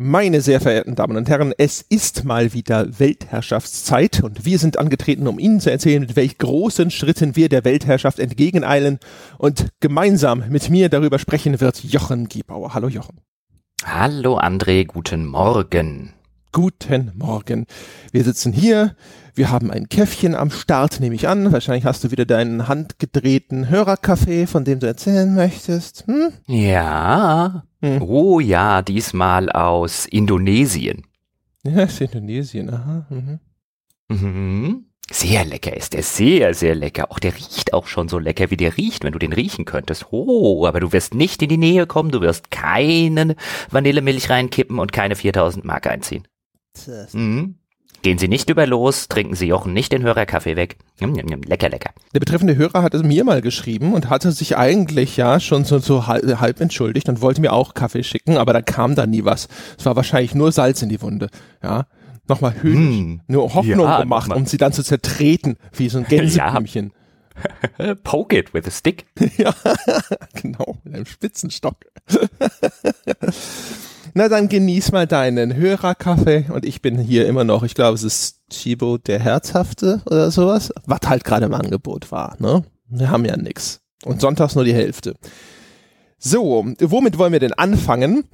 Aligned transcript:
Meine 0.00 0.42
sehr 0.42 0.60
verehrten 0.60 0.94
Damen 0.94 1.16
und 1.16 1.28
Herren, 1.28 1.52
es 1.58 1.82
ist 1.82 2.22
mal 2.22 2.52
wieder 2.52 3.00
Weltherrschaftszeit 3.00 4.22
und 4.22 4.44
wir 4.44 4.60
sind 4.60 4.78
angetreten, 4.78 5.26
um 5.26 5.40
Ihnen 5.40 5.58
zu 5.58 5.72
erzählen, 5.72 6.02
mit 6.02 6.14
welch 6.14 6.38
großen 6.38 6.92
Schritten 6.92 7.34
wir 7.34 7.48
der 7.48 7.64
Weltherrschaft 7.64 8.20
entgegeneilen 8.20 9.00
und 9.38 9.70
gemeinsam 9.80 10.44
mit 10.50 10.70
mir 10.70 10.88
darüber 10.88 11.18
sprechen 11.18 11.60
wird 11.60 11.82
Jochen 11.82 12.28
Giebauer. 12.28 12.74
Hallo 12.74 12.86
Jochen. 12.86 13.18
Hallo 13.84 14.38
André, 14.38 14.86
guten 14.86 15.26
Morgen. 15.26 16.12
Guten 16.52 17.12
Morgen. 17.14 17.66
Wir 18.10 18.24
sitzen 18.24 18.52
hier, 18.52 18.96
wir 19.34 19.50
haben 19.50 19.70
ein 19.70 19.88
Käffchen 19.88 20.34
am 20.34 20.50
Start, 20.50 20.98
nehme 20.98 21.14
ich 21.14 21.28
an. 21.28 21.52
Wahrscheinlich 21.52 21.84
hast 21.84 22.04
du 22.04 22.10
wieder 22.10 22.24
deinen 22.24 22.68
handgedrehten 22.68 23.68
Hörerkaffee, 23.68 24.46
von 24.46 24.64
dem 24.64 24.80
du 24.80 24.86
erzählen 24.86 25.34
möchtest. 25.34 26.06
Hm? 26.06 26.32
Ja. 26.46 27.64
Hm. 27.82 28.02
Oh 28.02 28.40
ja, 28.40 28.82
diesmal 28.82 29.50
aus 29.50 30.06
Indonesien. 30.06 31.04
Ja, 31.64 31.82
ist 31.82 32.00
Indonesien, 32.00 32.70
aha. 32.72 33.06
Mhm. 33.10 33.40
Mhm. 34.08 34.84
Sehr 35.10 35.44
lecker 35.44 35.76
ist 35.76 35.92
der, 35.94 36.02
sehr, 36.02 36.54
sehr 36.54 36.74
lecker. 36.74 37.10
Auch 37.10 37.18
der 37.18 37.34
riecht 37.34 37.72
auch 37.72 37.86
schon 37.86 38.08
so 38.08 38.18
lecker, 38.18 38.50
wie 38.50 38.56
der 38.56 38.76
riecht, 38.76 39.04
wenn 39.04 39.12
du 39.12 39.18
den 39.18 39.32
riechen 39.32 39.64
könntest. 39.64 40.06
Oh, 40.10 40.66
aber 40.66 40.80
du 40.80 40.92
wirst 40.92 41.14
nicht 41.14 41.42
in 41.42 41.48
die 41.48 41.56
Nähe 41.56 41.86
kommen, 41.86 42.10
du 42.10 42.20
wirst 42.20 42.50
keine 42.50 43.36
Vanillemilch 43.70 44.28
reinkippen 44.28 44.78
und 44.78 44.92
keine 44.92 45.16
4000 45.16 45.64
Mark 45.64 45.86
einziehen. 45.86 46.26
Mhm. 47.12 47.56
Gehen 48.02 48.18
Sie 48.18 48.28
nicht 48.28 48.48
über 48.48 48.64
los, 48.66 49.08
trinken 49.08 49.34
Sie 49.34 49.46
Jochen 49.46 49.72
nicht 49.72 49.90
den 49.90 50.02
Hörerkaffee 50.02 50.54
weg. 50.54 50.76
Lecker, 51.00 51.68
lecker. 51.68 51.90
Der 52.14 52.20
betreffende 52.20 52.54
Hörer 52.54 52.82
hat 52.82 52.94
es 52.94 53.02
mir 53.02 53.24
mal 53.24 53.40
geschrieben 53.40 53.92
und 53.92 54.08
hatte 54.08 54.30
sich 54.30 54.56
eigentlich 54.56 55.16
ja 55.16 55.40
schon 55.40 55.64
so, 55.64 55.80
so 55.80 56.06
halb, 56.06 56.24
halb 56.40 56.60
entschuldigt 56.60 57.08
und 57.08 57.20
wollte 57.20 57.40
mir 57.40 57.52
auch 57.52 57.74
Kaffee 57.74 58.04
schicken, 58.04 58.36
aber 58.36 58.52
da 58.52 58.62
kam 58.62 58.94
da 58.94 59.06
nie 59.06 59.24
was. 59.24 59.48
Es 59.76 59.84
war 59.84 59.96
wahrscheinlich 59.96 60.34
nur 60.34 60.52
Salz 60.52 60.80
in 60.82 60.88
die 60.90 61.02
Wunde. 61.02 61.28
Ja, 61.60 61.86
nochmal 62.28 62.54
höhnisch, 62.62 62.98
hm, 62.98 63.20
nur 63.26 63.52
Hoffnung 63.54 63.86
ja, 63.86 64.00
gemacht, 64.00 64.32
um 64.32 64.46
sie 64.46 64.58
dann 64.58 64.72
zu 64.72 64.84
zertreten, 64.84 65.56
wie 65.72 65.88
so 65.88 65.98
ein 65.98 66.04
Gänseblümchen. 66.08 66.92
Ja. 67.78 67.94
Poke 68.04 68.36
it 68.36 68.54
with 68.54 68.66
a 68.66 68.70
stick. 68.70 69.06
ja, 69.38 69.54
genau, 70.34 70.76
mit 70.84 70.94
einem 70.94 71.06
Spitzenstock. 71.06 71.76
Na, 74.14 74.28
dann 74.28 74.48
genieß 74.48 74.92
mal 74.92 75.06
deinen 75.06 75.54
Hörerkaffee 75.54 76.46
und 76.52 76.64
ich 76.64 76.82
bin 76.82 76.98
hier 76.98 77.26
immer 77.26 77.44
noch, 77.44 77.62
ich 77.62 77.74
glaube, 77.74 77.94
es 77.94 78.02
ist 78.02 78.40
Chibo 78.50 78.98
der 78.98 79.18
Herzhafte 79.18 80.02
oder 80.06 80.30
sowas, 80.30 80.72
was 80.86 81.00
halt 81.06 81.24
gerade 81.24 81.46
im 81.46 81.54
Angebot 81.54 82.10
war, 82.10 82.36
ne? 82.38 82.64
Wir 82.88 83.10
haben 83.10 83.24
ja 83.24 83.36
nix. 83.36 83.80
Und 84.04 84.20
sonntags 84.20 84.54
nur 84.54 84.64
die 84.64 84.74
Hälfte. 84.74 85.14
So, 86.18 86.64
womit 86.80 87.18
wollen 87.18 87.32
wir 87.32 87.40
denn 87.40 87.52
anfangen? 87.52 88.24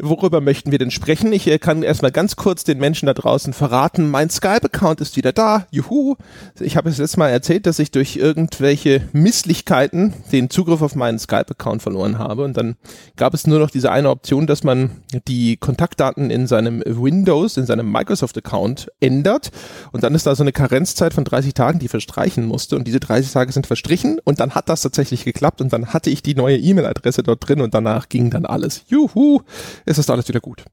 Worüber 0.00 0.40
möchten 0.40 0.70
wir 0.70 0.78
denn 0.78 0.92
sprechen? 0.92 1.32
Ich 1.32 1.48
äh, 1.48 1.58
kann 1.58 1.82
erstmal 1.82 2.12
ganz 2.12 2.36
kurz 2.36 2.62
den 2.62 2.78
Menschen 2.78 3.06
da 3.06 3.14
draußen 3.14 3.52
verraten. 3.52 4.08
Mein 4.08 4.30
Skype-Account 4.30 5.00
ist 5.00 5.16
wieder 5.16 5.32
da. 5.32 5.66
Juhu. 5.72 6.14
Ich 6.60 6.76
habe 6.76 6.88
es 6.88 6.98
letztes 6.98 7.16
Mal 7.16 7.30
erzählt, 7.30 7.66
dass 7.66 7.80
ich 7.80 7.90
durch 7.90 8.14
irgendwelche 8.14 9.08
Misslichkeiten 9.12 10.14
den 10.30 10.50
Zugriff 10.50 10.82
auf 10.82 10.94
meinen 10.94 11.18
Skype-Account 11.18 11.82
verloren 11.82 12.16
habe. 12.16 12.44
Und 12.44 12.56
dann 12.56 12.76
gab 13.16 13.34
es 13.34 13.48
nur 13.48 13.58
noch 13.58 13.70
diese 13.70 13.90
eine 13.90 14.10
Option, 14.10 14.46
dass 14.46 14.62
man 14.62 15.02
die 15.26 15.56
Kontaktdaten 15.56 16.30
in 16.30 16.46
seinem 16.46 16.80
Windows, 16.86 17.56
in 17.56 17.66
seinem 17.66 17.90
Microsoft-Account 17.90 18.92
ändert. 19.00 19.50
Und 19.90 20.04
dann 20.04 20.14
ist 20.14 20.26
da 20.26 20.36
so 20.36 20.44
eine 20.44 20.52
Karenzzeit 20.52 21.12
von 21.12 21.24
30 21.24 21.54
Tagen, 21.54 21.80
die 21.80 21.88
verstreichen 21.88 22.46
musste. 22.46 22.76
Und 22.76 22.86
diese 22.86 23.00
30 23.00 23.32
Tage 23.32 23.50
sind 23.50 23.66
verstrichen. 23.66 24.20
Und 24.22 24.38
dann 24.38 24.54
hat 24.54 24.68
das 24.68 24.82
tatsächlich 24.82 25.24
geklappt. 25.24 25.60
Und 25.60 25.72
dann 25.72 25.86
hatte 25.86 26.08
ich 26.08 26.22
die 26.22 26.36
neue 26.36 26.56
E-Mail-Adresse 26.56 27.24
dort 27.24 27.48
drin. 27.48 27.60
Und 27.60 27.74
danach 27.74 28.08
ging 28.08 28.30
dann 28.30 28.46
alles. 28.46 28.84
Juhu 28.86 29.40
ist 29.88 29.98
es 29.98 30.10
alles 30.10 30.28
wieder 30.28 30.40
gut. 30.40 30.64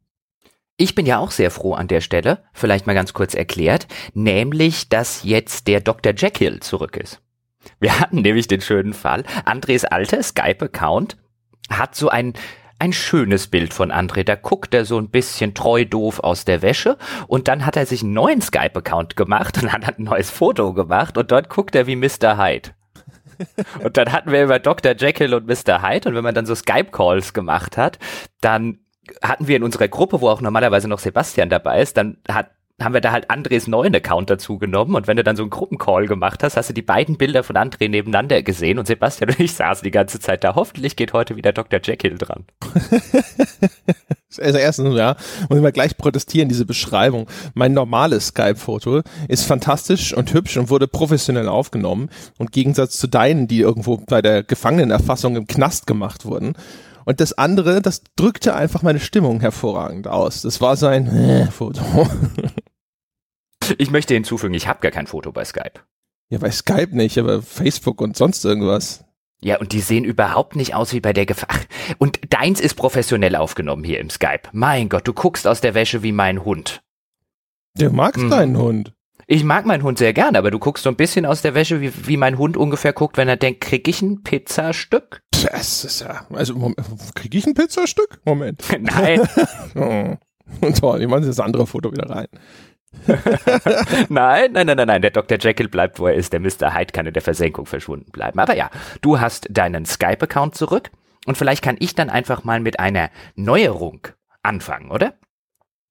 Ich 0.77 0.94
bin 0.94 1.05
ja 1.05 1.19
auch 1.19 1.31
sehr 1.31 1.52
froh 1.52 1.73
an 1.73 1.88
der 1.88 2.02
Stelle, 2.02 2.44
vielleicht 2.53 2.85
mal 2.85 2.94
ganz 2.94 3.13
kurz 3.13 3.33
erklärt, 3.33 3.88
nämlich, 4.13 4.89
dass 4.89 5.23
jetzt 5.23 5.67
der 5.67 5.80
Dr. 5.80 6.13
Jekyll 6.13 6.59
zurück 6.59 6.98
ist. 6.98 7.21
Wir 7.80 7.99
hatten 7.99 8.21
nämlich 8.21 8.48
den 8.48 8.61
schönen 8.61 8.93
Fall, 8.93 9.23
Andres 9.45 9.86
alter 9.86 10.21
Skype-Account 10.21 11.17
hat 11.70 11.95
so 11.95 12.09
ein 12.09 12.33
ein 12.77 12.92
schönes 12.92 13.48
Bild 13.48 13.73
von 13.73 13.89
André. 13.89 14.26
Da 14.26 14.36
guckt 14.36 14.73
er 14.73 14.83
so 14.83 14.98
ein 14.99 15.09
bisschen 15.09 15.53
treu 15.53 15.86
doof 15.86 16.20
aus 16.20 16.43
der 16.43 16.61
Wäsche 16.61 16.97
und 17.27 17.47
dann 17.47 17.65
hat 17.65 17.77
er 17.77 17.86
sich 17.86 18.03
einen 18.03 18.11
neuen 18.11 18.42
Skype-Account 18.42 19.15
gemacht 19.15 19.61
und 19.64 19.71
hat 19.73 19.97
ein 19.97 20.03
neues 20.03 20.30
Foto 20.30 20.73
gemacht 20.73 21.17
und 21.17 21.32
dort 21.32 21.49
guckt 21.49 21.73
er 21.73 21.87
wie 21.87 21.95
Mr. 21.95 22.37
Hyde. 22.37 22.71
Und 23.83 23.97
dann 23.97 24.11
hatten 24.11 24.32
wir 24.32 24.43
immer 24.43 24.59
Dr. 24.59 24.93
Jekyll 24.95 25.33
und 25.33 25.47
Mr. 25.47 25.82
Hyde 25.82 26.09
und 26.09 26.15
wenn 26.15 26.23
man 26.23 26.36
dann 26.36 26.45
so 26.45 26.55
Skype-Calls 26.55 27.33
gemacht 27.33 27.77
hat, 27.77 27.99
dann 28.42 28.80
hatten 29.21 29.48
wir 29.48 29.55
in 29.55 29.64
unserer 29.64 29.88
Gruppe, 29.88 30.21
wo 30.21 30.30
auch 30.30 30.42
normalerweise 30.42 30.88
noch 30.88 30.99
Sebastian 30.99 31.49
dabei 31.49 31.82
ist, 31.82 31.98
dann 31.98 32.17
hat 32.27 32.52
haben 32.82 32.93
wir 32.93 32.99
da 32.99 33.11
halt 33.14 33.30
Andres 33.30 33.67
neuen 33.67 33.95
Account 33.95 34.30
dazu 34.30 34.58
genommen 34.58 34.95
und 34.95 35.08
wenn 35.08 35.16
du 35.16 35.23
dann 35.23 35.38
so 35.38 35.43
einen 35.43 35.49
Gruppencall 35.49 36.08
gemacht 36.08 36.43
hast, 36.43 36.58
hast 36.58 36.70
du 36.70 36.73
die 36.73 36.82
beiden 36.82 37.17
Bilder 37.17 37.44
von 37.44 37.55
André 37.55 37.88
nebeneinander 37.88 38.42
gesehen 38.42 38.80
und 38.80 38.86
Sebastian 38.86 39.30
und 39.32 39.39
ich 39.39 39.54
saßen 39.54 39.83
die 39.83 39.92
ganze 39.92 40.20
Zeit 40.20 40.44
da. 40.44 40.55
Hoffentlich 40.55 40.95
geht 40.98 41.14
heute 41.14 41.38
wieder 41.38 41.54
Dr. 41.54 41.80
Jekyll 41.82 42.17
dran. 42.17 42.44
also 44.39 44.58
erstens, 44.58 44.98
ja, 44.98 45.15
muss 45.48 45.58
ich 45.58 45.64
mal 45.64 45.71
gleich 45.71 45.95
protestieren, 45.95 46.49
diese 46.49 46.65
Beschreibung. 46.65 47.30
Mein 47.54 47.71
normales 47.71 48.27
Skype-Foto 48.27 49.04
ist 49.30 49.45
fantastisch 49.45 50.14
und 50.14 50.33
hübsch 50.33 50.58
und 50.58 50.70
wurde 50.70 50.89
professionell 50.89 51.48
aufgenommen 51.48 52.10
und 52.38 52.52
Gegensatz 52.52 52.98
zu 52.98 53.08
deinen, 53.08 53.48
die 53.48 53.61
irgendwo 53.61 53.98
bei 53.98 54.21
der 54.21 54.44
Gefangenenerfassung 54.44 55.38
im 55.38 55.48
Knast 55.48 55.88
gemacht 55.88 56.26
wurden. 56.26 56.55
Und 57.05 57.20
das 57.20 57.33
andere, 57.33 57.82
das 57.82 58.04
drückte 58.16 58.55
einfach 58.55 58.82
meine 58.82 58.99
Stimmung 58.99 59.39
hervorragend 59.39 60.08
aus. 60.08 60.42
Das 60.42 60.60
war 60.60 60.76
so 60.76 60.88
ein 60.88 61.08
äh, 61.08 61.48
Foto. 61.52 61.82
Ich 63.77 63.89
möchte 63.89 64.14
hinzufügen, 64.14 64.54
ich 64.54 64.67
habe 64.67 64.80
gar 64.80 64.92
kein 64.92 65.08
Foto 65.08 65.32
bei 65.32 65.44
Skype. 65.44 65.82
Ja, 66.30 66.39
bei 66.39 66.52
Skype 66.52 66.95
nicht, 66.95 67.17
aber 67.17 67.42
Facebook 67.42 68.02
und 68.02 68.17
sonst 68.17 68.44
irgendwas. 68.45 69.04
Ja, 69.42 69.60
und 69.60 69.73
die 69.73 69.82
sehen 69.82 70.05
überhaupt 70.05 70.55
nicht 70.55 70.73
aus 70.73 70.94
wie 70.94 71.02
bei 71.02 71.14
der 71.14 71.26
Gefahr. 71.26 71.55
Und 71.98 72.20
deins 72.30 72.60
ist 72.60 72.76
professionell 72.76 73.36
aufgenommen 73.36 73.83
hier 73.83 73.99
im 73.99 74.10
Skype. 74.10 74.49
Mein 74.52 74.89
Gott, 74.89 75.08
du 75.08 75.14
guckst 75.14 75.45
aus 75.45 75.61
der 75.61 75.76
Wäsche 75.76 76.04
wie 76.04 76.11
mein 76.11 76.44
Hund. 76.44 76.82
Du 77.77 77.89
magst 77.92 78.23
hm. 78.23 78.30
deinen 78.30 78.58
Hund. 78.58 78.94
Ich 79.27 79.43
mag 79.43 79.65
meinen 79.65 79.81
Hund 79.83 79.97
sehr 79.97 80.13
gern, 80.13 80.36
aber 80.36 80.52
du 80.52 80.59
guckst 80.59 80.83
so 80.83 80.89
ein 80.89 80.95
bisschen 80.95 81.25
aus 81.25 81.41
der 81.41 81.55
Wäsche, 81.55 81.81
wie, 81.81 81.91
wie 82.08 82.17
mein 82.17 82.37
Hund 82.37 82.58
ungefähr 82.58 82.93
guckt, 82.93 83.17
wenn 83.17 83.27
er 83.27 83.37
denkt, 83.37 83.61
krieg 83.61 83.87
ich 83.87 84.02
ein 84.02 84.21
Pizzastück? 84.23 85.21
Das 85.31 85.83
ist 85.83 86.02
ja, 86.02 86.25
also 86.31 86.73
krieg 87.15 87.33
ich 87.33 87.47
ein 87.47 87.55
Pizzastück? 87.55 88.19
Moment. 88.25 88.64
Nein. 88.80 89.21
oh. 89.75 90.71
Toll, 90.80 91.02
ich 91.02 91.08
mache 91.08 91.21
das 91.21 91.39
andere 91.39 91.65
Foto 91.65 91.91
wieder 91.91 92.08
rein. 92.08 92.27
nein, 94.09 94.52
nein, 94.53 94.67
nein, 94.67 94.77
nein, 94.77 94.87
nein. 94.87 95.02
Der 95.02 95.11
Dr. 95.11 95.37
Jekyll 95.39 95.67
bleibt, 95.67 95.99
wo 95.99 96.08
er 96.08 96.14
ist. 96.14 96.31
Der 96.31 96.39
Mr. 96.39 96.73
Hyde 96.73 96.93
kann 96.93 97.05
in 97.05 97.14
der 97.14 97.21
Versenkung 97.21 97.65
verschwunden 97.65 98.11
bleiben. 98.11 98.39
Aber 98.39 98.55
ja, 98.55 98.69
du 99.02 99.19
hast 99.19 99.47
deinen 99.49 99.85
Skype-Account 99.85 100.55
zurück 100.55 100.91
und 101.25 101.37
vielleicht 101.37 101.64
kann 101.64 101.75
ich 101.80 101.95
dann 101.95 102.09
einfach 102.09 102.43
mal 102.43 102.59
mit 102.59 102.80
einer 102.80 103.09
Neuerung 103.35 104.08
anfangen, 104.43 104.91
oder? 104.91 105.15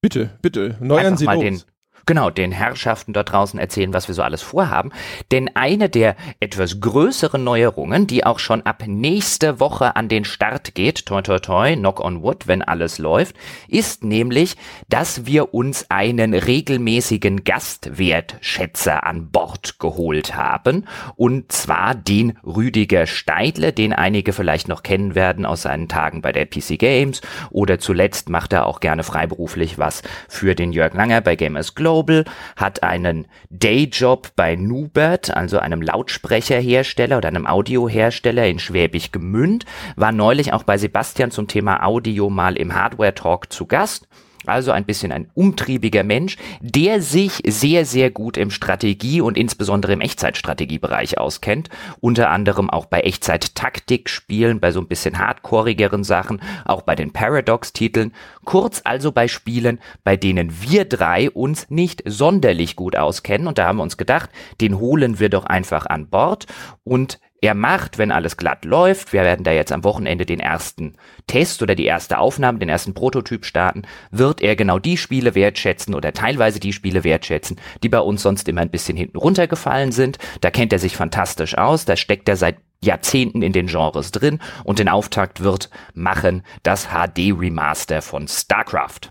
Bitte, 0.01 0.31
bitte, 0.41 0.77
neuern 0.81 1.07
einfach 1.07 1.19
Sie 1.19 1.25
mal 1.25 1.35
los. 1.35 1.43
Den, 1.43 1.63
genau, 2.07 2.31
den 2.31 2.53
Herrschaften 2.53 3.13
dort 3.13 3.33
draußen 3.33 3.59
erzählen, 3.59 3.93
was 3.93 4.09
wir 4.09 4.15
so 4.15 4.23
alles 4.23 4.43
vorhaben. 4.43 4.93
Denn 5.33 5.51
eine 5.55 5.89
der 5.89 6.17
etwas 6.41 6.81
größeren 6.81 7.43
Neuerungen, 7.43 8.07
die 8.07 8.25
auch 8.25 8.39
schon 8.39 8.63
ab 8.63 8.85
nächste 8.87 9.61
Woche 9.61 9.97
an 9.97 10.09
den 10.09 10.25
Start 10.25 10.75
geht, 10.75 11.07
toi 11.07 11.23
toi 11.23 11.39
toi, 11.39 11.75
knock 11.77 12.01
on 12.01 12.23
wood, 12.23 12.47
wenn 12.47 12.63
alles 12.63 12.99
läuft, 12.99 13.37
ist 13.69 14.05
nämlich, 14.05 14.57
dass 14.89 15.27
wir 15.27 15.55
uns 15.55 15.91
einen 15.91 16.35
regelmäßigen 16.35 17.45
Gastwertschätzer 17.45 19.05
an 19.05 19.31
Bord 19.31 19.79
geholt 19.79 20.37
haben. 20.37 20.87
Und 21.17 21.53
zwar 21.53 21.95
den 21.95 22.39
Rüdiger 22.45 23.07
Steidle, 23.07 23.73
den 23.73 23.93
einige 23.93 24.33
vielleicht 24.33 24.69
noch 24.69 24.83
kennen 24.83 25.15
werden 25.15 25.47
aus 25.47 25.63
seinen 25.63 25.89
Tagen 25.89 26.23
bei 26.23 26.33
der 26.33 26.47
PC 26.47 26.79
Games 26.79 27.21
oder 27.51 27.79
zuletzt 27.79 28.29
macht 28.29 28.53
er 28.53 28.67
auch 28.67 28.81
gerne 28.81 29.03
freiberuflich 29.03 29.79
was 29.79 30.03
für 30.29 30.55
den 30.55 30.73
Jörg 30.73 30.95
Langer 30.95 31.21
bei 31.21 31.37
Gamers 31.37 31.75
Glow 31.75 31.94
Global, 31.95 32.25
hat 32.57 32.83
einen 32.83 33.27
Dayjob 33.51 34.35
bei 34.35 34.57
Nubert, 34.57 35.35
also 35.35 35.61
einem 35.61 35.81
Lautsprecherhersteller 35.81 37.19
oder 37.19 37.29
einem 37.29 37.47
Audiohersteller 37.47 38.47
in 38.47 38.59
Schwäbisch 38.59 39.13
Gemünd, 39.13 39.65
war 39.95 40.11
neulich 40.11 40.53
auch 40.53 40.65
bei 40.65 40.77
Sebastian 40.77 41.31
zum 41.31 41.47
Thema 41.47 41.85
Audio 41.85 42.31
mal 42.31 42.57
im 42.57 42.75
Hardware 42.75 43.15
Talk 43.15 43.53
zu 43.53 43.67
Gast 43.67 44.09
also 44.47 44.73
ein 44.73 44.85
bisschen 44.85 45.13
ein 45.13 45.31
umtriebiger 45.35 46.03
Mensch, 46.03 46.37
der 46.61 47.01
sich 47.01 47.43
sehr, 47.47 47.85
sehr 47.87 48.11
gut 48.11 48.37
im 48.37 48.51
Strategie- 48.51 49.21
und 49.21 49.37
insbesondere 49.37 49.93
im 49.93 50.01
Echtzeitstrategiebereich 50.01 51.19
auskennt. 51.19 51.69
Unter 52.01 52.31
anderem 52.31 52.71
auch 52.71 52.87
bei 52.87 53.01
Echtzeit-Taktik-Spielen, 53.01 54.61
bei 54.61 54.71
so 54.71 54.81
ein 54.81 54.89
bisschen 54.89 55.19
hardcoreigeren 55.19 56.05
Sachen, 56.05 56.41
auch 56.65 56.83
bei 56.83 56.95
den 56.95 57.13
Paradox-Titeln. 57.13 58.13
Kurz 58.45 58.83
also 58.85 59.13
bei 59.13 59.29
Spielen, 59.29 59.81
bei 60.05 60.17
denen 60.17 60.63
wir 60.63 60.85
drei 60.85 61.31
uns 61.31 61.71
nicht 61.71 62.03
sonderlich 62.07 62.77
gut 62.77 62.97
auskennen. 62.97 63.47
Und 63.47 63.59
da 63.59 63.67
haben 63.67 63.77
wir 63.79 63.83
uns 63.83 63.97
gedacht, 63.97 64.31
den 64.61 64.79
holen 64.79 65.19
wir 65.19 65.29
doch 65.29 65.45
einfach 65.45 65.87
an 65.87 66.09
Bord 66.09 66.47
und 66.85 67.19
Er 67.45 67.53
macht, 67.53 67.99
wenn 67.99 68.11
alles 68.11 68.39
glatt 68.39 68.65
läuft, 68.65 69.13
wir 69.13 69.21
werden 69.21 69.45
da 69.45 69.53
jetzt 69.53 69.71
am 69.71 69.85
Wochenende 69.85 70.25
den 70.25 70.41
ersten 70.41 70.95
Test 71.27 71.61
oder 71.61 71.75
die 71.75 71.85
erste 71.85 72.17
Aufnahme, 72.17 72.59
den 72.59 72.71
ersten 72.71 72.95
Prototyp 72.95 73.45
starten, 73.45 73.83
wird 74.11 74.41
er 74.41 74.57
genau 74.57 74.79
die 74.79 74.97
Spiele 74.97 75.35
wertschätzen 75.35 75.95
oder 75.95 76.15
teilweise 76.15 76.59
die 76.59 76.73
Spiele 76.73 77.05
wertschätzen, 77.05 77.61
die 77.83 77.91
bei 77.91 78.01
uns 78.01 78.23
sonst 78.23 78.49
immer 78.49 78.63
ein 78.63 78.71
bisschen 78.71 78.97
hinten 78.97 79.19
runtergefallen 79.19 79.93
sind. 79.93 80.17
Da 80.41 80.51
kennt 80.51 80.73
er 80.73 80.79
sich 80.79 80.97
fantastisch 80.97 81.59
aus, 81.59 81.85
da 81.85 81.97
steckt 81.97 82.31
er 82.31 82.37
seit 82.37 82.57
Jahrzehnten 82.83 83.43
in 83.43 83.53
den 83.53 83.67
Genres 83.67 84.11
drin 84.11 84.39
und 84.65 84.79
den 84.79 84.89
Auftakt 84.89 85.43
wird 85.43 85.69
machen 85.93 86.45
das 86.63 86.87
HD 86.87 87.39
Remaster 87.39 88.01
von 88.01 88.27
StarCraft. 88.27 89.11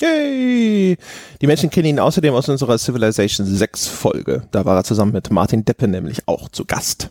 Yay! 0.00 0.96
Die 1.42 1.46
Menschen 1.48 1.70
kennen 1.70 1.88
ihn 1.88 1.98
außerdem 1.98 2.32
aus 2.32 2.48
unserer 2.48 2.78
Civilization 2.78 3.44
6 3.44 3.88
Folge. 3.88 4.46
Da 4.52 4.64
war 4.64 4.76
er 4.76 4.84
zusammen 4.84 5.10
mit 5.10 5.32
Martin 5.32 5.64
Deppe 5.64 5.88
nämlich 5.88 6.28
auch 6.28 6.48
zu 6.48 6.64
Gast. 6.64 7.10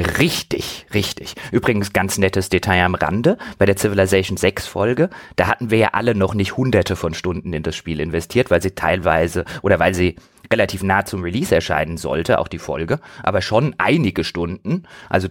Richtig, 0.00 0.86
richtig. 0.94 1.34
Übrigens 1.52 1.92
ganz 1.92 2.16
nettes 2.16 2.48
Detail 2.48 2.84
am 2.84 2.94
Rande. 2.94 3.36
Bei 3.58 3.66
der 3.66 3.76
Civilization 3.76 4.38
6 4.38 4.66
Folge, 4.66 5.10
da 5.36 5.46
hatten 5.46 5.70
wir 5.70 5.76
ja 5.76 5.88
alle 5.92 6.14
noch 6.14 6.32
nicht 6.32 6.56
hunderte 6.56 6.96
von 6.96 7.12
Stunden 7.12 7.52
in 7.52 7.62
das 7.62 7.76
Spiel 7.76 8.00
investiert, 8.00 8.50
weil 8.50 8.62
sie 8.62 8.70
teilweise 8.70 9.44
oder 9.60 9.78
weil 9.78 9.94
sie 9.94 10.16
relativ 10.50 10.82
nah 10.82 11.04
zum 11.04 11.22
Release 11.22 11.54
erscheinen 11.54 11.98
sollte, 11.98 12.38
auch 12.38 12.48
die 12.48 12.58
Folge, 12.58 12.98
aber 13.22 13.42
schon 13.42 13.74
einige 13.76 14.24
Stunden. 14.24 14.84
Also 15.10 15.28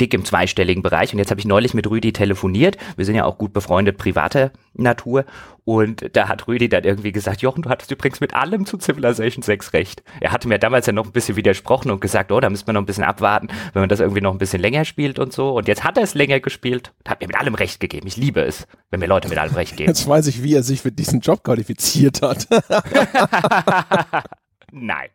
dick 0.00 0.14
im 0.14 0.24
zweistelligen 0.24 0.82
Bereich. 0.82 1.12
Und 1.12 1.18
jetzt 1.18 1.30
habe 1.30 1.40
ich 1.40 1.46
neulich 1.46 1.74
mit 1.74 1.88
Rüdi 1.88 2.12
telefoniert. 2.12 2.76
Wir 2.96 3.04
sind 3.04 3.14
ja 3.14 3.24
auch 3.24 3.38
gut 3.38 3.52
befreundet, 3.52 3.98
privater 3.98 4.50
Natur. 4.74 5.24
Und 5.64 6.14
da 6.16 6.28
hat 6.28 6.46
Rüdi 6.46 6.68
dann 6.68 6.84
irgendwie 6.84 7.10
gesagt, 7.12 7.42
Jochen, 7.42 7.62
du 7.62 7.70
hattest 7.70 7.90
übrigens 7.90 8.20
mit 8.20 8.34
allem 8.34 8.66
zu 8.66 8.78
Civilization 8.78 9.42
6 9.42 9.72
recht. 9.72 10.02
Er 10.20 10.30
hatte 10.32 10.46
mir 10.46 10.58
damals 10.58 10.86
ja 10.86 10.92
noch 10.92 11.06
ein 11.06 11.12
bisschen 11.12 11.36
widersprochen 11.36 11.90
und 11.90 12.00
gesagt, 12.00 12.30
oh, 12.30 12.38
da 12.38 12.48
müssen 12.48 12.66
wir 12.66 12.72
noch 12.72 12.82
ein 12.82 12.86
bisschen 12.86 13.04
abwarten, 13.04 13.48
wenn 13.72 13.82
man 13.82 13.88
das 13.88 14.00
irgendwie 14.00 14.20
noch 14.20 14.32
ein 14.32 14.38
bisschen 14.38 14.60
länger 14.60 14.84
spielt 14.84 15.18
und 15.18 15.32
so. 15.32 15.56
Und 15.56 15.66
jetzt 15.66 15.82
hat 15.82 15.96
er 15.96 16.04
es 16.04 16.14
länger 16.14 16.38
gespielt 16.38 16.92
und 17.00 17.10
hat 17.10 17.20
mir 17.20 17.26
mit 17.26 17.36
allem 17.36 17.54
recht 17.54 17.80
gegeben. 17.80 18.06
Ich 18.06 18.16
liebe 18.16 18.42
es, 18.42 18.68
wenn 18.90 19.00
mir 19.00 19.06
Leute 19.06 19.28
mit 19.28 19.38
allem 19.38 19.54
recht 19.54 19.76
geben. 19.76 19.88
Jetzt 19.88 20.06
weiß 20.06 20.28
ich, 20.28 20.42
wie 20.42 20.54
er 20.54 20.62
sich 20.62 20.82
für 20.82 20.92
diesen 20.92 21.20
Job 21.20 21.42
qualifiziert 21.42 22.22
hat. 22.22 22.46
Nein. 24.70 25.08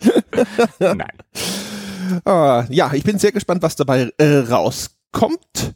Nein. 0.78 1.12
Ah, 2.24 2.64
ja, 2.68 2.92
ich 2.94 3.04
bin 3.04 3.18
sehr 3.18 3.32
gespannt, 3.32 3.62
was 3.62 3.76
dabei 3.76 4.10
äh, 4.18 4.38
rauskommt. 4.38 5.74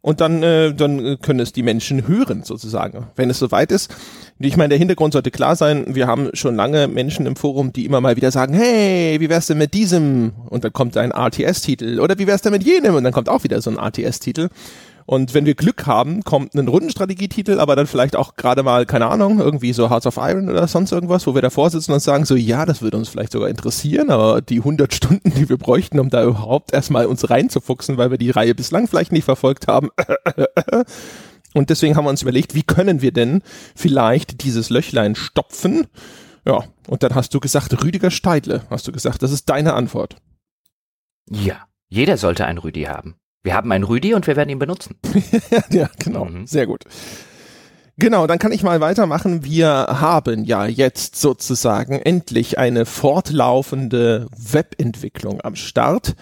Und 0.00 0.20
dann, 0.20 0.42
äh, 0.42 0.72
dann 0.72 1.20
können 1.20 1.40
es 1.40 1.52
die 1.52 1.64
Menschen 1.64 2.06
hören, 2.06 2.44
sozusagen, 2.44 3.08
wenn 3.16 3.30
es 3.30 3.40
soweit 3.40 3.72
ist. 3.72 3.94
Ich 4.38 4.56
meine, 4.56 4.70
der 4.70 4.78
Hintergrund 4.78 5.12
sollte 5.12 5.32
klar 5.32 5.56
sein. 5.56 5.94
Wir 5.94 6.06
haben 6.06 6.30
schon 6.34 6.54
lange 6.54 6.86
Menschen 6.86 7.26
im 7.26 7.34
Forum, 7.34 7.72
die 7.72 7.84
immer 7.84 8.00
mal 8.00 8.16
wieder 8.16 8.30
sagen, 8.30 8.54
hey, 8.54 9.18
wie 9.18 9.28
wär's 9.28 9.48
denn 9.48 9.58
mit 9.58 9.74
diesem? 9.74 10.32
Und 10.48 10.62
dann 10.62 10.72
kommt 10.72 10.96
ein 10.96 11.10
RTS-Titel. 11.10 11.98
Oder 11.98 12.18
wie 12.18 12.28
wär's 12.28 12.42
denn 12.42 12.52
mit 12.52 12.62
jenem? 12.62 12.94
Und 12.94 13.02
dann 13.02 13.12
kommt 13.12 13.28
auch 13.28 13.42
wieder 13.42 13.60
so 13.60 13.70
ein 13.70 13.76
RTS-Titel. 13.76 14.48
Und 15.10 15.32
wenn 15.32 15.46
wir 15.46 15.54
Glück 15.54 15.86
haben, 15.86 16.22
kommt 16.22 16.54
ein 16.54 16.68
Rundenstrategietitel, 16.68 17.60
aber 17.60 17.76
dann 17.76 17.86
vielleicht 17.86 18.14
auch 18.14 18.34
gerade 18.36 18.62
mal, 18.62 18.84
keine 18.84 19.06
Ahnung, 19.06 19.40
irgendwie 19.40 19.72
so 19.72 19.88
Hearts 19.88 20.06
of 20.06 20.18
Iron 20.18 20.50
oder 20.50 20.68
sonst 20.68 20.92
irgendwas, 20.92 21.26
wo 21.26 21.34
wir 21.34 21.40
davor 21.40 21.70
sitzen 21.70 21.92
und 21.92 22.00
sagen 22.00 22.26
so, 22.26 22.36
ja, 22.36 22.66
das 22.66 22.82
würde 22.82 22.98
uns 22.98 23.08
vielleicht 23.08 23.32
sogar 23.32 23.48
interessieren, 23.48 24.10
aber 24.10 24.42
die 24.42 24.58
100 24.58 24.92
Stunden, 24.92 25.32
die 25.32 25.48
wir 25.48 25.56
bräuchten, 25.56 25.98
um 25.98 26.10
da 26.10 26.22
überhaupt 26.22 26.74
erstmal 26.74 27.06
uns 27.06 27.30
reinzufuchsen, 27.30 27.96
weil 27.96 28.10
wir 28.10 28.18
die 28.18 28.28
Reihe 28.28 28.54
bislang 28.54 28.86
vielleicht 28.86 29.10
nicht 29.12 29.24
verfolgt 29.24 29.66
haben. 29.66 29.88
Und 31.54 31.70
deswegen 31.70 31.96
haben 31.96 32.04
wir 32.04 32.10
uns 32.10 32.20
überlegt, 32.20 32.54
wie 32.54 32.62
können 32.62 33.00
wir 33.00 33.10
denn 33.10 33.40
vielleicht 33.74 34.44
dieses 34.44 34.68
Löchlein 34.68 35.14
stopfen? 35.14 35.86
Ja, 36.44 36.64
und 36.86 37.02
dann 37.02 37.14
hast 37.14 37.32
du 37.32 37.40
gesagt, 37.40 37.82
Rüdiger 37.82 38.10
Steidle, 38.10 38.64
hast 38.68 38.86
du 38.86 38.92
gesagt, 38.92 39.22
das 39.22 39.32
ist 39.32 39.48
deine 39.48 39.72
Antwort. 39.72 40.16
Ja, 41.30 41.66
jeder 41.88 42.18
sollte 42.18 42.44
einen 42.44 42.58
Rüdi 42.58 42.82
haben. 42.82 43.16
Wir 43.48 43.54
haben 43.54 43.72
einen 43.72 43.84
Rüdi 43.84 44.12
und 44.12 44.26
wir 44.26 44.36
werden 44.36 44.50
ihn 44.50 44.58
benutzen. 44.58 44.96
ja, 45.70 45.88
genau. 45.98 46.26
Mhm. 46.26 46.46
Sehr 46.46 46.66
gut. 46.66 46.84
Genau, 47.96 48.26
dann 48.26 48.38
kann 48.38 48.52
ich 48.52 48.62
mal 48.62 48.82
weitermachen. 48.82 49.42
Wir 49.42 49.68
haben 49.68 50.44
ja 50.44 50.66
jetzt 50.66 51.16
sozusagen 51.16 51.98
endlich 51.98 52.58
eine 52.58 52.84
fortlaufende 52.84 54.26
Webentwicklung 54.36 55.40
am 55.40 55.56
Start 55.56 56.14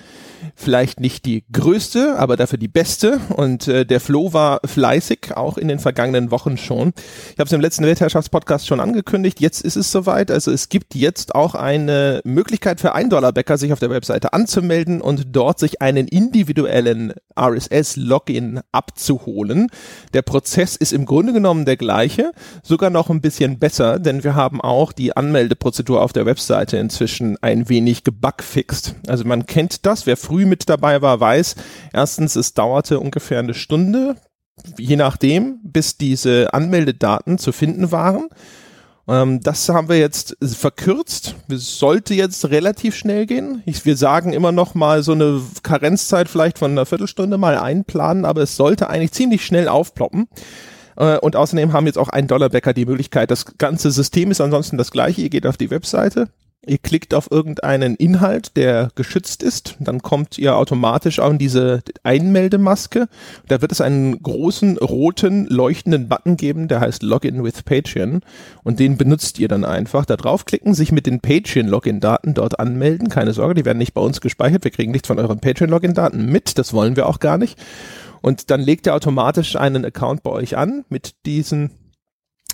vielleicht 0.57 1.01
nicht 1.01 1.27
die 1.27 1.45
größte, 1.53 2.19
aber 2.19 2.37
dafür 2.37 2.59
die 2.59 2.67
beste. 2.67 3.21
Und 3.37 3.69
äh, 3.69 3.85
der 3.85 4.01
Flo 4.01 4.33
war 4.33 4.61
fleißig, 4.65 5.37
auch 5.37 5.59
in 5.59 5.69
den 5.69 5.79
vergangenen 5.79 6.31
Wochen 6.31 6.57
schon. 6.57 6.93
Ich 7.33 7.39
habe 7.39 7.47
es 7.47 7.53
im 7.53 7.61
letzten 7.61 7.85
Weltherrschaftspodcast 7.85 8.67
schon 8.67 8.81
angekündigt. 8.81 9.39
Jetzt 9.41 9.61
ist 9.61 9.77
es 9.77 9.93
soweit. 9.93 10.31
Also 10.31 10.51
es 10.51 10.69
gibt 10.69 10.95
jetzt 10.95 11.35
auch 11.35 11.55
eine 11.55 12.21
Möglichkeit 12.25 12.81
für 12.81 12.95
1 12.95 13.11
Dollar 13.11 13.33
Bäcker, 13.33 13.59
sich 13.59 13.73
auf 13.73 13.79
der 13.79 13.91
Webseite 13.91 14.33
anzumelden 14.33 15.01
und 15.01 15.27
dort 15.37 15.59
sich 15.59 15.83
einen 15.83 16.09
individuellen 16.09 17.13
RSS-Login 17.37 18.61
abzuholen. 18.73 19.69
Der 20.15 20.23
Prozess 20.23 20.77
ist 20.77 20.93
im 20.93 21.07
Grunde 21.07 21.33
genommen 21.33 21.65
der 21.65 21.77
gleiche, 21.77 22.33
sogar 22.63 22.91
noch 22.91 23.11
ein 23.11 23.21
bisschen 23.21 23.59
besser, 23.59 23.99
denn 23.99 24.25
wir 24.25 24.35
haben 24.35 24.61
auch 24.61 24.93
die 24.93 25.17
Anmeldeprozedur 25.17 26.03
auf 26.03 26.13
der 26.13 26.27
Webseite 26.27 26.79
inzwischen 26.79 27.37
ein 27.43 27.69
wenig 27.69 28.05
gebugfixt. 28.05 28.95
Also 29.07 29.25
man 29.25 29.47
kennt 29.47 29.87
das, 29.87 30.07
wer 30.07 30.17
früh 30.17 30.47
mit 30.47 30.69
dabei 30.69 31.03
war, 31.03 31.21
weiß, 31.21 31.57
erstens, 31.93 32.37
es 32.37 32.55
dauerte 32.55 33.01
ungefähr 33.01 33.41
eine 33.41 33.55
Stunde, 33.55 34.17
je 34.79 34.97
nachdem, 34.97 35.61
bis 35.63 35.97
diese 35.97 36.53
Anmeldedaten 36.55 37.39
zu 37.39 37.53
finden 37.53 37.93
waren. 37.93 38.29
Ähm, 39.09 39.41
das 39.41 39.69
haben 39.69 39.89
wir 39.89 39.99
jetzt 39.99 40.37
verkürzt. 40.43 41.37
Es 41.49 41.79
sollte 41.79 42.15
jetzt 42.15 42.45
relativ 42.51 42.97
schnell 42.97 43.27
gehen. 43.27 43.63
Ich, 43.67 43.85
wir 43.85 43.97
sagen 43.97 44.33
immer 44.33 44.53
noch 44.53 44.75
mal 44.75 45.03
so 45.03 45.13
eine 45.13 45.41
Karenzzeit 45.63 46.29
vielleicht 46.29 46.59
von 46.59 46.73
einer 46.73 46.87
Viertelstunde 46.87 47.39
mal 47.39 47.57
einplanen, 47.57 48.25
aber 48.25 48.43
es 48.43 48.57
sollte 48.57 48.91
eigentlich 48.91 49.13
ziemlich 49.13 49.45
schnell 49.45 49.69
aufploppen. 49.69 50.29
Äh, 50.97 51.19
und 51.19 51.37
außerdem 51.37 51.73
haben 51.73 51.87
jetzt 51.87 51.99
auch 51.99 52.09
ein 52.09 52.27
Dollar 52.27 52.49
Bäcker 52.49 52.73
die 52.73 52.87
Möglichkeit, 52.87 53.31
das 53.31 53.59
ganze 53.59 53.91
System 53.91 54.31
ist 54.31 54.41
ansonsten 54.41 54.79
das 54.79 54.91
gleiche. 54.91 55.23
Ihr 55.23 55.31
geht 55.31 55.47
auf 55.47 55.57
die 55.57 55.71
Webseite, 55.71 56.29
Ihr 56.69 56.79
klickt 56.79 57.15
auf 57.15 57.31
irgendeinen 57.31 57.95
Inhalt, 57.95 58.57
der 58.57 58.91
geschützt 58.97 59.45
ist, 59.45 59.77
dann 59.79 60.03
kommt 60.03 60.37
ihr 60.37 60.57
automatisch 60.57 61.21
an 61.21 61.39
diese 61.39 61.83
Einmeldemaske. 62.03 63.07
Da 63.47 63.63
wird 63.63 63.71
es 63.71 63.81
einen 63.81 64.21
großen 64.21 64.77
roten 64.79 65.47
leuchtenden 65.47 66.09
Button 66.09 66.37
geben, 66.37 66.67
der 66.67 66.81
heißt 66.81 67.05
Login 67.05 67.45
with 67.45 67.63
Patreon 67.63 68.21
und 68.65 68.81
den 68.81 68.97
benutzt 68.97 69.39
ihr 69.39 69.47
dann 69.47 69.65
einfach. 69.65 70.05
Da 70.07 70.17
draufklicken, 70.17 70.75
sich 70.75 70.91
mit 70.91 71.07
den 71.07 71.21
Patreon-Login-Daten 71.21 72.35
dort 72.35 72.59
anmelden. 72.59 73.11
Keine 73.11 73.33
Sorge, 73.33 73.55
die 73.55 73.65
werden 73.65 73.79
nicht 73.79 73.95
bei 73.95 74.01
uns 74.01 74.21
gespeichert. 74.21 74.65
Wir 74.65 74.73
kriegen 74.73 74.91
nichts 74.91 75.07
von 75.07 75.21
euren 75.21 75.39
Patreon-Login-Daten 75.39 76.27
mit. 76.27 76.59
Das 76.59 76.73
wollen 76.73 76.97
wir 76.97 77.07
auch 77.07 77.21
gar 77.21 77.39
nicht. 77.39 77.57
Und 78.23 78.51
dann 78.51 78.61
legt 78.61 78.89
er 78.89 78.97
automatisch 78.97 79.55
einen 79.55 79.85
Account 79.85 80.25
bei 80.25 80.31
euch 80.31 80.57
an 80.57 80.85
mit 80.89 81.15
diesen 81.27 81.71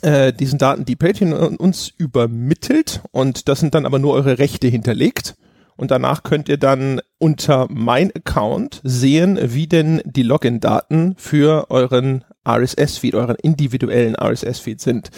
äh, 0.03 0.33
diesen 0.33 0.59
Daten, 0.59 0.85
die 0.85 0.97
Patreon 0.97 1.57
uns 1.57 1.89
übermittelt 1.97 3.01
und 3.11 3.49
das 3.49 3.61
sind 3.61 3.75
dann 3.75 3.87
aber 3.87 3.99
nur 3.99 4.15
eure 4.15 4.39
Rechte 4.39 4.69
hinterlegt. 4.69 5.37
Und 5.77 5.91
danach 5.91 6.23
könnt 6.23 6.49
ihr 6.49 6.59
dann 6.59 7.01
unter 7.19 7.67
mein 7.71 8.13
Account 8.15 8.81
sehen, 8.85 9.39
wie 9.43 9.67
denn 9.67 10.03
die 10.05 10.23
Login-Daten 10.23 11.15
für 11.17 11.71
euren 11.71 12.25
RSS-Feed, 12.47 13.15
euren 13.15 13.37
individuellen 13.37 14.15
RSS-Feed 14.15 14.81
sind. 14.81 15.11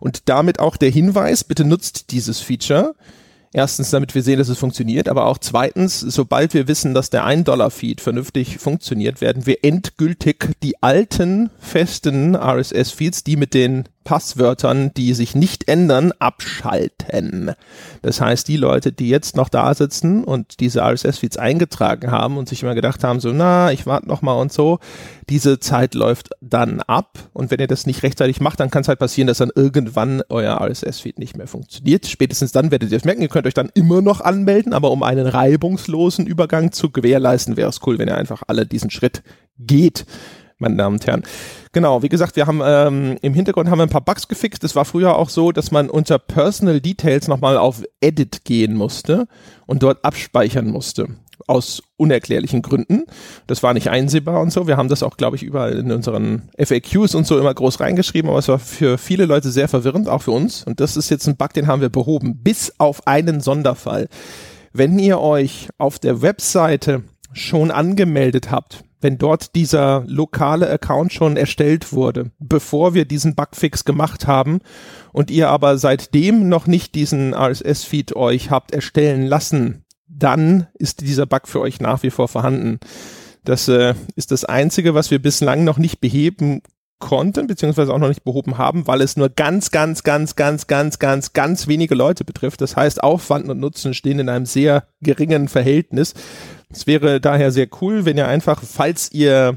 Und 0.00 0.28
damit 0.28 0.60
auch 0.60 0.76
der 0.76 0.90
Hinweis, 0.90 1.44
bitte 1.44 1.64
nutzt 1.64 2.10
dieses 2.10 2.40
Feature. 2.40 2.94
Erstens, 3.52 3.90
damit 3.90 4.14
wir 4.14 4.22
sehen, 4.22 4.38
dass 4.38 4.48
es 4.48 4.58
funktioniert, 4.58 5.08
aber 5.08 5.26
auch 5.26 5.38
zweitens, 5.38 6.00
sobald 6.00 6.54
wir 6.54 6.66
wissen, 6.66 6.92
dass 6.92 7.10
der 7.10 7.24
1-Dollar-Feed 7.24 8.00
vernünftig 8.00 8.58
funktioniert, 8.58 9.20
werden 9.20 9.46
wir 9.46 9.64
endgültig 9.64 10.50
die 10.62 10.82
alten 10.82 11.50
festen 11.60 12.34
RSS-Feeds, 12.34 13.22
die 13.22 13.36
mit 13.36 13.54
den 13.54 13.88
Passwörtern, 14.04 14.92
die 14.94 15.14
sich 15.14 15.34
nicht 15.34 15.68
ändern, 15.68 16.12
abschalten. 16.18 17.52
Das 18.02 18.20
heißt, 18.20 18.46
die 18.46 18.56
Leute, 18.56 18.92
die 18.92 19.08
jetzt 19.08 19.36
noch 19.36 19.48
da 19.48 19.74
sitzen 19.74 20.24
und 20.24 20.60
diese 20.60 20.82
RSS-Feeds 20.82 21.38
eingetragen 21.38 22.10
haben 22.10 22.36
und 22.36 22.48
sich 22.48 22.62
immer 22.62 22.74
gedacht 22.74 23.02
haben, 23.02 23.20
so, 23.20 23.32
na, 23.32 23.72
ich 23.72 23.86
warte 23.86 24.06
noch 24.06 24.22
mal 24.22 24.34
und 24.34 24.52
so, 24.52 24.78
diese 25.28 25.58
Zeit 25.58 25.94
läuft 25.94 26.30
dann 26.40 26.80
ab. 26.80 27.18
Und 27.32 27.50
wenn 27.50 27.60
ihr 27.60 27.66
das 27.66 27.86
nicht 27.86 28.02
rechtzeitig 28.02 28.40
macht, 28.40 28.60
dann 28.60 28.70
kann 28.70 28.82
es 28.82 28.88
halt 28.88 28.98
passieren, 28.98 29.26
dass 29.26 29.38
dann 29.38 29.50
irgendwann 29.54 30.22
euer 30.28 30.60
RSS-Feed 30.60 31.18
nicht 31.18 31.36
mehr 31.36 31.46
funktioniert. 31.46 32.06
Spätestens 32.06 32.52
dann 32.52 32.70
werdet 32.70 32.92
ihr 32.92 32.98
es 32.98 33.04
merken. 33.04 33.22
Ihr 33.22 33.28
könnt 33.28 33.46
euch 33.46 33.54
dann 33.54 33.70
immer 33.74 34.02
noch 34.02 34.20
anmelden, 34.20 34.74
aber 34.74 34.90
um 34.90 35.02
einen 35.02 35.26
reibungslosen 35.26 36.26
Übergang 36.26 36.72
zu 36.72 36.90
gewährleisten, 36.90 37.56
wäre 37.56 37.70
es 37.70 37.80
cool, 37.86 37.98
wenn 37.98 38.08
ihr 38.08 38.16
einfach 38.16 38.42
alle 38.46 38.66
diesen 38.66 38.90
Schritt 38.90 39.22
geht 39.58 40.04
meine 40.58 40.76
Damen 40.76 40.96
und 40.96 41.06
Herren. 41.06 41.22
Genau, 41.72 42.02
wie 42.02 42.08
gesagt, 42.08 42.36
wir 42.36 42.46
haben 42.46 42.60
ähm, 42.64 43.16
im 43.20 43.34
Hintergrund 43.34 43.68
haben 43.68 43.78
wir 43.78 43.84
ein 43.84 43.90
paar 43.90 44.04
Bugs 44.04 44.28
gefixt. 44.28 44.62
Es 44.64 44.76
war 44.76 44.84
früher 44.84 45.16
auch 45.16 45.28
so, 45.28 45.52
dass 45.52 45.70
man 45.70 45.90
unter 45.90 46.18
Personal 46.18 46.80
Details 46.80 47.28
nochmal 47.28 47.56
auf 47.56 47.82
Edit 48.00 48.44
gehen 48.44 48.74
musste 48.74 49.26
und 49.66 49.82
dort 49.82 50.04
abspeichern 50.04 50.68
musste. 50.68 51.08
Aus 51.46 51.82
unerklärlichen 51.96 52.62
Gründen. 52.62 53.04
Das 53.48 53.62
war 53.62 53.74
nicht 53.74 53.90
einsehbar 53.90 54.40
und 54.40 54.52
so. 54.52 54.66
Wir 54.66 54.76
haben 54.76 54.88
das 54.88 55.02
auch, 55.02 55.16
glaube 55.16 55.36
ich, 55.36 55.42
überall 55.42 55.72
in 55.72 55.90
unseren 55.90 56.48
FAQs 56.56 57.14
und 57.14 57.26
so 57.26 57.38
immer 57.38 57.52
groß 57.52 57.80
reingeschrieben, 57.80 58.30
aber 58.30 58.38
es 58.38 58.48
war 58.48 58.60
für 58.60 58.96
viele 58.96 59.26
Leute 59.26 59.50
sehr 59.50 59.68
verwirrend, 59.68 60.08
auch 60.08 60.22
für 60.22 60.30
uns. 60.30 60.64
Und 60.64 60.80
das 60.80 60.96
ist 60.96 61.10
jetzt 61.10 61.26
ein 61.26 61.36
Bug, 61.36 61.52
den 61.52 61.66
haben 61.66 61.82
wir 61.82 61.90
behoben. 61.90 62.36
Bis 62.42 62.72
auf 62.78 63.06
einen 63.06 63.40
Sonderfall. 63.40 64.08
Wenn 64.72 64.98
ihr 64.98 65.20
euch 65.20 65.68
auf 65.76 65.98
der 65.98 66.22
Webseite 66.22 67.02
schon 67.32 67.70
angemeldet 67.70 68.50
habt, 68.50 68.84
wenn 69.04 69.18
dort 69.18 69.54
dieser 69.54 70.02
lokale 70.06 70.68
Account 70.70 71.12
schon 71.12 71.36
erstellt 71.36 71.92
wurde, 71.92 72.30
bevor 72.38 72.94
wir 72.94 73.04
diesen 73.04 73.34
Bugfix 73.34 73.84
gemacht 73.84 74.26
haben 74.26 74.60
und 75.12 75.30
ihr 75.30 75.50
aber 75.50 75.76
seitdem 75.76 76.48
noch 76.48 76.66
nicht 76.66 76.94
diesen 76.94 77.34
RSS-Feed 77.34 78.16
euch 78.16 78.50
habt 78.50 78.72
erstellen 78.72 79.26
lassen, 79.26 79.84
dann 80.08 80.68
ist 80.72 81.02
dieser 81.02 81.26
Bug 81.26 81.46
für 81.48 81.60
euch 81.60 81.80
nach 81.80 82.02
wie 82.02 82.08
vor 82.08 82.28
vorhanden. 82.28 82.80
Das 83.44 83.68
äh, 83.68 83.92
ist 84.16 84.30
das 84.30 84.46
Einzige, 84.46 84.94
was 84.94 85.10
wir 85.10 85.20
bislang 85.20 85.64
noch 85.64 85.76
nicht 85.76 86.00
beheben 86.00 86.62
konnten, 86.98 87.46
beziehungsweise 87.46 87.92
auch 87.92 87.98
noch 87.98 88.08
nicht 88.08 88.24
behoben 88.24 88.58
haben, 88.58 88.86
weil 88.86 89.00
es 89.00 89.16
nur 89.16 89.28
ganz, 89.28 89.70
ganz, 89.70 90.02
ganz, 90.02 90.36
ganz, 90.36 90.66
ganz, 90.66 90.98
ganz, 90.98 91.32
ganz 91.32 91.68
wenige 91.68 91.94
Leute 91.94 92.24
betrifft. 92.24 92.60
Das 92.60 92.76
heißt, 92.76 93.02
Aufwand 93.02 93.48
und 93.48 93.60
Nutzen 93.60 93.94
stehen 93.94 94.18
in 94.18 94.28
einem 94.28 94.46
sehr 94.46 94.84
geringen 95.00 95.48
Verhältnis. 95.48 96.14
Es 96.70 96.86
wäre 96.86 97.20
daher 97.20 97.50
sehr 97.50 97.68
cool, 97.80 98.04
wenn 98.04 98.16
ihr 98.16 98.28
einfach, 98.28 98.62
falls 98.62 99.12
ihr 99.12 99.56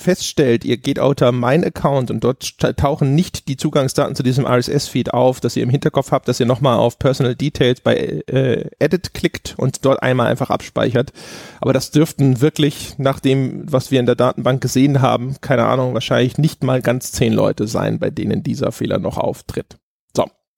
feststellt, 0.00 0.64
ihr 0.64 0.76
geht 0.76 0.98
unter 0.98 1.30
mein 1.32 1.64
Account 1.64 2.10
und 2.10 2.24
dort 2.24 2.58
tauchen 2.76 3.14
nicht 3.14 3.48
die 3.48 3.56
Zugangsdaten 3.56 4.16
zu 4.16 4.22
diesem 4.22 4.46
RSS-Feed 4.46 5.12
auf, 5.12 5.40
dass 5.40 5.56
ihr 5.56 5.62
im 5.62 5.70
Hinterkopf 5.70 6.10
habt, 6.10 6.28
dass 6.28 6.40
ihr 6.40 6.46
nochmal 6.46 6.78
auf 6.78 6.98
Personal 6.98 7.34
Details 7.34 7.80
bei 7.80 7.94
äh, 7.94 8.70
Edit 8.78 9.14
klickt 9.14 9.54
und 9.58 9.84
dort 9.84 10.02
einmal 10.02 10.26
einfach 10.26 10.50
abspeichert. 10.50 11.12
Aber 11.60 11.72
das 11.72 11.90
dürften 11.90 12.40
wirklich, 12.40 12.94
nach 12.98 13.20
dem, 13.20 13.70
was 13.70 13.90
wir 13.90 14.00
in 14.00 14.06
der 14.06 14.16
Datenbank 14.16 14.60
gesehen 14.60 15.02
haben, 15.02 15.36
keine 15.40 15.66
Ahnung, 15.66 15.94
wahrscheinlich 15.94 16.38
nicht 16.38 16.64
mal 16.64 16.80
ganz 16.80 17.12
zehn 17.12 17.32
Leute 17.32 17.68
sein, 17.68 17.98
bei 17.98 18.10
denen 18.10 18.42
dieser 18.42 18.72
Fehler 18.72 18.98
noch 18.98 19.18
auftritt. 19.18 19.76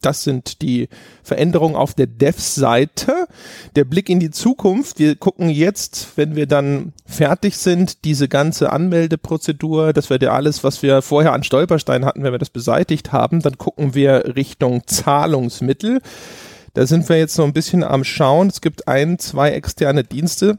Das 0.03 0.23
sind 0.23 0.63
die 0.63 0.89
Veränderungen 1.23 1.77
auf 1.77 1.95
der 1.95 2.07
Dev-Seite. 2.07 3.27
Der 3.77 3.85
Blick 3.85 4.09
in 4.09 4.21
die 4.21 4.31
Zukunft. 4.31 4.99
Wir 4.99 5.17
gucken 5.17 5.49
jetzt, 5.49 6.09
wenn 6.17 6.37
wir 6.37 6.47
dann 6.47 6.93
fertig 7.07 7.57
sind, 7.57 8.05
diese 8.05 8.29
ganze 8.29 8.73
Anmeldeprozedur, 8.73 9.93
das 9.93 10.11
wird 10.11 10.23
ja 10.23 10.33
alles, 10.33 10.65
was 10.65 10.83
wir 10.83 11.03
vorher 11.03 11.33
an 11.33 11.45
Stolpersteinen 11.45 12.05
hatten, 12.07 12.23
wenn 12.23 12.33
wir 12.33 12.39
das 12.39 12.51
beseitigt 12.51 13.13
haben, 13.13 13.41
dann 13.41 13.59
gucken 13.59 13.95
wir 13.95 14.37
Richtung 14.37 14.87
Zahlungsmittel. 14.87 16.01
Da 16.75 16.87
sind 16.87 17.09
wir 17.09 17.19
jetzt 17.19 17.35
so 17.35 17.45
ein 17.45 17.53
bisschen 17.53 17.85
am 17.85 18.05
Schauen. 18.05 18.49
Es 18.49 18.61
gibt 18.61 18.89
ein, 18.89 19.19
zwei 19.19 19.51
externe 19.51 20.05
Dienste, 20.05 20.59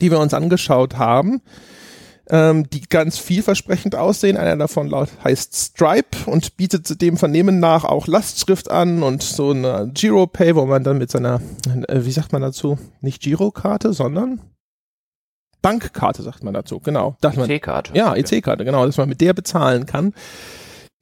die 0.00 0.10
wir 0.10 0.20
uns 0.20 0.34
angeschaut 0.34 0.96
haben 0.96 1.40
ähm, 2.30 2.68
die 2.70 2.82
ganz 2.82 3.18
vielversprechend 3.18 3.94
aussehen. 3.94 4.36
Einer 4.36 4.56
davon 4.56 4.88
laut 4.88 5.10
heißt 5.22 5.54
Stripe 5.54 6.18
und 6.26 6.56
bietet 6.56 7.00
dem 7.00 7.16
Vernehmen 7.16 7.60
nach 7.60 7.84
auch 7.84 8.06
Lastschrift 8.06 8.70
an 8.70 9.02
und 9.02 9.22
so 9.22 9.50
eine 9.50 9.90
Giropay, 9.92 10.54
wo 10.54 10.64
man 10.66 10.84
dann 10.84 10.98
mit 10.98 11.10
seiner, 11.10 11.40
äh, 11.88 12.04
wie 12.04 12.12
sagt 12.12 12.32
man 12.32 12.42
dazu, 12.42 12.78
nicht 13.00 13.22
Girokarte, 13.22 13.92
sondern 13.92 14.40
Bankkarte, 15.60 16.22
sagt 16.22 16.44
man 16.44 16.52
dazu, 16.52 16.78
genau. 16.80 17.16
EC-Karte. 17.22 17.92
Ja, 17.94 18.14
EC-Karte, 18.14 18.64
genau, 18.64 18.84
dass 18.84 18.98
man 18.98 19.08
mit 19.08 19.20
der 19.20 19.32
bezahlen 19.32 19.86
kann. 19.86 20.12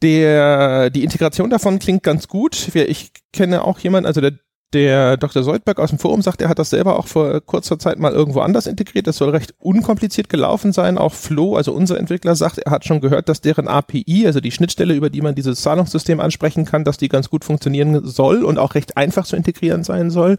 Der, 0.03 0.91
die 0.91 1.05
Integration 1.05 1.51
davon 1.51 1.79
klingt 1.79 2.03
ganz 2.03 2.29
gut. 2.29 2.75
Ich 2.75 3.13
kenne 3.33 3.65
auch 3.65 3.79
jemanden, 3.81 4.07
also 4.07 4.21
der 4.21 4.33
der 4.73 5.17
Dr. 5.17 5.43
Soldberg 5.43 5.79
aus 5.79 5.91
dem 5.91 5.99
Forum 5.99 6.23
sagt, 6.23 6.43
er 6.43 6.49
hat 6.49 6.59
das 6.59 6.71
selber 6.71 6.99
auch 6.99 7.07
vor 7.07 7.41
kurzer 7.41 7.79
Zeit 7.79 7.99
mal 7.99 8.13
irgendwo 8.13 8.41
anders 8.41 8.67
integriert. 8.67 9.07
Das 9.07 9.17
soll 9.17 9.31
recht 9.31 9.55
unkompliziert 9.59 10.29
gelaufen 10.29 10.73
sein. 10.73 10.99
Auch 10.99 11.13
Flo, 11.13 11.57
also 11.57 11.73
unser 11.73 11.99
Entwickler, 11.99 12.35
sagt, 12.35 12.59
er 12.59 12.71
hat 12.71 12.85
schon 12.85 13.01
gehört, 13.01 13.29
dass 13.29 13.41
deren 13.41 13.69
API, 13.69 14.27
also 14.27 14.41
die 14.41 14.51
Schnittstelle, 14.51 14.95
über 14.95 15.11
die 15.11 15.21
man 15.21 15.35
dieses 15.35 15.63
Zahlungssystem 15.63 16.21
ansprechen 16.21 16.65
kann, 16.65 16.85
dass 16.85 16.97
die 16.97 17.09
ganz 17.09 17.31
gut 17.31 17.45
funktionieren 17.45 18.07
soll 18.07 18.45
und 18.45 18.59
auch 18.59 18.75
recht 18.75 18.97
einfach 18.97 19.27
zu 19.27 19.37
integrieren 19.37 19.85
sein 19.85 20.11
soll 20.11 20.39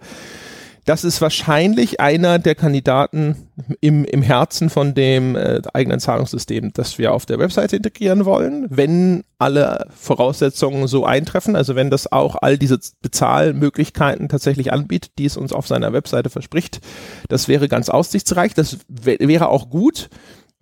das 0.85 1.03
ist 1.03 1.21
wahrscheinlich 1.21 1.99
einer 1.99 2.39
der 2.39 2.55
Kandidaten 2.55 3.47
im, 3.79 4.03
im 4.05 4.21
Herzen 4.21 4.69
von 4.69 4.93
dem 4.93 5.35
äh, 5.35 5.61
eigenen 5.73 5.99
Zahlungssystem, 5.99 6.73
das 6.73 6.97
wir 6.97 7.13
auf 7.13 7.25
der 7.25 7.39
Webseite 7.39 7.77
integrieren 7.77 8.25
wollen, 8.25 8.67
wenn 8.69 9.23
alle 9.39 9.87
Voraussetzungen 9.95 10.87
so 10.87 11.05
eintreffen, 11.05 11.55
also 11.55 11.75
wenn 11.75 11.89
das 11.89 12.11
auch 12.11 12.35
all 12.41 12.57
diese 12.57 12.79
Bezahlmöglichkeiten 13.01 14.29
tatsächlich 14.29 14.73
anbietet, 14.73 15.11
die 15.17 15.25
es 15.25 15.37
uns 15.37 15.53
auf 15.53 15.67
seiner 15.67 15.93
Webseite 15.93 16.29
verspricht. 16.29 16.81
Das 17.29 17.47
wäre 17.47 17.67
ganz 17.67 17.89
aussichtsreich, 17.89 18.53
das 18.53 18.79
wäre 18.87 19.49
auch 19.49 19.69
gut 19.69 20.09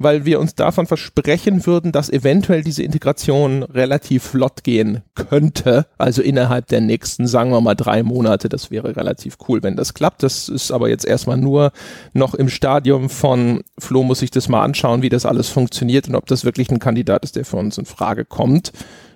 weil 0.03 0.25
wir 0.25 0.39
uns 0.39 0.55
davon 0.55 0.87
versprechen 0.87 1.65
würden, 1.65 1.91
dass 1.91 2.09
eventuell 2.09 2.63
diese 2.63 2.83
Integration 2.83 3.63
relativ 3.63 4.23
flott 4.23 4.63
gehen 4.63 5.01
könnte. 5.15 5.85
Also 5.97 6.21
innerhalb 6.21 6.67
der 6.67 6.81
nächsten, 6.81 7.27
sagen 7.27 7.51
wir 7.51 7.61
mal, 7.61 7.75
drei 7.75 8.03
Monate. 8.03 8.49
Das 8.49 8.71
wäre 8.71 8.95
relativ 8.95 9.37
cool, 9.47 9.63
wenn 9.63 9.75
das 9.75 9.93
klappt. 9.93 10.23
Das 10.23 10.49
ist 10.49 10.71
aber 10.71 10.89
jetzt 10.89 11.05
erstmal 11.05 11.37
nur 11.37 11.71
noch 12.13 12.33
im 12.33 12.49
Stadium 12.49 13.09
von 13.09 13.63
Flo 13.77 14.03
muss 14.03 14.19
sich 14.19 14.31
das 14.31 14.49
mal 14.49 14.63
anschauen, 14.63 15.01
wie 15.01 15.09
das 15.09 15.25
alles 15.25 15.49
funktioniert 15.49 16.07
und 16.07 16.15
ob 16.15 16.25
das 16.25 16.45
wirklich 16.45 16.69
ein 16.71 16.79
Kandidat 16.79 17.23
ist, 17.23 17.35
der 17.35 17.45
für 17.45 17.57
uns 17.57 17.77
in 17.77 17.85
Frage 17.85 18.25
kommt. 18.25 18.71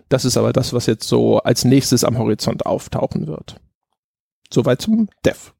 Das 0.10 0.26
ist 0.26 0.38
aber 0.38 0.54
das, 0.54 0.74
was 0.74 0.86
jetzt 0.86 1.08
so 1.08 1.40
als 1.40 1.66
nächstes 1.66 2.04
am 2.04 2.18
Horizont 2.18 2.66
auftauchen 2.66 3.28
wird. 3.28 3.56
Soweit 4.54 4.82
zum 4.82 5.10
Dev. 5.26 5.55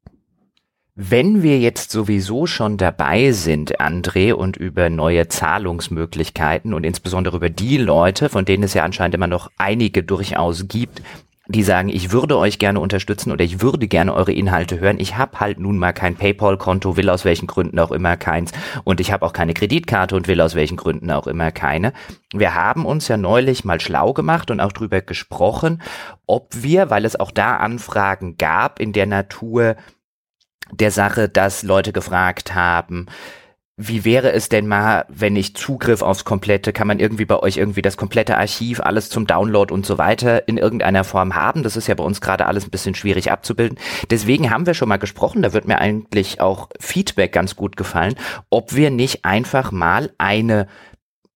Wenn 0.98 1.42
wir 1.42 1.58
jetzt 1.58 1.90
sowieso 1.90 2.46
schon 2.46 2.78
dabei 2.78 3.32
sind, 3.32 3.80
André, 3.80 4.32
und 4.32 4.56
über 4.56 4.88
neue 4.88 5.28
Zahlungsmöglichkeiten 5.28 6.72
und 6.72 6.84
insbesondere 6.84 7.36
über 7.36 7.50
die 7.50 7.76
Leute, 7.76 8.30
von 8.30 8.46
denen 8.46 8.62
es 8.62 8.72
ja 8.72 8.82
anscheinend 8.82 9.14
immer 9.14 9.26
noch 9.26 9.50
einige 9.58 10.02
durchaus 10.02 10.68
gibt, 10.68 11.02
die 11.48 11.62
sagen, 11.62 11.90
ich 11.90 12.12
würde 12.12 12.38
euch 12.38 12.58
gerne 12.58 12.80
unterstützen 12.80 13.30
oder 13.30 13.44
ich 13.44 13.60
würde 13.60 13.88
gerne 13.88 14.14
eure 14.14 14.32
Inhalte 14.32 14.80
hören. 14.80 14.98
Ich 14.98 15.18
habe 15.18 15.38
halt 15.38 15.60
nun 15.60 15.76
mal 15.76 15.92
kein 15.92 16.16
PayPal-Konto, 16.16 16.96
will 16.96 17.10
aus 17.10 17.26
welchen 17.26 17.46
Gründen 17.46 17.78
auch 17.78 17.92
immer 17.92 18.16
keins 18.16 18.52
und 18.84 18.98
ich 18.98 19.12
habe 19.12 19.26
auch 19.26 19.34
keine 19.34 19.52
Kreditkarte 19.52 20.16
und 20.16 20.28
will 20.28 20.40
aus 20.40 20.54
welchen 20.54 20.78
Gründen 20.78 21.10
auch 21.10 21.26
immer 21.26 21.52
keine. 21.52 21.92
Wir 22.32 22.54
haben 22.54 22.86
uns 22.86 23.06
ja 23.08 23.18
neulich 23.18 23.66
mal 23.66 23.82
schlau 23.82 24.14
gemacht 24.14 24.50
und 24.50 24.60
auch 24.60 24.72
drüber 24.72 25.02
gesprochen, 25.02 25.82
ob 26.26 26.48
wir, 26.54 26.88
weil 26.88 27.04
es 27.04 27.20
auch 27.20 27.32
da 27.32 27.58
Anfragen 27.58 28.38
gab 28.38 28.80
in 28.80 28.94
der 28.94 29.06
Natur, 29.06 29.76
der 30.72 30.90
Sache, 30.90 31.28
dass 31.28 31.62
Leute 31.62 31.92
gefragt 31.92 32.54
haben, 32.54 33.06
wie 33.78 34.06
wäre 34.06 34.32
es 34.32 34.48
denn 34.48 34.66
mal, 34.66 35.04
wenn 35.08 35.36
ich 35.36 35.54
Zugriff 35.54 36.00
aufs 36.00 36.24
komplette, 36.24 36.72
kann 36.72 36.86
man 36.86 36.98
irgendwie 36.98 37.26
bei 37.26 37.38
euch 37.38 37.58
irgendwie 37.58 37.82
das 37.82 37.98
komplette 37.98 38.38
Archiv, 38.38 38.80
alles 38.80 39.10
zum 39.10 39.26
Download 39.26 39.72
und 39.72 39.84
so 39.84 39.98
weiter 39.98 40.48
in 40.48 40.56
irgendeiner 40.56 41.04
Form 41.04 41.34
haben? 41.34 41.62
Das 41.62 41.76
ist 41.76 41.86
ja 41.86 41.94
bei 41.94 42.02
uns 42.02 42.22
gerade 42.22 42.46
alles 42.46 42.64
ein 42.64 42.70
bisschen 42.70 42.94
schwierig 42.94 43.30
abzubilden. 43.30 43.78
Deswegen 44.10 44.50
haben 44.50 44.64
wir 44.64 44.72
schon 44.72 44.88
mal 44.88 44.96
gesprochen, 44.96 45.42
da 45.42 45.52
wird 45.52 45.68
mir 45.68 45.78
eigentlich 45.78 46.40
auch 46.40 46.70
Feedback 46.80 47.32
ganz 47.32 47.54
gut 47.54 47.76
gefallen, 47.76 48.14
ob 48.48 48.74
wir 48.74 48.90
nicht 48.90 49.26
einfach 49.26 49.72
mal 49.72 50.10
eine 50.16 50.68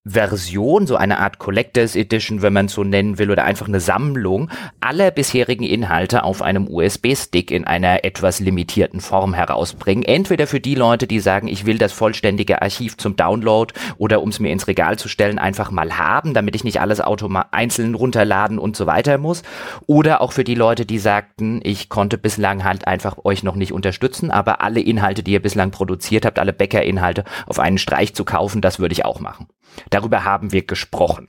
Version, 0.06 0.86
so 0.86 0.96
eine 0.96 1.18
Art 1.18 1.38
Collectors 1.38 1.94
Edition, 1.94 2.40
wenn 2.40 2.54
man 2.54 2.66
es 2.66 2.72
so 2.72 2.84
nennen 2.84 3.18
will, 3.18 3.30
oder 3.30 3.44
einfach 3.44 3.68
eine 3.68 3.80
Sammlung 3.80 4.50
aller 4.80 5.10
bisherigen 5.10 5.64
Inhalte 5.64 6.24
auf 6.24 6.40
einem 6.40 6.68
USB-Stick 6.68 7.50
in 7.50 7.66
einer 7.66 8.02
etwas 8.02 8.40
limitierten 8.40 9.02
Form 9.02 9.34
herausbringen. 9.34 10.02
Entweder 10.02 10.46
für 10.46 10.58
die 10.58 10.74
Leute, 10.74 11.06
die 11.06 11.20
sagen, 11.20 11.48
ich 11.48 11.66
will 11.66 11.76
das 11.76 11.92
vollständige 11.92 12.62
Archiv 12.62 12.96
zum 12.96 13.14
Download 13.14 13.74
oder 13.98 14.22
um 14.22 14.30
es 14.30 14.40
mir 14.40 14.50
ins 14.50 14.68
Regal 14.68 14.98
zu 14.98 15.08
stellen, 15.08 15.38
einfach 15.38 15.70
mal 15.70 15.98
haben, 15.98 16.32
damit 16.32 16.56
ich 16.56 16.64
nicht 16.64 16.80
alles 16.80 17.02
einzeln 17.50 17.94
runterladen 17.94 18.58
und 18.58 18.76
so 18.76 18.86
weiter 18.86 19.18
muss. 19.18 19.42
Oder 19.86 20.22
auch 20.22 20.32
für 20.32 20.44
die 20.44 20.54
Leute, 20.54 20.86
die 20.86 20.98
sagten, 20.98 21.60
ich 21.62 21.90
konnte 21.90 22.16
bislang 22.16 22.64
halt 22.64 22.86
einfach 22.86 23.18
euch 23.24 23.42
noch 23.42 23.54
nicht 23.54 23.72
unterstützen, 23.72 24.30
aber 24.30 24.62
alle 24.62 24.80
Inhalte, 24.80 25.22
die 25.22 25.32
ihr 25.32 25.42
bislang 25.42 25.72
produziert 25.72 26.24
habt, 26.24 26.38
alle 26.38 26.54
Bäcker-Inhalte 26.54 27.24
auf 27.46 27.58
einen 27.58 27.76
Streich 27.76 28.14
zu 28.14 28.24
kaufen, 28.24 28.62
das 28.62 28.78
würde 28.78 28.94
ich 28.94 29.04
auch 29.04 29.20
machen. 29.20 29.46
Darüber 29.90 30.24
haben 30.24 30.52
wir 30.52 30.62
gesprochen. 30.62 31.28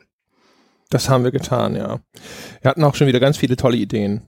Das 0.92 1.10
haben 1.10 1.24
wir 1.24 1.32
getan, 1.32 1.76
ja. 1.76 2.00
Wir 2.62 2.70
hatten 2.70 2.84
auch 2.84 2.96
schon 2.96 3.08
wieder 3.08 3.22
ganz 3.22 3.38
viele 3.38 3.56
tolle 3.56 3.78
Ideen. 3.78 4.24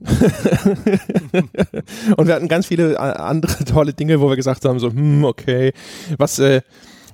und 2.16 2.26
wir 2.26 2.34
hatten 2.34 2.48
ganz 2.48 2.66
viele 2.66 2.94
äh, 2.94 2.96
andere 2.96 3.64
tolle 3.66 3.92
Dinge, 3.92 4.18
wo 4.20 4.30
wir 4.30 4.36
gesagt 4.36 4.64
haben, 4.64 4.78
so, 4.78 4.88
hm, 4.88 5.26
okay, 5.26 5.74
was, 6.16 6.38
äh, 6.38 6.62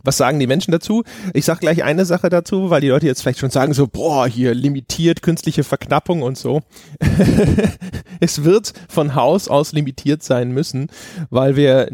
was 0.04 0.16
sagen 0.16 0.38
die 0.38 0.46
Menschen 0.46 0.70
dazu? 0.70 1.02
Ich 1.34 1.44
sag 1.44 1.58
gleich 1.58 1.82
eine 1.82 2.04
Sache 2.04 2.28
dazu, 2.28 2.70
weil 2.70 2.80
die 2.80 2.88
Leute 2.88 3.06
jetzt 3.06 3.22
vielleicht 3.22 3.40
schon 3.40 3.50
sagen 3.50 3.74
so, 3.74 3.88
boah, 3.88 4.28
hier 4.28 4.54
limitiert, 4.54 5.20
künstliche 5.20 5.64
Verknappung 5.64 6.22
und 6.22 6.38
so. 6.38 6.60
es 8.20 8.44
wird 8.44 8.72
von 8.88 9.16
Haus 9.16 9.48
aus 9.48 9.72
limitiert 9.72 10.22
sein 10.22 10.52
müssen, 10.52 10.90
weil 11.28 11.56
wir 11.56 11.88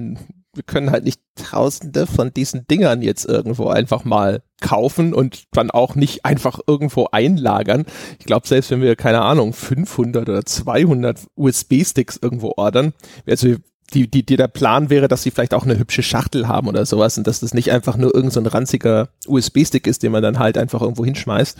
wir 0.56 0.62
können 0.62 0.90
halt 0.90 1.04
nicht 1.04 1.20
tausende 1.36 2.06
von 2.06 2.32
diesen 2.32 2.66
Dingern 2.66 3.02
jetzt 3.02 3.26
irgendwo 3.26 3.68
einfach 3.68 4.04
mal 4.04 4.42
kaufen 4.60 5.14
und 5.14 5.44
dann 5.52 5.70
auch 5.70 5.94
nicht 5.94 6.24
einfach 6.24 6.60
irgendwo 6.66 7.08
einlagern. 7.12 7.84
Ich 8.18 8.26
glaube, 8.26 8.48
selbst 8.48 8.70
wenn 8.70 8.80
wir, 8.80 8.96
keine 8.96 9.22
Ahnung, 9.22 9.52
500 9.52 10.28
oder 10.28 10.44
200 10.44 11.26
USB-Sticks 11.36 12.18
irgendwo 12.20 12.54
ordern, 12.56 12.94
also 13.26 13.54
die, 13.94 14.10
die, 14.10 14.24
die 14.26 14.36
der 14.36 14.48
Plan 14.48 14.90
wäre, 14.90 15.08
dass 15.08 15.22
sie 15.22 15.30
vielleicht 15.30 15.54
auch 15.54 15.64
eine 15.64 15.78
hübsche 15.78 16.02
Schachtel 16.02 16.48
haben 16.48 16.68
oder 16.68 16.84
sowas 16.86 17.18
und 17.18 17.26
dass 17.26 17.40
das 17.40 17.54
nicht 17.54 17.70
einfach 17.70 17.96
nur 17.96 18.14
irgendein 18.14 18.44
so 18.44 18.50
ranziger 18.50 19.08
USB-Stick 19.26 19.86
ist, 19.86 20.02
den 20.02 20.12
man 20.12 20.22
dann 20.22 20.38
halt 20.38 20.58
einfach 20.58 20.82
irgendwo 20.82 21.04
hinschmeißt. 21.04 21.58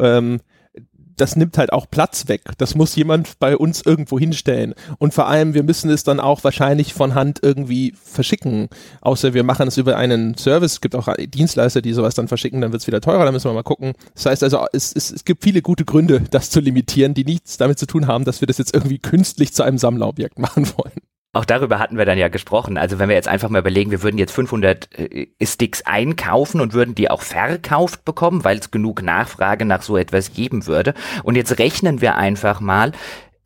Ähm, 0.00 0.40
das 1.22 1.36
nimmt 1.36 1.56
halt 1.56 1.72
auch 1.72 1.86
Platz 1.88 2.26
weg. 2.26 2.42
Das 2.58 2.74
muss 2.74 2.96
jemand 2.96 3.38
bei 3.38 3.56
uns 3.56 3.80
irgendwo 3.80 4.18
hinstellen. 4.18 4.74
Und 4.98 5.14
vor 5.14 5.28
allem, 5.28 5.54
wir 5.54 5.62
müssen 5.62 5.88
es 5.88 6.02
dann 6.02 6.18
auch 6.18 6.42
wahrscheinlich 6.42 6.94
von 6.94 7.14
Hand 7.14 7.38
irgendwie 7.42 7.94
verschicken. 8.02 8.68
Außer 9.02 9.32
wir 9.32 9.44
machen 9.44 9.68
es 9.68 9.78
über 9.78 9.96
einen 9.96 10.36
Service. 10.36 10.72
Es 10.72 10.80
gibt 10.80 10.96
auch 10.96 11.08
Dienstleister, 11.16 11.80
die 11.80 11.92
sowas 11.92 12.16
dann 12.16 12.26
verschicken, 12.26 12.60
dann 12.60 12.72
wird 12.72 12.82
es 12.82 12.88
wieder 12.88 13.00
teurer, 13.00 13.24
da 13.24 13.30
müssen 13.30 13.48
wir 13.48 13.54
mal 13.54 13.62
gucken. 13.62 13.92
Das 14.14 14.26
heißt 14.26 14.42
also, 14.42 14.66
es, 14.72 14.92
es, 14.92 15.12
es 15.12 15.24
gibt 15.24 15.44
viele 15.44 15.62
gute 15.62 15.84
Gründe, 15.84 16.22
das 16.32 16.50
zu 16.50 16.58
limitieren, 16.58 17.14
die 17.14 17.24
nichts 17.24 17.56
damit 17.56 17.78
zu 17.78 17.86
tun 17.86 18.08
haben, 18.08 18.24
dass 18.24 18.40
wir 18.40 18.48
das 18.48 18.58
jetzt 18.58 18.74
irgendwie 18.74 18.98
künstlich 18.98 19.54
zu 19.54 19.62
einem 19.62 19.78
Sammlerobjekt 19.78 20.38
machen 20.40 20.66
wollen. 20.76 21.11
Auch 21.34 21.46
darüber 21.46 21.78
hatten 21.78 21.96
wir 21.96 22.04
dann 22.04 22.18
ja 22.18 22.28
gesprochen. 22.28 22.76
Also 22.76 22.98
wenn 22.98 23.08
wir 23.08 23.16
jetzt 23.16 23.28
einfach 23.28 23.48
mal 23.48 23.60
überlegen, 23.60 23.90
wir 23.90 24.02
würden 24.02 24.18
jetzt 24.18 24.32
500 24.32 24.90
äh, 24.98 25.28
Sticks 25.42 25.80
einkaufen 25.86 26.60
und 26.60 26.74
würden 26.74 26.94
die 26.94 27.10
auch 27.10 27.22
verkauft 27.22 28.04
bekommen, 28.04 28.44
weil 28.44 28.58
es 28.58 28.70
genug 28.70 29.02
Nachfrage 29.02 29.64
nach 29.64 29.80
so 29.80 29.96
etwas 29.96 30.34
geben 30.34 30.66
würde. 30.66 30.92
Und 31.22 31.36
jetzt 31.36 31.58
rechnen 31.58 32.02
wir 32.02 32.16
einfach 32.16 32.60
mal, 32.60 32.92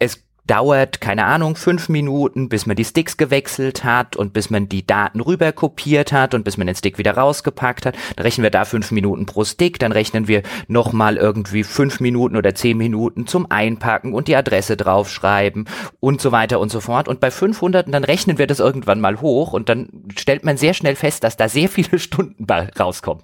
es 0.01 0.26
dauert, 0.47 1.01
keine 1.01 1.25
Ahnung, 1.25 1.57
fünf 1.57 1.89
Minuten, 1.89 2.49
bis 2.49 2.67
man 2.67 2.77
die 2.77 2.85
Sticks 2.85 3.17
gewechselt 3.17 3.85
hat 3.85 4.17
und 4.17 4.33
bis 4.33 4.51
man 4.51 4.69
die 4.69 4.87
Daten 4.87 5.21
rüber 5.21 5.53
kopiert 5.53 6.13
hat 6.13 6.35
und 6.35 6.45
bis 6.45 6.57
man 6.57 6.67
den 6.67 6.77
Stick 6.77 6.99
wieder 6.99 7.17
rausgepackt 7.17 7.87
hat. 7.87 7.97
Dann 8.17 8.23
rechnen 8.25 8.43
wir 8.43 8.51
da 8.51 8.65
fünf 8.65 8.91
Minuten 8.91 9.27
pro 9.27 9.45
Stick, 9.45 9.79
dann 9.79 9.93
rechnen 9.93 10.29
wir 10.29 10.43
nochmal 10.69 11.17
irgendwie 11.17 11.65
fünf 11.65 12.01
Minuten 12.01 12.37
oder 12.37 12.55
zehn 12.55 12.77
Minuten 12.77 13.27
zum 13.27 13.51
Einpacken 13.51 14.15
und 14.15 14.29
die 14.29 14.37
Adresse 14.37 14.77
draufschreiben 14.77 15.69
und 16.01 16.21
so 16.21 16.33
weiter 16.33 16.61
und 16.61 16.71
so 16.71 16.81
fort. 16.81 17.09
Und 17.09 17.21
bei 17.21 17.31
500 17.31 17.93
dann 17.93 18.05
rechnen 18.05 18.39
wir 18.39 18.47
das 18.47 18.61
irgendwann 18.61 19.01
mal 19.01 19.21
hoch 19.21 19.53
und 19.53 19.69
dann 19.69 19.89
stellt 20.17 20.45
man 20.45 20.57
sehr 20.57 20.75
schnell 20.75 20.97
fest, 20.97 21.25
dass 21.25 21.37
da 21.37 21.49
sehr 21.49 21.69
viele 21.69 21.99
Stunden 21.99 22.47
rauskommen. 22.79 23.23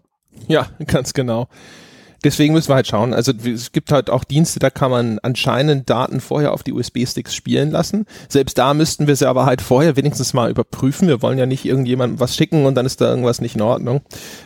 Ja, 0.49 0.67
ganz 0.87 1.12
genau. 1.14 1.49
Deswegen 2.25 2.55
müssen 2.55 2.69
wir 2.69 2.76
halt 2.76 2.87
schauen. 2.87 3.14
Also 3.14 3.33
es 3.33 3.73
gibt 3.73 3.91
halt 3.91 4.11
auch 4.11 4.25
Dienste, 4.25 4.61
da 4.61 4.71
kann 4.71 4.91
man 4.91 5.19
anscheinend 5.21 5.91
Daten 5.91 6.21
vorher 6.21 6.52
auf 6.52 6.62
die 6.62 6.73
USB-Sticks 6.73 7.35
spielen 7.35 7.71
lassen. 7.71 8.07
Selbst 8.29 8.59
da 8.59 8.75
müssten 8.75 9.07
wir 9.07 9.17
sie 9.17 9.29
aber 9.29 9.47
halt 9.47 9.61
vorher 9.61 9.97
wenigstens 9.97 10.33
mal 10.33 10.50
überprüfen. 10.50 11.09
Wir 11.09 11.23
wollen 11.23 11.38
ja 11.38 11.47
nicht 11.47 11.64
irgendjemandem 11.64 12.21
was 12.21 12.37
schicken 12.37 12.64
und 12.64 12.75
dann 12.75 12.87
ist 12.87 13.00
da 13.00 13.09
irgendwas 13.09 13.41
nicht 13.41 13.57
in 13.57 13.62
Ordnung. 13.62 14.02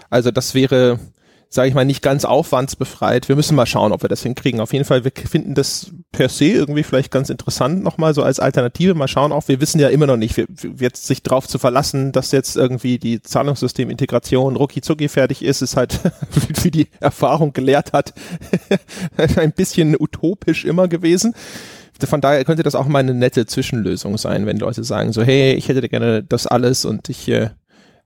Also 0.09 0.31
das 0.31 0.55
wäre 0.55 0.99
sage 1.49 1.69
ich 1.69 1.75
mal, 1.75 1.85
nicht 1.85 2.03
ganz 2.03 2.25
aufwandsbefreit. 2.25 3.29
Wir 3.29 3.37
müssen 3.37 3.55
mal 3.55 3.67
schauen, 3.67 3.93
ob 3.93 4.03
wir 4.03 4.09
das 4.09 4.23
hinkriegen. 4.23 4.61
Auf 4.61 4.73
jeden 4.73 4.85
Fall, 4.85 5.05
wir 5.05 5.13
finden 5.13 5.55
das 5.55 5.93
per 6.13 6.29
se 6.29 6.47
irgendwie 6.47 6.83
vielleicht 6.83 7.11
ganz 7.11 7.31
interessant 7.31 7.83
nochmal 7.83 8.15
so 8.15 8.23
als 8.23 8.41
Alternative. 8.41 8.95
Mal 8.95 9.09
schauen 9.09 9.33
auch, 9.33 9.49
wir 9.49 9.61
wissen 9.61 9.81
ja 9.81 9.89
immer 9.89 10.07
noch 10.07 10.17
nicht, 10.17 10.37
wir, 10.37 10.47
jetzt 10.79 11.07
sich 11.07 11.23
darauf 11.23 11.47
zu 11.47 11.59
verlassen, 11.59 12.13
dass 12.13 12.33
jetzt 12.33 12.57
irgendwie 12.57 12.99
die 12.99 13.23
Zahlungssystemintegration 13.23 14.57
rucki 14.57 14.81
zucki 14.81 15.09
fertig 15.09 15.43
ist, 15.43 15.63
ist 15.63 15.77
halt, 15.77 16.01
wie 16.63 16.71
die 16.71 16.89
Erfahrung 17.01 17.53
gelehrt 17.53 17.93
hat, 17.93 18.15
ein 19.37 19.53
bisschen 19.53 19.97
utopisch 19.99 20.65
immer 20.65 20.89
gewesen 20.89 21.35
von 22.05 22.21
daher 22.21 22.45
könnte 22.45 22.63
das 22.63 22.75
auch 22.75 22.87
mal 22.87 22.99
eine 22.99 23.15
nette 23.15 23.47
Zwischenlösung 23.47 24.19
sein, 24.19 24.45
wenn 24.45 24.59
Leute 24.59 24.85
sagen 24.85 25.15
so, 25.15 25.23
hey, 25.23 25.55
ich 25.55 25.69
hätte 25.69 25.89
gerne 25.89 26.23
das 26.23 26.47
alles 26.47 26.85
und 26.85 27.09
ich 27.09 27.27
äh, 27.29 27.49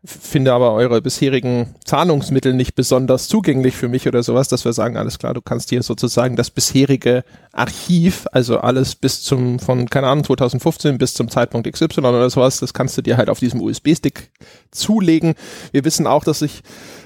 finde 0.02 0.54
aber 0.54 0.72
eure 0.72 1.02
bisherigen 1.02 1.74
Zahlungsmittel 1.84 2.54
nicht 2.54 2.74
besonders 2.74 3.28
zugänglich 3.28 3.76
für 3.76 3.88
mich 3.88 4.08
oder 4.08 4.22
sowas, 4.22 4.48
dass 4.48 4.64
wir 4.64 4.72
sagen, 4.72 4.96
alles 4.96 5.18
klar, 5.18 5.34
du 5.34 5.42
kannst 5.42 5.68
hier 5.68 5.82
sozusagen 5.82 6.36
das 6.36 6.50
bisherige 6.50 7.22
Archiv, 7.52 8.26
also 8.32 8.58
alles 8.58 8.94
bis 8.94 9.22
zum, 9.22 9.58
von, 9.58 9.90
keine 9.90 10.06
Ahnung, 10.06 10.24
2015 10.24 10.96
bis 10.96 11.12
zum 11.12 11.28
Zeitpunkt 11.28 11.70
XY 11.70 12.00
oder 12.00 12.30
sowas, 12.30 12.60
das 12.60 12.72
kannst 12.72 12.96
du 12.96 13.02
dir 13.02 13.18
halt 13.18 13.28
auf 13.28 13.40
diesem 13.40 13.60
USB-Stick 13.60 14.30
zulegen. 14.70 15.34
Wir 15.72 15.84
wissen 15.84 16.06
auch, 16.06 16.24
dass 16.24 16.38
sich 16.38 16.62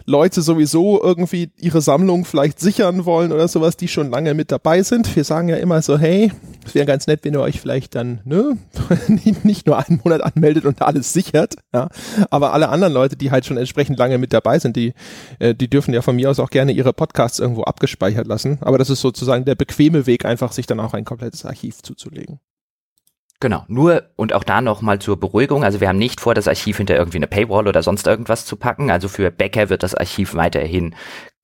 Leute 0.07 0.43
sowieso 0.43 1.03
irgendwie 1.03 1.51
ihre 1.59 1.81
Sammlung 1.81 2.25
vielleicht 2.27 2.61
sichern 2.61 3.07
wollen 3.07 3.33
oder 3.33 3.49
sowas, 3.49 3.77
die 3.77 3.89
schon 3.89 4.11
lange 4.11 4.35
mit 4.35 4.53
dabei 4.53 4.83
sind. 4.83 5.17
Wir 5.17 5.25
sagen 5.25 5.49
ja 5.49 5.57
immer 5.57 5.81
so, 5.81 5.99
hey, 5.99 6.31
es 6.67 6.75
wäre 6.75 6.85
ganz 6.85 7.07
nett, 7.07 7.21
wenn 7.23 7.33
ihr 7.33 7.41
euch 7.41 7.61
vielleicht 7.61 7.95
dann 7.95 8.21
ne, 8.25 8.59
nicht 9.43 9.67
nur 9.67 9.79
einen 9.79 10.01
Monat 10.05 10.23
anmeldet 10.23 10.67
und 10.67 10.83
alles 10.83 11.13
sichert, 11.13 11.57
ja, 11.73 11.89
aber 12.31 12.53
alle 12.53 12.69
anderen 12.69 12.84
Leute, 12.89 13.17
die 13.17 13.31
halt 13.31 13.47
schon 13.47 13.57
entsprechend 13.57 13.99
lange 13.99 14.19
mit 14.19 14.33
dabei 14.33 14.59
sind, 14.59 14.77
die, 14.77 14.95
äh, 15.39 15.55
die 15.55 15.69
dürfen 15.69 15.95
ja 15.95 16.03
von 16.03 16.17
mir 16.17 16.31
aus 16.31 16.41
auch 16.41 16.51
gerne 16.51 16.73
ihre 16.73 16.93
Podcasts 16.93 17.39
irgendwo 17.39 17.63
abgespeichert 17.63 18.27
lassen. 18.27 18.59
Aber 18.61 18.79
das 18.79 18.91
ist 18.91 19.01
sozusagen 19.01 19.45
der 19.45 19.55
bequeme 19.55 20.07
Weg, 20.07 20.25
einfach 20.25 20.53
sich 20.53 20.67
dann 20.67 20.81
auch 20.81 20.95
ein 20.95 21.05
komplettes 21.05 21.45
Archiv 21.45 21.83
zuzulegen. 21.83 22.41
Genau, 23.45 23.63
nur 23.69 24.05
und 24.17 24.33
auch 24.33 24.43
da 24.43 24.63
nochmal 24.63 25.01
zur 25.01 25.21
Beruhigung. 25.21 25.65
Also 25.65 25.83
wir 25.83 25.89
haben 25.89 25.99
nicht 25.99 26.19
vor, 26.19 26.33
das 26.33 26.49
Archiv 26.49 26.79
hinter 26.79 26.97
irgendwie 26.97 27.19
eine 27.19 27.27
Paywall 27.27 27.69
oder 27.69 27.83
sonst 27.83 28.07
irgendwas 28.07 28.47
zu 28.47 28.57
packen. 28.57 28.91
Also 28.91 29.07
für 29.07 29.31
Bäcker 29.31 29.69
wird 29.69 29.83
das 29.83 29.95
Archiv 29.95 30.35
weiterhin 30.35 30.95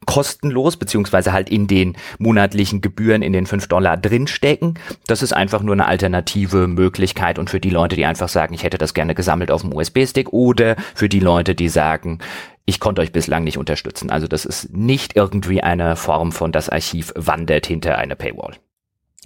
kostenlos, 0.06 0.78
beziehungsweise 0.78 1.34
halt 1.34 1.50
in 1.50 1.66
den 1.66 1.98
monatlichen 2.18 2.80
Gebühren 2.80 3.20
in 3.20 3.34
den 3.34 3.44
5 3.44 3.66
Dollar 3.66 3.98
drinstecken. 3.98 4.78
Das 5.08 5.22
ist 5.22 5.34
einfach 5.34 5.60
nur 5.60 5.74
eine 5.74 5.84
alternative 5.84 6.68
Möglichkeit 6.68 7.38
und 7.38 7.50
für 7.50 7.60
die 7.60 7.68
Leute, 7.68 7.96
die 7.96 8.06
einfach 8.06 8.30
sagen, 8.30 8.54
ich 8.54 8.62
hätte 8.62 8.78
das 8.78 8.94
gerne 8.94 9.14
gesammelt 9.14 9.50
auf 9.50 9.60
dem 9.60 9.74
USB-Stick 9.74 10.32
oder 10.32 10.76
für 10.94 11.10
die 11.10 11.20
Leute, 11.20 11.54
die 11.54 11.68
sagen, 11.68 12.20
ich 12.64 12.80
konnte 12.80 13.02
euch 13.02 13.12
bislang 13.12 13.44
nicht 13.44 13.58
unterstützen. 13.58 14.08
Also 14.08 14.26
das 14.26 14.46
ist 14.46 14.72
nicht 14.72 15.16
irgendwie 15.16 15.62
eine 15.62 15.96
Form 15.96 16.32
von 16.32 16.50
das 16.50 16.70
Archiv 16.70 17.12
wandert 17.14 17.66
hinter 17.66 17.98
eine 17.98 18.16
Paywall. 18.16 18.56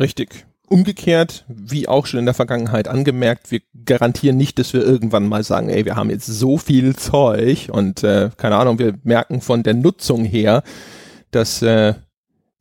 Richtig. 0.01 0.45
Umgekehrt, 0.75 1.45
wie 1.47 1.87
auch 1.87 2.05
schon 2.05 2.19
in 2.19 2.25
der 2.25 2.35
Vergangenheit 2.35 2.89
angemerkt, 2.89 3.53
wir 3.53 3.61
garantieren 3.87 4.37
nicht, 4.37 4.59
dass 4.59 4.73
wir 4.73 4.85
irgendwann 4.85 5.29
mal 5.29 5.45
sagen, 5.45 5.69
ey, 5.69 5.85
wir 5.85 5.95
haben 5.95 6.11
jetzt 6.11 6.27
so 6.27 6.59
viel 6.59 6.97
Zeug 6.97 7.69
und 7.71 8.03
äh, 8.03 8.31
keine 8.37 8.57
Ahnung, 8.57 8.81
wir 8.81 8.95
merken 9.05 9.41
von 9.41 9.63
der 9.63 9.75
Nutzung 9.75 10.25
her, 10.25 10.65
dass 11.31 11.63
äh, 11.63 11.95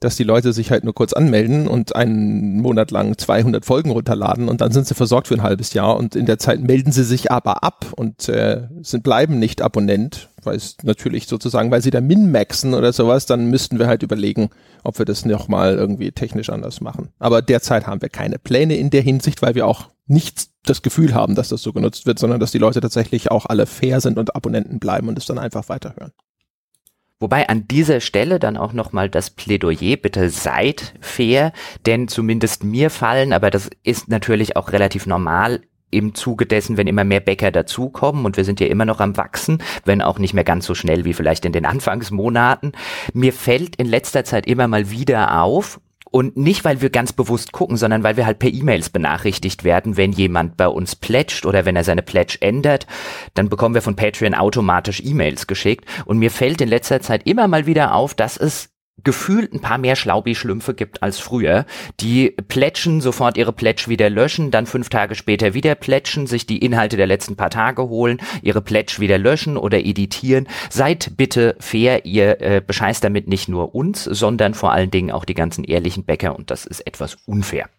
dass 0.03 0.17
die 0.17 0.23
Leute 0.23 0.51
sich 0.51 0.69
halt 0.69 0.83
nur 0.83 0.93
kurz 0.93 1.13
anmelden 1.13 1.67
und 1.67 1.95
einen 1.95 2.59
Monat 2.59 2.91
lang 2.91 3.17
200 3.17 3.63
Folgen 3.63 3.91
runterladen 3.91 4.49
und 4.49 4.59
dann 4.59 4.71
sind 4.73 4.85
sie 4.85 4.95
versorgt 4.95 5.29
für 5.29 5.35
ein 5.35 5.43
halbes 5.43 5.73
Jahr 5.73 5.95
und 5.95 6.15
in 6.15 6.25
der 6.25 6.39
Zeit 6.39 6.59
melden 6.61 6.91
sie 6.91 7.05
sich 7.05 7.31
aber 7.31 7.63
ab 7.63 7.85
und 7.95 8.27
äh, 8.27 8.67
sind 8.81 9.03
bleiben 9.03 9.39
nicht 9.39 9.61
Abonnent, 9.61 10.29
weil 10.43 10.57
es 10.57 10.75
natürlich 10.83 11.27
sozusagen, 11.27 11.71
weil 11.71 11.81
sie 11.81 11.89
da 11.89 12.01
min-maxen 12.01 12.73
oder 12.73 12.91
sowas, 12.91 13.25
dann 13.25 13.49
müssten 13.49 13.79
wir 13.79 13.87
halt 13.87 14.03
überlegen, 14.03 14.49
ob 14.83 14.99
wir 14.99 15.05
das 15.05 15.23
nochmal 15.23 15.75
irgendwie 15.75 16.11
technisch 16.11 16.49
anders 16.49 16.81
machen. 16.81 17.09
Aber 17.19 17.41
derzeit 17.41 17.87
haben 17.87 18.01
wir 18.01 18.09
keine 18.09 18.39
Pläne 18.39 18.75
in 18.75 18.89
der 18.89 19.01
Hinsicht, 19.01 19.41
weil 19.41 19.55
wir 19.55 19.65
auch 19.65 19.89
nicht 20.05 20.47
das 20.65 20.81
Gefühl 20.81 21.13
haben, 21.13 21.35
dass 21.35 21.47
das 21.47 21.61
so 21.61 21.71
genutzt 21.71 22.05
wird, 22.05 22.19
sondern 22.19 22.41
dass 22.41 22.51
die 22.51 22.57
Leute 22.57 22.81
tatsächlich 22.81 23.31
auch 23.31 23.45
alle 23.45 23.65
fair 23.65 24.01
sind 24.01 24.17
und 24.17 24.35
Abonnenten 24.35 24.79
bleiben 24.79 25.07
und 25.07 25.17
es 25.17 25.25
dann 25.25 25.39
einfach 25.39 25.69
weiterhören. 25.69 26.11
Wobei 27.23 27.47
an 27.47 27.69
dieser 27.69 28.01
Stelle 28.01 28.38
dann 28.38 28.57
auch 28.57 28.73
nochmal 28.73 29.09
das 29.09 29.29
Plädoyer, 29.29 29.95
bitte 29.95 30.29
seid 30.29 30.93
fair, 30.99 31.53
denn 31.86 32.09
zumindest 32.09 32.65
mir 32.65 32.89
fallen, 32.89 33.31
aber 33.31 33.49
das 33.49 33.69
ist 33.81 34.09
natürlich 34.09 34.57
auch 34.57 34.73
relativ 34.73 35.05
normal, 35.05 35.62
im 35.89 36.15
Zuge 36.15 36.45
dessen, 36.45 36.75
wenn 36.75 36.88
immer 36.88 37.05
mehr 37.05 37.21
Bäcker 37.21 37.49
dazukommen 37.49 38.25
und 38.25 38.36
wir 38.36 38.43
sind 38.43 38.59
ja 38.59 38.67
immer 38.67 38.83
noch 38.83 38.99
am 38.99 39.15
Wachsen, 39.15 39.63
wenn 39.86 40.01
auch 40.01 40.19
nicht 40.19 40.33
mehr 40.33 40.43
ganz 40.43 40.65
so 40.65 40.75
schnell 40.75 41.05
wie 41.05 41.13
vielleicht 41.13 41.45
in 41.45 41.53
den 41.53 41.65
Anfangsmonaten. 41.65 42.73
Mir 43.13 43.31
fällt 43.31 43.77
in 43.77 43.88
letzter 43.88 44.25
Zeit 44.25 44.45
immer 44.45 44.67
mal 44.67 44.91
wieder 44.91 45.41
auf, 45.41 45.79
und 46.13 46.38
nicht, 46.38 46.63
weil 46.63 46.80
wir 46.80 46.91
ganz 46.91 47.12
bewusst 47.12 47.54
gucken, 47.54 47.76
sondern 47.76 48.04
weil 48.04 48.17
wir 48.17 48.28
halt 48.28 48.38
per 48.38 48.54
E-Mails 48.54 48.91
benachrichtigt 48.91 49.63
werden, 49.63 49.97
wenn 49.97 50.12
jemand 50.12 50.58
bei 50.58 50.67
uns 50.67 50.95
plätscht 50.95 51.43
oder 51.43 51.65
wenn 51.65 51.76
er 51.76 51.84
seine 51.84 52.04
Pledge 52.04 52.38
ändert, 52.39 52.86
dann 53.34 53.49
bekommen 53.49 53.73
wir 53.73 53.82
von 53.82 53.95
Patreon 53.95 54.36
automatisch 54.36 55.02
E-Mails 55.04 55.47
geschickt. 55.47 55.86
Und 56.06 56.19
mir 56.19 56.30
fällt 56.30 56.62
in 56.62 56.69
letzter 56.69 57.02
Zeit 57.02 57.26
immer 57.26 57.47
mal 57.47 57.65
wieder 57.65 57.95
auf, 57.95 58.13
dass 58.13 58.38
es 58.38 58.69
gefühlt 59.03 59.53
ein 59.53 59.60
paar 59.60 59.77
mehr 59.77 59.95
Schlaubi-Schlümpfe 59.95 60.73
gibt 60.73 61.03
als 61.03 61.19
früher. 61.19 61.65
Die 61.99 62.32
plätschen, 62.32 63.01
sofort 63.01 63.38
ihre 63.38 63.53
Pledge 63.53 63.86
wieder 63.88 64.10
löschen, 64.10 64.51
dann 64.51 64.65
fünf 64.65 64.89
Tage 64.89 65.15
später 65.15 65.53
wieder 65.53 65.75
plätschen, 65.75 66.27
sich 66.27 66.45
die 66.45 66.60
Inhalte 66.60 66.97
der 66.97 67.08
letzten 67.08 67.36
paar 67.36 67.49
Tage 67.49 67.84
holen, 67.89 68.21
ihre 68.41 68.62
Pledge 68.62 68.95
wieder 68.99 69.17
löschen 69.17 69.58
oder 69.58 69.84
editieren. 69.84 70.47
Seid 70.69 71.17
bitte 71.17 71.56
fair, 71.60 72.06
ihr 72.06 72.41
äh, 72.41 72.62
bescheißt 72.65 73.03
damit 73.03 73.27
nicht 73.27 73.49
nur 73.49 73.75
uns, 73.75 74.03
sondern 74.03 74.53
vor 74.53 74.71
allen 74.71 74.91
Dingen 74.91 75.12
auch 75.12 75.25
die 75.25 75.34
ganzen 75.34 75.63
ehrlichen 75.63 76.06
Bäcker 76.06 76.36
und 76.36 76.51
das 76.51 76.65
ist 76.65 76.82
etwas 76.82 77.17
unfair. 77.25 77.69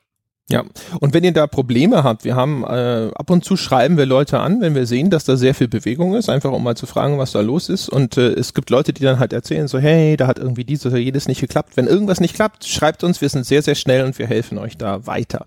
Ja, 0.51 0.63
und 1.01 1.15
wenn 1.15 1.25
ihr 1.25 1.33
da 1.33 1.47
Probleme 1.47 2.05
habt, 2.05 2.25
wir 2.25 2.37
haben 2.37 2.65
äh, 2.65 3.11
ab 3.15 3.31
und 3.31 3.47
zu 3.47 3.57
schreiben 3.57 3.97
wir 3.97 4.05
Leute 4.05 4.41
an, 4.41 4.61
wenn 4.61 4.75
wir 4.75 4.87
sehen, 4.87 5.09
dass 5.09 5.25
da 5.25 5.37
sehr 5.37 5.55
viel 5.55 5.69
Bewegung 5.69 6.15
ist, 6.15 6.29
einfach 6.29 6.53
um 6.53 6.63
mal 6.63 6.77
zu 6.77 6.85
fragen, 6.85 7.17
was 7.17 7.33
da 7.33 7.41
los 7.41 7.71
ist. 7.71 7.89
Und 7.89 8.19
äh, 8.19 8.33
es 8.33 8.53
gibt 8.53 8.69
Leute, 8.69 8.93
die 8.93 9.03
dann 9.03 9.19
halt 9.19 9.33
erzählen, 9.33 9.69
so, 9.69 9.79
hey, 9.79 10.19
da 10.19 10.27
hat 10.27 10.39
irgendwie 10.39 10.65
dieses 10.65 10.85
oder 10.85 10.99
jedes 10.99 11.29
nicht 11.29 11.41
geklappt. 11.41 11.79
Wenn 11.79 11.87
irgendwas 11.87 12.21
nicht 12.21 12.35
klappt, 12.35 12.67
schreibt 12.67 13.05
uns, 13.05 13.23
wir 13.23 13.31
sind 13.31 13.47
sehr, 13.47 13.63
sehr 13.63 13.75
schnell 13.75 14.05
und 14.05 14.19
wir 14.19 14.27
helfen 14.27 14.59
euch 14.59 14.77
da 14.77 15.07
weiter. 15.07 15.47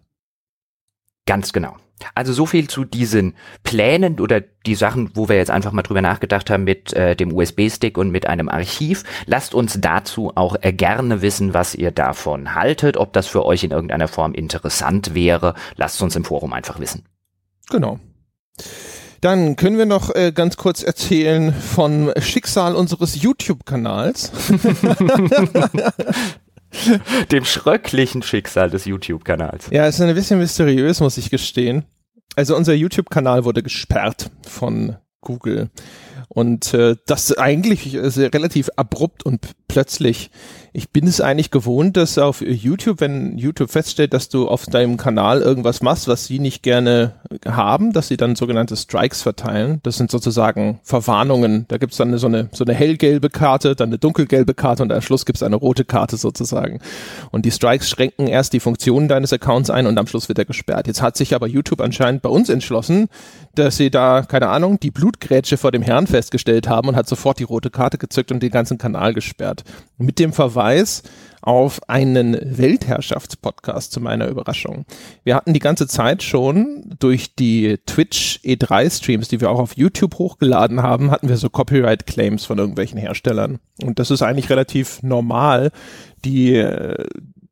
Ganz 1.28 1.54
genau. 1.54 1.78
Also 2.14 2.34
so 2.34 2.46
viel 2.46 2.68
zu 2.68 2.86
diesen 2.86 3.36
Plänen 3.64 4.20
oder 4.20 4.42
die 4.42 4.76
Sachen, 4.76 5.12
wo 5.16 5.30
wir 5.30 5.38
jetzt 5.38 5.52
einfach 5.52 5.72
mal 5.72 5.82
drüber 5.82 6.02
nachgedacht 6.02 6.50
haben 6.50 6.64
mit 6.64 6.94
äh, 6.94 7.16
dem 7.16 7.34
USB-Stick 7.34 7.98
und 7.98 8.12
mit 8.12 8.28
einem 8.28 8.50
Archiv. 8.50 9.04
Lasst 9.26 9.56
uns 9.56 9.80
dazu 9.80 10.32
auch 10.36 10.56
äh, 10.62 10.74
gerne 10.74 11.22
wissen, 11.22 11.54
was 11.54 11.76
ihr 11.76 11.92
davon 11.92 12.56
haltet, 12.56 12.98
ob 12.98 13.14
das 13.14 13.28
für 13.28 13.46
euch 13.46 13.64
in 13.64 13.72
irgendeiner 13.72 14.08
Form 14.08 14.34
interessant 14.34 15.16
wäre. 15.16 15.56
Lasst 15.76 16.02
uns 16.02 16.16
im 16.16 16.24
Forum 16.24 16.54
einfach 16.54 16.80
wissen. 16.80 17.06
Genau. 17.70 18.00
Dann 19.22 19.56
können 19.56 19.80
wir 19.80 19.88
noch 19.88 20.14
äh, 20.14 20.32
ganz 20.32 20.58
kurz 20.58 20.84
erzählen 20.84 21.54
vom 21.54 22.12
Schicksal 22.20 22.76
unseres 22.76 23.22
YouTube-Kanals. 23.22 24.32
Dem 27.32 27.46
schröcklichen 27.46 28.24
Schicksal 28.24 28.70
des 28.70 28.86
YouTube-Kanals. 28.86 29.68
Ja, 29.72 29.86
es 29.88 29.96
ist 29.96 30.02
ein 30.02 30.14
bisschen 30.16 30.40
mysteriös, 30.40 31.00
muss 31.00 31.18
ich 31.18 31.30
gestehen. 31.30 31.86
Also 32.36 32.56
unser 32.56 32.74
YouTube-Kanal 32.74 33.46
wurde 33.46 33.64
gesperrt 33.64 34.30
von 34.48 34.98
Google. 35.22 35.70
Und 36.30 36.74
äh, 36.74 36.96
das 37.06 37.38
eigentlich 37.38 37.96
ist 37.96 38.18
relativ 38.18 38.70
abrupt 38.76 39.26
und 39.26 39.52
plötzlich. 39.68 40.32
Ich 40.74 40.92
bin 40.92 41.08
es 41.08 41.22
eigentlich 41.22 41.50
gewohnt, 41.50 41.98
dass 41.98 42.18
auf 42.20 42.42
YouTube, 42.42 43.02
wenn 43.02 43.38
YouTube 43.38 43.72
feststellt, 43.72 44.14
dass 44.14 44.30
du 44.30 44.48
auf 44.48 44.66
deinem 44.66 44.98
Kanal 44.98 45.42
irgendwas 45.42 45.82
machst, 45.82 46.08
was 46.08 46.26
sie 46.26 46.38
nicht 46.38 46.62
gerne 46.62 47.16
haben, 47.48 47.94
dass 47.94 48.08
sie 48.10 48.18
dann 48.18 48.36
sogenannte 48.36 48.76
Strikes 48.76 49.24
verteilen. 49.24 49.80
Das 49.82 49.98
sind 49.98 50.12
sozusagen 50.12 50.80
Verwarnungen. 50.84 51.66
Da 51.68 51.78
gibt's 51.78 51.98
dann 51.98 52.16
so 52.18 52.28
eine, 52.28 52.50
so 52.52 52.64
eine 52.64 52.76
hellgelbe 52.76 53.30
Karte, 53.30 53.76
dann 53.76 53.90
eine 53.90 53.98
dunkelgelbe 53.98 54.54
Karte 54.54 54.84
und 54.84 54.92
am 54.92 55.02
Schluss 55.02 55.26
gibt's 55.26 55.42
eine 55.42 55.56
rote 55.56 55.84
Karte 55.84 56.18
sozusagen. 56.18 56.80
Und 57.32 57.46
die 57.46 57.52
Strikes 57.52 57.90
schränken 57.90 58.28
erst 58.28 58.54
die 58.54 58.60
Funktionen 58.60 59.08
deines 59.08 59.34
Accounts 59.34 59.72
ein 59.72 59.88
und 59.88 59.98
am 59.98 60.06
Schluss 60.06 60.30
wird 60.30 60.38
er 60.38 60.46
gesperrt. 60.46 60.86
Jetzt 60.86 61.02
hat 61.02 61.18
sich 61.18 61.34
aber 61.34 61.48
YouTube 61.48 61.82
anscheinend 61.82 62.22
bei 62.22 62.30
uns 62.30 62.50
entschlossen, 62.50 63.08
dass 63.56 63.78
sie 63.78 63.90
da, 63.90 64.22
keine 64.22 64.50
Ahnung, 64.50 64.80
die 64.80 64.92
Blutgrätsche 64.92 65.58
vor 65.58 65.72
dem 65.72 65.82
Herrn 65.82 66.06
festgestellt 66.06 66.68
haben 66.68 66.90
und 66.90 66.96
hat 66.96 67.08
sofort 67.08 67.40
die 67.40 67.44
rote 67.44 67.72
Karte 67.72 67.98
gezückt 67.98 68.32
und 68.32 68.44
den 68.44 68.52
ganzen 68.52 68.78
Kanal 68.78 69.16
gesperrt. 69.16 69.64
Mit 69.98 70.20
dem 70.20 70.34
Verweis 70.34 71.04
auf 71.42 71.88
einen 71.88 72.38
Weltherrschaftspodcast 72.58 73.92
zu 73.94 74.02
meiner 74.02 74.28
Überraschung. 74.28 74.86
Wir 75.24 75.36
hatten 75.36 75.54
die 75.54 75.60
ganze 75.60 75.88
Zeit 75.88 76.22
schon 76.22 76.94
durch 77.00 77.36
die 77.36 77.78
Twitch 77.86 78.42
E3 78.44 78.90
Streams, 78.90 79.30
die 79.30 79.40
wir 79.40 79.50
auch 79.50 79.60
auf 79.60 79.78
YouTube 79.78 80.18
hochgeladen 80.18 80.84
haben, 80.84 81.10
hatten 81.10 81.30
wir 81.30 81.38
so 81.38 81.50
Copyright 81.50 82.06
Claims 82.06 82.44
von 82.44 82.58
irgendwelchen 82.58 82.98
Herstellern. 82.98 83.60
Und 83.82 84.00
das 84.00 84.12
ist 84.12 84.24
eigentlich 84.24 84.50
relativ 84.50 85.02
normal. 85.04 85.72
Die, 86.26 86.68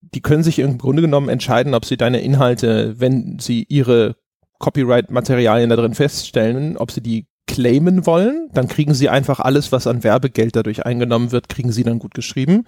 die 0.02 0.22
können 0.22 0.44
sich 0.44 0.60
im 0.60 0.78
Grunde 0.78 1.02
genommen 1.02 1.30
entscheiden, 1.30 1.74
ob 1.74 1.86
sie 1.86 1.96
deine 1.96 2.20
Inhalte, 2.20 3.00
wenn 3.00 3.40
sie 3.40 3.66
ihre 3.70 4.18
Copyright-Materialien 4.60 5.70
da 5.70 5.76
drin 5.76 5.94
feststellen, 5.94 6.76
ob 6.76 6.92
sie 6.92 7.02
die 7.02 7.28
claimen 7.48 8.06
wollen, 8.06 8.50
dann 8.54 8.68
kriegen 8.68 8.94
sie 8.94 9.10
einfach 9.10 9.40
alles, 9.40 9.72
was 9.72 9.88
an 9.88 10.04
Werbegeld 10.04 10.56
dadurch 10.56 10.86
eingenommen 10.86 11.32
wird, 11.32 11.50
kriegen 11.50 11.72
sie 11.72 11.84
dann 11.84 12.00
gut 12.00 12.14
geschrieben. 12.14 12.66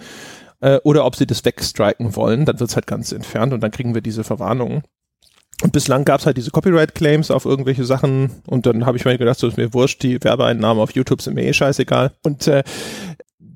Äh, 0.59 0.79
oder 0.83 1.05
ob 1.05 1.15
sie 1.15 1.27
das 1.27 1.43
wegstriken 1.45 2.15
wollen, 2.15 2.45
dann 2.45 2.59
wird's 2.59 2.75
halt 2.75 2.87
ganz 2.87 3.11
entfernt 3.11 3.53
und 3.53 3.61
dann 3.61 3.71
kriegen 3.71 3.93
wir 3.93 4.01
diese 4.01 4.23
Verwarnungen. 4.23 4.83
Und 5.63 5.73
bislang 5.73 6.05
gab's 6.05 6.27
halt 6.27 6.37
diese 6.37 6.51
Copyright-Claims 6.51 7.31
auf 7.31 7.45
irgendwelche 7.45 7.83
Sachen 7.83 8.29
und 8.45 8.67
dann 8.67 8.85
habe 8.85 8.97
ich 8.97 9.05
mir 9.05 9.17
gedacht, 9.17 9.39
so 9.39 9.47
ist 9.47 9.57
mir 9.57 9.73
wurscht, 9.73 10.03
die 10.03 10.23
Werbeeinnahmen 10.23 10.81
auf 10.81 10.91
YouTube 10.91 11.21
sind 11.21 11.33
mir 11.33 11.45
eh 11.45 11.53
scheißegal. 11.53 12.11
Und 12.23 12.47
äh, 12.47 12.63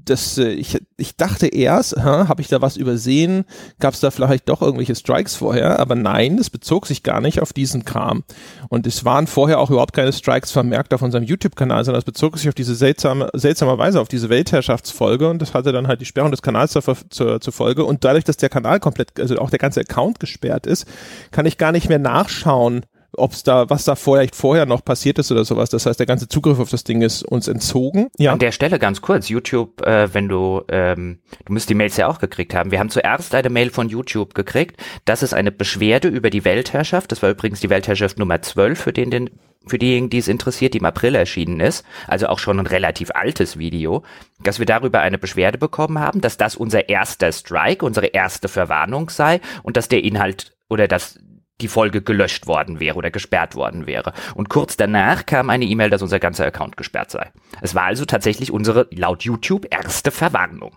das, 0.05 0.37
äh, 0.37 0.49
ich, 0.49 0.81
ich 0.97 1.15
dachte 1.15 1.47
erst, 1.47 1.97
habe 1.97 2.41
ich 2.41 2.47
da 2.47 2.61
was 2.61 2.77
übersehen? 2.77 3.45
Gab 3.79 3.93
es 3.93 3.99
da 3.99 4.11
vielleicht 4.11 4.49
doch 4.49 4.61
irgendwelche 4.61 4.95
Strikes 4.95 5.35
vorher? 5.35 5.79
Aber 5.79 5.95
nein, 5.95 6.37
es 6.37 6.49
bezog 6.49 6.87
sich 6.87 7.03
gar 7.03 7.21
nicht 7.21 7.41
auf 7.41 7.53
diesen 7.53 7.85
Kram. 7.85 8.23
Und 8.69 8.87
es 8.87 9.05
waren 9.05 9.27
vorher 9.27 9.59
auch 9.59 9.69
überhaupt 9.69 9.93
keine 9.93 10.13
Strikes 10.13 10.51
vermerkt 10.51 10.93
auf 10.93 11.01
unserem 11.01 11.23
YouTube-Kanal, 11.23 11.83
sondern 11.85 11.99
es 11.99 12.05
bezog 12.05 12.37
sich 12.37 12.47
auf 12.47 12.55
diese 12.55 12.75
seltsame, 12.75 13.29
seltsamerweise 13.33 13.99
auf 13.99 14.07
diese 14.07 14.29
Weltherrschaftsfolge 14.29 15.29
und 15.29 15.41
das 15.41 15.53
hatte 15.53 15.71
dann 15.71 15.87
halt 15.87 16.01
die 16.01 16.05
Sperrung 16.05 16.31
des 16.31 16.41
Kanals 16.41 16.71
zur, 16.71 16.83
zur, 17.09 17.41
zur 17.41 17.53
Folge. 17.53 17.85
Und 17.85 18.03
dadurch, 18.03 18.23
dass 18.23 18.37
der 18.37 18.49
Kanal 18.49 18.79
komplett, 18.79 19.19
also 19.19 19.37
auch 19.37 19.49
der 19.49 19.59
ganze 19.59 19.81
Account 19.81 20.19
gesperrt 20.19 20.65
ist, 20.65 20.85
kann 21.31 21.45
ich 21.45 21.57
gar 21.57 21.71
nicht 21.71 21.89
mehr 21.89 21.99
nachschauen, 21.99 22.85
ob 23.17 23.33
es 23.33 23.43
da, 23.43 23.69
was 23.69 23.83
da 23.83 23.95
vielleicht 23.95 24.35
vorher 24.35 24.65
noch 24.65 24.83
passiert 24.83 25.19
ist 25.19 25.31
oder 25.31 25.43
sowas. 25.43 25.69
Das 25.69 25.85
heißt, 25.85 25.99
der 25.99 26.05
ganze 26.05 26.27
Zugriff 26.27 26.59
auf 26.59 26.69
das 26.69 26.83
Ding 26.83 27.01
ist 27.01 27.23
uns 27.23 27.47
entzogen. 27.47 28.07
Ja. 28.17 28.33
An 28.33 28.39
der 28.39 28.51
Stelle 28.51 28.79
ganz 28.79 29.01
kurz, 29.01 29.29
YouTube, 29.29 29.81
äh, 29.85 30.13
wenn 30.13 30.29
du, 30.29 30.63
ähm, 30.69 31.19
du 31.45 31.53
müsst 31.53 31.69
die 31.69 31.73
Mails 31.73 31.97
ja 31.97 32.07
auch 32.07 32.19
gekriegt 32.19 32.53
haben. 32.53 32.71
Wir 32.71 32.79
haben 32.79 32.89
zuerst 32.89 33.35
eine 33.35 33.49
Mail 33.49 33.69
von 33.69 33.89
YouTube 33.89 34.33
gekriegt. 34.33 34.81
Das 35.05 35.23
ist 35.23 35.33
eine 35.33 35.51
Beschwerde 35.51 36.07
über 36.07 36.29
die 36.29 36.45
Weltherrschaft. 36.45 37.11
Das 37.11 37.21
war 37.21 37.29
übrigens 37.29 37.59
die 37.59 37.69
Weltherrschaft 37.69 38.17
Nummer 38.17 38.41
12 38.41 38.79
für 38.79 38.93
den, 38.93 39.11
den 39.11 39.29
für 39.67 39.77
diejenigen, 39.77 40.09
die 40.09 40.17
es 40.17 40.27
interessiert, 40.27 40.73
die 40.73 40.79
im 40.79 40.85
April 40.85 41.13
erschienen 41.13 41.59
ist, 41.59 41.85
also 42.07 42.27
auch 42.27 42.39
schon 42.39 42.59
ein 42.59 42.65
relativ 42.65 43.11
altes 43.13 43.59
Video, 43.59 44.03
dass 44.39 44.57
wir 44.57 44.65
darüber 44.65 45.01
eine 45.01 45.19
Beschwerde 45.19 45.59
bekommen 45.59 45.99
haben, 45.99 46.19
dass 46.19 46.37
das 46.37 46.55
unser 46.55 46.89
erster 46.89 47.31
Strike, 47.31 47.85
unsere 47.85 48.07
erste 48.07 48.47
Verwarnung 48.47 49.11
sei 49.11 49.39
und 49.61 49.77
dass 49.77 49.87
der 49.87 50.03
Inhalt 50.03 50.57
oder 50.67 50.87
dass 50.87 51.19
die 51.59 51.67
Folge 51.67 52.01
gelöscht 52.01 52.47
worden 52.47 52.79
wäre 52.79 52.95
oder 52.95 53.11
gesperrt 53.11 53.55
worden 53.55 53.85
wäre. 53.85 54.13
Und 54.35 54.49
kurz 54.49 54.77
danach 54.77 55.25
kam 55.25 55.49
eine 55.49 55.65
E-Mail, 55.65 55.89
dass 55.89 56.01
unser 56.01 56.19
ganzer 56.19 56.45
Account 56.45 56.77
gesperrt 56.77 57.11
sei. 57.11 57.31
Es 57.61 57.75
war 57.75 57.83
also 57.83 58.05
tatsächlich 58.05 58.51
unsere, 58.51 58.87
laut 58.91 59.23
YouTube, 59.23 59.67
erste 59.69 60.11
Verwarnung. 60.11 60.75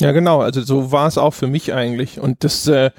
Ja, 0.00 0.12
genau. 0.12 0.40
Also 0.40 0.62
so 0.62 0.92
war 0.92 1.06
es 1.06 1.18
auch 1.18 1.34
für 1.34 1.46
mich 1.46 1.72
eigentlich. 1.74 2.18
Und 2.18 2.42
das, 2.42 2.66
äh, 2.66 2.90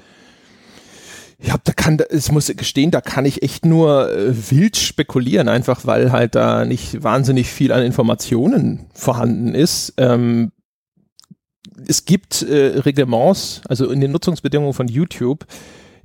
ja, 1.38 1.56
da 1.62 1.72
kann, 1.72 1.98
es 2.08 2.30
muss 2.30 2.46
gestehen, 2.56 2.92
da 2.92 3.00
kann 3.00 3.24
ich 3.24 3.42
echt 3.42 3.66
nur 3.66 4.10
äh, 4.10 4.50
wild 4.50 4.76
spekulieren, 4.76 5.48
einfach 5.48 5.84
weil 5.84 6.12
halt 6.12 6.36
da 6.36 6.64
nicht 6.64 7.02
wahnsinnig 7.02 7.50
viel 7.50 7.72
an 7.72 7.82
Informationen 7.82 8.86
vorhanden 8.94 9.54
ist. 9.54 9.94
Ähm, 9.96 10.52
es 11.88 12.04
gibt 12.04 12.42
äh, 12.42 12.78
Reglements, 12.78 13.62
also 13.68 13.90
in 13.90 14.00
den 14.00 14.12
Nutzungsbedingungen 14.12 14.74
von 14.74 14.86
YouTube, 14.86 15.46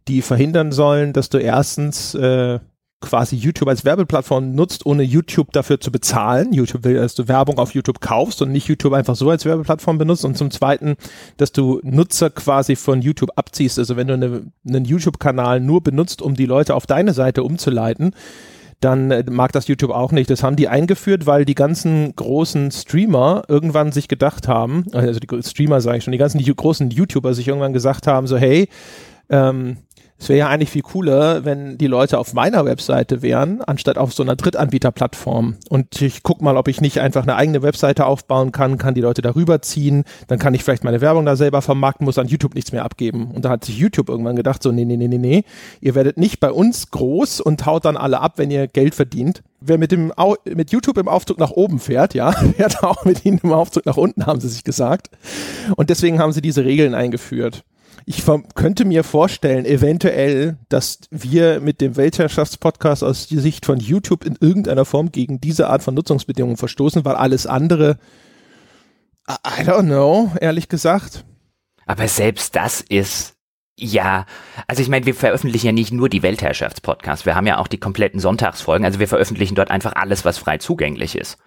die 0.08 0.22
verhindern 0.22 0.72
sollen, 0.72 1.14
dass 1.14 1.30
du 1.30 1.38
erstens 1.38 2.16
äh, 2.16 2.60
quasi 3.00 3.36
YouTube 3.36 3.70
als 3.70 3.86
Werbeplattform 3.86 4.56
nutzt, 4.56 4.86
ohne 4.86 5.04
YouTube 5.04 5.52
dafür 5.52 5.80
zu 5.80 5.92
bezahlen. 5.92 6.52
YouTube 6.52 6.84
will, 6.84 6.96
dass 6.96 7.14
du 7.14 7.28
Werbung 7.28 7.60
auf 7.60 7.74
YouTube 7.76 8.02
kaufst 8.02 8.42
und 8.42 8.52
nicht 8.52 8.68
YouTube 8.68 8.94
einfach 8.94 9.16
so 9.16 9.30
als 9.30 9.46
Werbeplattform 9.46 9.98
benutzt. 9.98 10.26
Und 10.26 10.38
zum 10.38 10.50
Zweiten, 10.50 10.96
dass 11.38 11.52
du 11.52 11.80
Nutzer 11.84 12.32
quasi 12.32 12.76
von 12.76 13.02
YouTube 13.02 13.32
abziehst. 13.36 13.78
Also 13.78 13.98
wenn 13.98 14.08
du 14.08 14.14
eine, 14.16 14.42
einen 14.68 14.86
YouTube-Kanal 14.86 15.60
nur 15.60 15.82
benutzt, 15.82 16.22
um 16.22 16.34
die 16.34 16.48
Leute 16.48 16.74
auf 16.74 16.88
deine 16.88 17.14
Seite 17.14 17.44
umzuleiten, 17.44 18.16
dann 18.80 19.12
äh, 19.12 19.24
mag 19.30 19.52
das 19.52 19.68
YouTube 19.68 19.92
auch 19.92 20.12
nicht. 20.12 20.30
Das 20.30 20.42
haben 20.42 20.56
die 20.56 20.68
eingeführt, 20.68 21.28
weil 21.28 21.46
die 21.46 21.56
ganzen 21.56 22.16
großen 22.16 22.72
Streamer 22.72 23.44
irgendwann 23.48 23.92
sich 23.92 24.08
gedacht 24.08 24.48
haben, 24.48 24.86
also 24.94 25.20
die 25.20 25.44
Streamer 25.44 25.82
sage 25.82 25.98
ich 25.98 26.04
schon, 26.04 26.12
die 26.12 26.20
ganzen 26.20 26.40
die 26.40 26.56
großen 26.56 26.90
YouTuber 26.92 27.34
sich 27.34 27.48
irgendwann 27.48 27.74
gesagt 27.74 28.08
haben, 28.08 28.28
so 28.28 28.38
hey, 28.38 28.70
ähm, 29.30 29.78
es 30.20 30.30
wäre 30.30 30.40
ja 30.40 30.48
eigentlich 30.50 30.72
viel 30.72 30.82
cooler, 30.82 31.46
wenn 31.46 31.78
die 31.78 31.86
Leute 31.86 32.18
auf 32.18 32.34
meiner 32.34 32.66
Webseite 32.66 33.22
wären, 33.22 33.62
anstatt 33.62 34.00
auf 34.00 34.14
so 34.14 34.24
einer 34.24 34.36
Drittanbieterplattform. 34.36 35.58
Und 35.70 36.02
ich 36.02 36.24
guck 36.24 36.42
mal, 36.42 36.58
ob 36.58 36.68
ich 36.68 36.82
nicht 36.82 37.00
einfach 37.00 37.22
eine 37.24 37.36
eigene 37.36 37.62
Webseite 37.62 38.06
aufbauen 38.06 38.52
kann, 38.52 38.80
kann 38.80 38.96
die 38.96 39.02
Leute 39.02 39.22
darüber 39.22 39.62
ziehen, 39.62 40.06
dann 40.28 40.40
kann 40.40 40.56
ich 40.56 40.64
vielleicht 40.64 40.84
meine 40.84 41.02
Werbung 41.02 41.26
da 41.26 41.36
selber 41.36 41.62
vermarkten, 41.62 42.06
muss 42.06 42.18
an 42.18 42.28
YouTube 42.28 42.56
nichts 42.56 42.72
mehr 42.72 42.84
abgeben. 42.84 43.30
Und 43.32 43.46
da 43.46 43.50
hat 43.50 43.66
sich 43.66 43.78
YouTube 43.78 44.10
irgendwann 44.10 44.36
gedacht, 44.36 44.64
so, 44.64 44.72
nee, 44.72 44.86
nee, 44.86 44.98
nee, 44.98 45.08
nee, 45.08 45.20
nee, 45.20 45.44
ihr 45.82 45.94
werdet 45.94 46.18
nicht 46.18 46.40
bei 46.40 46.52
uns 46.52 46.90
groß 46.90 47.40
und 47.42 47.66
haut 47.68 47.86
dann 47.86 47.98
alle 47.98 48.20
ab, 48.20 48.34
wenn 48.38 48.50
ihr 48.50 48.68
Geld 48.68 48.96
verdient. 48.96 49.44
Wer 49.60 49.78
mit 49.78 49.92
dem 49.92 50.12
mit 50.46 50.72
YouTube 50.72 50.98
im 50.98 51.08
Aufzug 51.08 51.40
nach 51.40 51.52
oben 51.52 51.80
fährt, 51.80 52.16
ja, 52.16 52.32
fährt 52.58 52.84
auch 52.84 53.06
mit 53.06 53.24
ihnen 53.24 53.40
im 53.44 53.54
Aufzug 53.54 53.86
nach 53.86 53.98
unten, 53.98 54.26
haben 54.26 54.40
sie 54.40 54.50
sich 54.50 54.64
gesagt. 54.64 55.10
Und 55.76 55.92
deswegen 55.92 56.20
haben 56.20 56.32
sie 56.32 56.42
diese 56.42 56.66
Regeln 56.66 56.96
eingeführt 56.96 57.64
ich 58.10 58.24
könnte 58.56 58.86
mir 58.86 59.04
vorstellen, 59.04 59.66
eventuell, 59.66 60.58
dass 60.70 61.02
wir 61.12 61.60
mit 61.60 61.82
dem 61.82 61.98
Weltherrschaftspodcast 61.98 63.04
aus 63.04 63.28
der 63.28 63.42
Sicht 63.42 63.66
von 63.66 63.82
YouTube 63.82 64.24
in 64.24 64.38
irgendeiner 64.40 64.86
Form 64.86 65.12
gegen 65.12 65.42
diese 65.42 65.68
Art 65.68 65.84
von 65.84 65.94
Nutzungsbedingungen 65.94 66.56
verstoßen, 66.56 67.04
weil 67.04 67.16
alles 67.16 67.48
andere, 67.48 67.98
I 69.28 69.62
don't 69.62 69.88
know, 69.88 70.32
ehrlich 70.40 70.70
gesagt. 70.70 71.26
Aber 71.86 72.08
selbst 72.08 72.56
das 72.56 72.80
ist 72.80 73.36
ja, 73.78 74.26
also 74.68 74.82
ich 74.82 74.88
meine, 74.88 75.06
wir 75.06 75.14
veröffentlichen 75.14 75.66
ja 75.66 75.74
nicht 75.74 75.92
nur 75.92 76.08
die 76.08 76.24
Weltherrschaftspodcasts, 76.24 77.26
wir 77.26 77.36
haben 77.36 77.46
ja 77.46 77.58
auch 77.58 77.68
die 77.68 77.78
kompletten 77.78 78.22
Sonntagsfolgen, 78.22 78.86
also 78.86 79.00
wir 79.00 79.10
veröffentlichen 79.10 79.56
dort 79.56 79.70
einfach 79.70 79.98
alles, 79.98 80.24
was 80.24 80.38
frei 80.38 80.60
zugänglich 80.60 81.18
ist 81.18 81.38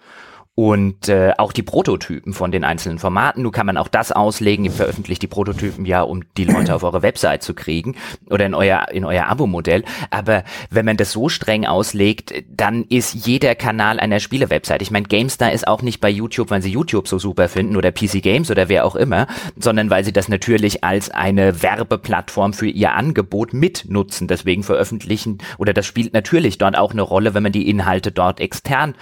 und 0.53 1.07
äh, 1.07 1.31
auch 1.37 1.53
die 1.53 1.63
Prototypen 1.63 2.33
von 2.33 2.51
den 2.51 2.65
einzelnen 2.65 2.99
Formaten. 2.99 3.43
Nun 3.43 3.53
kann 3.53 3.65
man 3.65 3.77
auch 3.77 3.87
das 3.87 4.11
auslegen. 4.11 4.65
Ihr 4.65 4.71
veröffentlicht 4.71 5.21
die 5.21 5.27
Prototypen 5.27 5.85
ja, 5.85 6.01
um 6.01 6.23
die 6.35 6.43
Leute 6.43 6.75
auf 6.75 6.83
eure 6.83 7.01
Website 7.01 7.41
zu 7.41 7.53
kriegen 7.53 7.95
oder 8.29 8.45
in 8.45 8.53
euer 8.53 8.89
in 8.91 9.05
euer 9.05 9.27
Abo-Modell. 9.27 9.85
Aber 10.09 10.43
wenn 10.69 10.85
man 10.85 10.97
das 10.97 11.13
so 11.13 11.29
streng 11.29 11.65
auslegt, 11.65 12.33
dann 12.49 12.83
ist 12.83 13.25
jeder 13.25 13.55
Kanal 13.55 13.99
einer 13.99 14.19
Spiele-Website. 14.19 14.81
Ich 14.81 14.91
meine, 14.91 15.07
GameStar 15.07 15.53
ist 15.53 15.67
auch 15.67 15.81
nicht 15.81 16.01
bei 16.01 16.09
YouTube, 16.09 16.51
weil 16.51 16.61
sie 16.61 16.71
YouTube 16.71 17.07
so 17.07 17.17
super 17.17 17.47
finden 17.47 17.77
oder 17.77 17.93
PC 17.93 18.21
Games 18.21 18.51
oder 18.51 18.67
wer 18.67 18.85
auch 18.85 18.95
immer, 18.95 19.27
sondern 19.55 19.89
weil 19.89 20.03
sie 20.03 20.13
das 20.13 20.27
natürlich 20.27 20.83
als 20.83 21.09
eine 21.11 21.63
Werbeplattform 21.63 22.51
für 22.51 22.67
ihr 22.67 22.91
Angebot 22.91 23.53
mitnutzen. 23.53 24.27
Deswegen 24.27 24.63
veröffentlichen 24.63 25.37
oder 25.57 25.73
das 25.73 25.85
spielt 25.85 26.13
natürlich 26.13 26.57
dort 26.57 26.77
auch 26.77 26.91
eine 26.91 27.03
Rolle, 27.03 27.33
wenn 27.33 27.43
man 27.43 27.53
die 27.53 27.69
Inhalte 27.69 28.11
dort 28.11 28.41
extern 28.41 28.95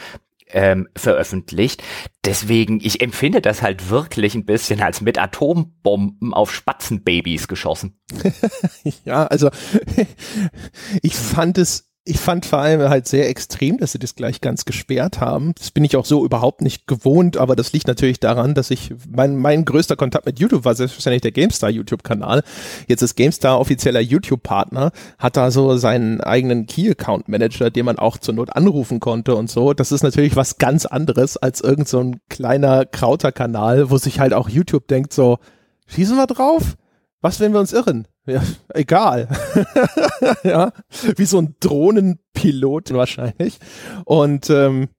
ähm, 0.49 0.87
veröffentlicht. 0.95 1.83
Deswegen, 2.25 2.79
ich 2.81 3.01
empfinde 3.01 3.41
das 3.41 3.61
halt 3.61 3.89
wirklich 3.89 4.35
ein 4.35 4.45
bisschen 4.45 4.81
als 4.81 5.01
mit 5.01 5.17
Atombomben 5.17 6.33
auf 6.33 6.53
Spatzenbabys 6.53 7.47
geschossen. 7.47 7.99
ja, 9.05 9.25
also 9.27 9.49
ich 11.01 11.15
fand 11.15 11.57
es 11.57 11.88
ich 12.09 12.19
fand 12.19 12.47
vor 12.47 12.59
allem 12.59 12.89
halt 12.89 13.07
sehr 13.07 13.29
extrem, 13.29 13.77
dass 13.77 13.91
sie 13.91 13.99
das 13.99 14.15
gleich 14.15 14.41
ganz 14.41 14.65
gesperrt 14.65 15.21
haben. 15.21 15.53
Das 15.55 15.69
bin 15.69 15.83
ich 15.83 15.95
auch 15.95 16.05
so 16.05 16.25
überhaupt 16.25 16.61
nicht 16.61 16.87
gewohnt, 16.87 17.37
aber 17.37 17.55
das 17.55 17.71
liegt 17.71 17.87
natürlich 17.87 18.19
daran, 18.19 18.55
dass 18.55 18.71
ich, 18.71 18.93
mein, 19.07 19.37
mein 19.37 19.63
größter 19.63 19.95
Kontakt 19.95 20.25
mit 20.25 20.39
YouTube 20.39 20.65
war 20.65 20.73
selbstverständlich 20.73 21.21
der 21.21 21.31
GameStar 21.31 21.69
YouTube-Kanal. 21.69 22.41
Jetzt 22.87 23.03
ist 23.03 23.15
GameStar 23.15 23.59
offizieller 23.59 23.99
YouTube-Partner, 23.99 24.91
hat 25.19 25.37
da 25.37 25.51
so 25.51 25.77
seinen 25.77 26.19
eigenen 26.19 26.65
Key-Account-Manager, 26.65 27.69
den 27.69 27.85
man 27.85 27.99
auch 27.99 28.17
zur 28.17 28.33
Not 28.33 28.55
anrufen 28.55 28.99
konnte 28.99 29.35
und 29.35 29.51
so. 29.51 29.73
Das 29.73 29.91
ist 29.91 30.01
natürlich 30.01 30.35
was 30.35 30.57
ganz 30.57 30.87
anderes 30.87 31.37
als 31.37 31.61
irgend 31.61 31.87
so 31.87 31.99
ein 31.99 32.19
kleiner 32.29 32.85
Krauter-Kanal, 32.85 33.91
wo 33.91 33.97
sich 33.99 34.19
halt 34.19 34.33
auch 34.33 34.49
YouTube 34.49 34.87
denkt 34.87 35.13
so, 35.13 35.37
schießen 35.85 36.17
wir 36.17 36.25
drauf? 36.25 36.75
Was, 37.21 37.39
wenn 37.39 37.51
wir 37.51 37.59
uns 37.59 37.73
irren? 37.73 38.07
Ja, 38.25 38.41
egal. 38.73 39.27
ja, 40.43 40.71
wie 41.17 41.25
so 41.25 41.39
ein 41.39 41.55
Drohnenpilot 41.59 42.91
wahrscheinlich. 42.93 43.59
Und 44.05 44.49
ähm, 44.49 44.89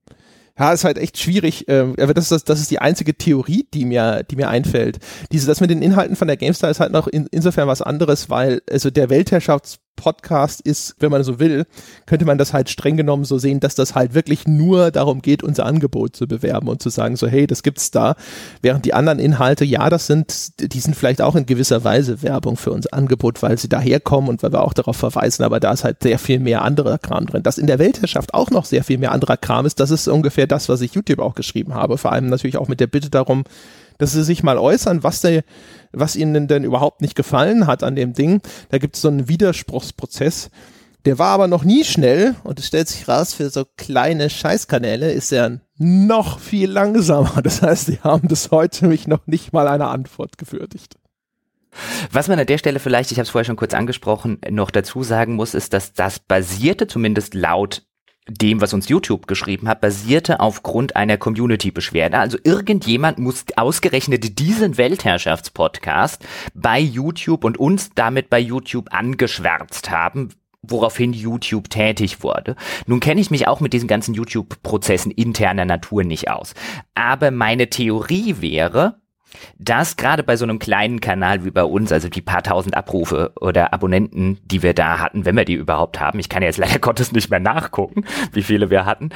ja, 0.59 0.73
ist 0.73 0.83
halt 0.83 0.97
echt 0.97 1.17
schwierig. 1.17 1.65
Ähm, 1.67 1.95
aber 1.99 2.13
das 2.13 2.31
ist, 2.31 2.49
das 2.49 2.59
ist 2.59 2.69
die 2.69 2.79
einzige 2.79 3.15
Theorie, 3.15 3.67
die 3.73 3.85
mir, 3.85 4.23
die 4.23 4.35
mir 4.35 4.49
einfällt. 4.49 4.99
Diese, 5.31 5.47
das 5.47 5.61
mit 5.61 5.71
den 5.71 5.81
Inhalten 5.81 6.15
von 6.15 6.27
der 6.27 6.37
GameStar 6.37 6.69
ist 6.69 6.79
halt 6.79 6.91
noch 6.91 7.07
in, 7.07 7.27
insofern 7.31 7.67
was 7.67 7.81
anderes, 7.81 8.29
weil 8.29 8.61
also 8.69 8.91
der 8.91 9.09
Weltherrschafts 9.09 9.79
Podcast 9.95 10.61
ist, 10.61 10.95
wenn 10.99 11.11
man 11.11 11.23
so 11.23 11.39
will, 11.39 11.65
könnte 12.05 12.25
man 12.25 12.37
das 12.37 12.53
halt 12.53 12.69
streng 12.69 12.97
genommen 12.97 13.23
so 13.23 13.37
sehen, 13.37 13.59
dass 13.59 13.75
das 13.75 13.93
halt 13.93 14.13
wirklich 14.13 14.47
nur 14.47 14.89
darum 14.89 15.21
geht, 15.21 15.43
unser 15.43 15.65
Angebot 15.65 16.15
zu 16.15 16.27
bewerben 16.27 16.67
und 16.67 16.81
zu 16.81 16.89
sagen 16.89 17.15
so, 17.15 17.27
hey, 17.27 17.45
das 17.45 17.61
gibt's 17.61 17.91
da. 17.91 18.15
Während 18.61 18.85
die 18.85 18.93
anderen 18.93 19.19
Inhalte, 19.19 19.63
ja, 19.63 19.89
das 19.89 20.07
sind, 20.07 20.59
die 20.73 20.79
sind 20.79 20.95
vielleicht 20.95 21.21
auch 21.21 21.35
in 21.35 21.45
gewisser 21.45 21.83
Weise 21.83 22.23
Werbung 22.23 22.57
für 22.57 22.71
unser 22.71 22.93
Angebot, 22.93 23.43
weil 23.43 23.57
sie 23.57 23.69
daherkommen 23.69 24.29
und 24.29 24.41
weil 24.41 24.51
wir 24.51 24.63
auch 24.63 24.73
darauf 24.73 24.97
verweisen, 24.97 25.43
aber 25.43 25.59
da 25.59 25.71
ist 25.71 25.83
halt 25.83 26.01
sehr 26.01 26.17
viel 26.17 26.39
mehr 26.39 26.63
anderer 26.63 26.97
Kram 26.97 27.27
drin. 27.27 27.43
Dass 27.43 27.57
in 27.59 27.67
der 27.67 27.79
Weltherrschaft 27.79 28.33
auch 28.33 28.49
noch 28.49 28.65
sehr 28.65 28.83
viel 28.83 28.97
mehr 28.97 29.11
anderer 29.11 29.37
Kram 29.37 29.65
ist, 29.65 29.79
das 29.79 29.91
ist 29.91 30.07
ungefähr 30.07 30.47
das, 30.47 30.67
was 30.69 30.81
ich 30.81 30.95
YouTube 30.95 31.19
auch 31.19 31.35
geschrieben 31.35 31.75
habe. 31.75 31.97
Vor 31.97 32.11
allem 32.11 32.27
natürlich 32.27 32.57
auch 32.57 32.67
mit 32.67 32.79
der 32.79 32.87
Bitte 32.87 33.09
darum, 33.09 33.43
dass 34.01 34.13
sie 34.13 34.23
sich 34.23 34.41
mal 34.41 34.57
äußern, 34.57 35.03
was 35.03 35.21
der, 35.21 35.43
was 35.93 36.15
ihnen 36.15 36.47
denn 36.47 36.63
überhaupt 36.63 37.01
nicht 37.01 37.15
gefallen 37.15 37.67
hat 37.67 37.83
an 37.83 37.95
dem 37.95 38.13
Ding. 38.13 38.41
Da 38.69 38.77
gibt 38.77 38.95
es 38.95 39.01
so 39.01 39.07
einen 39.07 39.27
Widerspruchsprozess. 39.27 40.49
Der 41.05 41.17
war 41.17 41.29
aber 41.29 41.47
noch 41.47 41.63
nie 41.63 41.83
schnell 41.83 42.35
und 42.43 42.59
es 42.59 42.67
stellt 42.67 42.87
sich 42.87 43.07
raus, 43.07 43.33
für 43.33 43.49
so 43.49 43.65
kleine 43.75 44.29
Scheißkanäle 44.29 45.11
ist 45.11 45.31
er 45.31 45.59
noch 45.77 46.39
viel 46.39 46.69
langsamer. 46.69 47.41
Das 47.41 47.61
heißt, 47.61 47.87
die 47.87 47.99
haben 48.01 48.27
bis 48.27 48.51
heute 48.51 48.87
mich 48.87 49.07
noch 49.07 49.25
nicht 49.25 49.51
mal 49.51 49.67
eine 49.67 49.87
Antwort 49.87 50.37
gewürdigt. 50.37 50.97
Was 52.11 52.27
man 52.27 52.39
an 52.39 52.45
der 52.45 52.57
Stelle 52.57 52.79
vielleicht, 52.79 53.11
ich 53.11 53.17
habe 53.17 53.23
es 53.23 53.29
vorher 53.29 53.45
schon 53.45 53.55
kurz 53.55 53.73
angesprochen, 53.73 54.39
noch 54.49 54.71
dazu 54.71 55.03
sagen 55.03 55.35
muss, 55.35 55.53
ist, 55.53 55.73
dass 55.73 55.93
das 55.93 56.19
basierte 56.19 56.85
zumindest 56.85 57.33
laut 57.33 57.83
dem, 58.27 58.61
was 58.61 58.73
uns 58.73 58.87
YouTube 58.87 59.27
geschrieben 59.27 59.67
hat, 59.67 59.81
basierte 59.81 60.39
aufgrund 60.39 60.95
einer 60.95 61.17
Community-Beschwerde. 61.17 62.17
Also 62.17 62.37
irgendjemand 62.43 63.19
muss 63.19 63.45
ausgerechnet 63.55 64.39
diesen 64.39 64.77
Weltherrschaftspodcast 64.77 66.23
bei 66.53 66.79
YouTube 66.79 67.43
und 67.43 67.57
uns 67.57 67.91
damit 67.95 68.29
bei 68.29 68.39
YouTube 68.39 68.93
angeschwärzt 68.93 69.89
haben, 69.89 70.29
woraufhin 70.61 71.13
YouTube 71.13 71.69
tätig 71.69 72.23
wurde. 72.23 72.55
Nun 72.85 72.99
kenne 72.99 73.21
ich 73.21 73.31
mich 73.31 73.47
auch 73.47 73.59
mit 73.59 73.73
diesen 73.73 73.87
ganzen 73.87 74.13
YouTube-Prozessen 74.13 75.11
interner 75.11 75.65
Natur 75.65 76.03
nicht 76.03 76.29
aus. 76.29 76.53
Aber 76.93 77.31
meine 77.31 77.69
Theorie 77.69 78.35
wäre, 78.39 79.00
dass 79.57 79.97
gerade 79.97 80.23
bei 80.23 80.35
so 80.35 80.45
einem 80.45 80.59
kleinen 80.59 81.01
Kanal 81.01 81.45
wie 81.45 81.51
bei 81.51 81.63
uns, 81.63 81.91
also 81.91 82.09
die 82.09 82.21
paar 82.21 82.43
tausend 82.43 82.75
Abrufe 82.75 83.33
oder 83.39 83.73
Abonnenten, 83.73 84.39
die 84.45 84.63
wir 84.63 84.73
da 84.73 84.99
hatten, 84.99 85.25
wenn 85.25 85.35
wir 85.35 85.45
die 85.45 85.53
überhaupt 85.53 85.99
haben, 85.99 86.19
ich 86.19 86.29
kann 86.29 86.43
jetzt 86.43 86.57
leider 86.57 86.79
Gottes 86.79 87.11
nicht 87.11 87.29
mehr 87.29 87.39
nachgucken, 87.39 88.05
wie 88.33 88.43
viele 88.43 88.69
wir 88.69 88.85
hatten, 88.85 89.09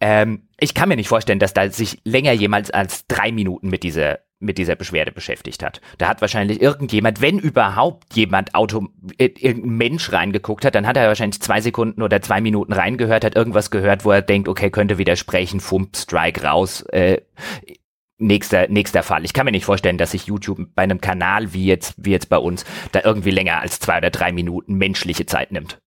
ähm, 0.00 0.48
ich 0.58 0.74
kann 0.74 0.88
mir 0.88 0.96
nicht 0.96 1.08
vorstellen, 1.08 1.38
dass 1.38 1.54
da 1.54 1.68
sich 1.70 2.00
länger 2.04 2.32
jemals 2.32 2.70
als 2.70 3.06
drei 3.06 3.32
Minuten 3.32 3.68
mit 3.68 3.82
dieser 3.82 4.20
mit 4.44 4.58
dieser 4.58 4.76
Beschwerde 4.76 5.10
beschäftigt 5.10 5.62
hat. 5.62 5.80
Da 5.98 6.08
hat 6.08 6.20
wahrscheinlich 6.20 6.60
irgendjemand, 6.60 7.20
wenn 7.20 7.38
überhaupt 7.38 8.14
jemand 8.14 8.54
Auto, 8.54 8.88
äh, 9.18 9.30
irgendein 9.38 9.76
Mensch 9.76 10.12
reingeguckt 10.12 10.64
hat, 10.64 10.74
dann 10.74 10.86
hat 10.86 10.96
er 10.96 11.08
wahrscheinlich 11.08 11.40
zwei 11.40 11.60
Sekunden 11.60 12.02
oder 12.02 12.20
zwei 12.20 12.40
Minuten 12.40 12.72
reingehört, 12.72 13.24
hat 13.24 13.36
irgendwas 13.36 13.70
gehört, 13.70 14.04
wo 14.04 14.10
er 14.10 14.22
denkt, 14.22 14.48
okay, 14.48 14.70
könnte 14.70 14.98
widersprechen, 14.98 15.60
Fump, 15.60 15.96
Strike 15.96 16.42
raus, 16.42 16.82
äh, 16.92 17.22
nächster, 18.18 18.68
nächster 18.68 19.02
Fall. 19.02 19.24
Ich 19.24 19.32
kann 19.32 19.44
mir 19.44 19.52
nicht 19.52 19.64
vorstellen, 19.64 19.98
dass 19.98 20.12
sich 20.12 20.26
YouTube 20.26 20.68
bei 20.74 20.82
einem 20.82 21.00
Kanal 21.00 21.52
wie 21.52 21.66
jetzt, 21.66 21.94
wie 21.96 22.10
jetzt 22.10 22.28
bei 22.28 22.38
uns 22.38 22.64
da 22.92 23.00
irgendwie 23.04 23.30
länger 23.30 23.60
als 23.60 23.80
zwei 23.80 23.98
oder 23.98 24.10
drei 24.10 24.32
Minuten 24.32 24.74
menschliche 24.74 25.26
Zeit 25.26 25.52
nimmt. 25.52 25.80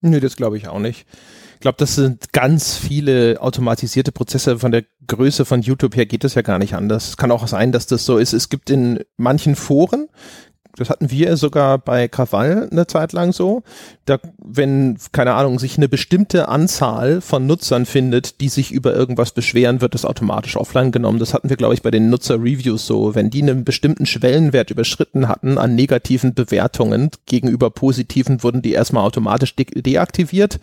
Nö, 0.00 0.20
das 0.20 0.36
glaube 0.36 0.56
ich 0.56 0.68
auch 0.68 0.80
nicht. 0.80 1.06
Ich 1.54 1.60
glaube, 1.60 1.78
das 1.78 1.94
sind 1.94 2.32
ganz 2.32 2.76
viele 2.76 3.40
automatisierte 3.40 4.10
Prozesse. 4.10 4.58
Von 4.58 4.72
der 4.72 4.84
Größe 5.06 5.44
von 5.44 5.62
YouTube 5.62 5.94
her 5.94 6.06
geht 6.06 6.24
das 6.24 6.34
ja 6.34 6.42
gar 6.42 6.58
nicht 6.58 6.74
anders. 6.74 7.10
Es 7.10 7.16
kann 7.16 7.30
auch 7.30 7.46
sein, 7.46 7.70
dass 7.70 7.86
das 7.86 8.04
so 8.04 8.18
ist. 8.18 8.32
Es 8.32 8.48
gibt 8.48 8.68
in 8.68 9.04
manchen 9.16 9.54
Foren 9.54 10.08
das 10.76 10.88
hatten 10.88 11.10
wir 11.10 11.36
sogar 11.36 11.78
bei 11.78 12.08
Krawall 12.08 12.68
eine 12.70 12.86
Zeit 12.86 13.12
lang 13.12 13.32
so, 13.32 13.62
da, 14.06 14.18
wenn, 14.42 14.96
keine 15.12 15.34
Ahnung, 15.34 15.58
sich 15.58 15.76
eine 15.76 15.88
bestimmte 15.88 16.48
Anzahl 16.48 17.20
von 17.20 17.46
Nutzern 17.46 17.84
findet, 17.84 18.40
die 18.40 18.48
sich 18.48 18.72
über 18.72 18.94
irgendwas 18.94 19.32
beschweren, 19.32 19.80
wird 19.80 19.94
das 19.94 20.04
automatisch 20.04 20.56
offline 20.56 20.90
genommen. 20.90 21.18
Das 21.18 21.34
hatten 21.34 21.50
wir, 21.50 21.56
glaube 21.56 21.74
ich, 21.74 21.82
bei 21.82 21.90
den 21.90 22.08
Nutzer-Reviews 22.08 22.86
so. 22.86 23.14
Wenn 23.14 23.30
die 23.30 23.42
einen 23.42 23.64
bestimmten 23.64 24.06
Schwellenwert 24.06 24.70
überschritten 24.70 25.28
hatten 25.28 25.58
an 25.58 25.74
negativen 25.74 26.34
Bewertungen 26.34 27.10
gegenüber 27.26 27.70
positiven, 27.70 28.42
wurden 28.42 28.62
die 28.62 28.72
erstmal 28.72 29.04
automatisch 29.04 29.54
de 29.54 29.66
deaktiviert 29.82 30.58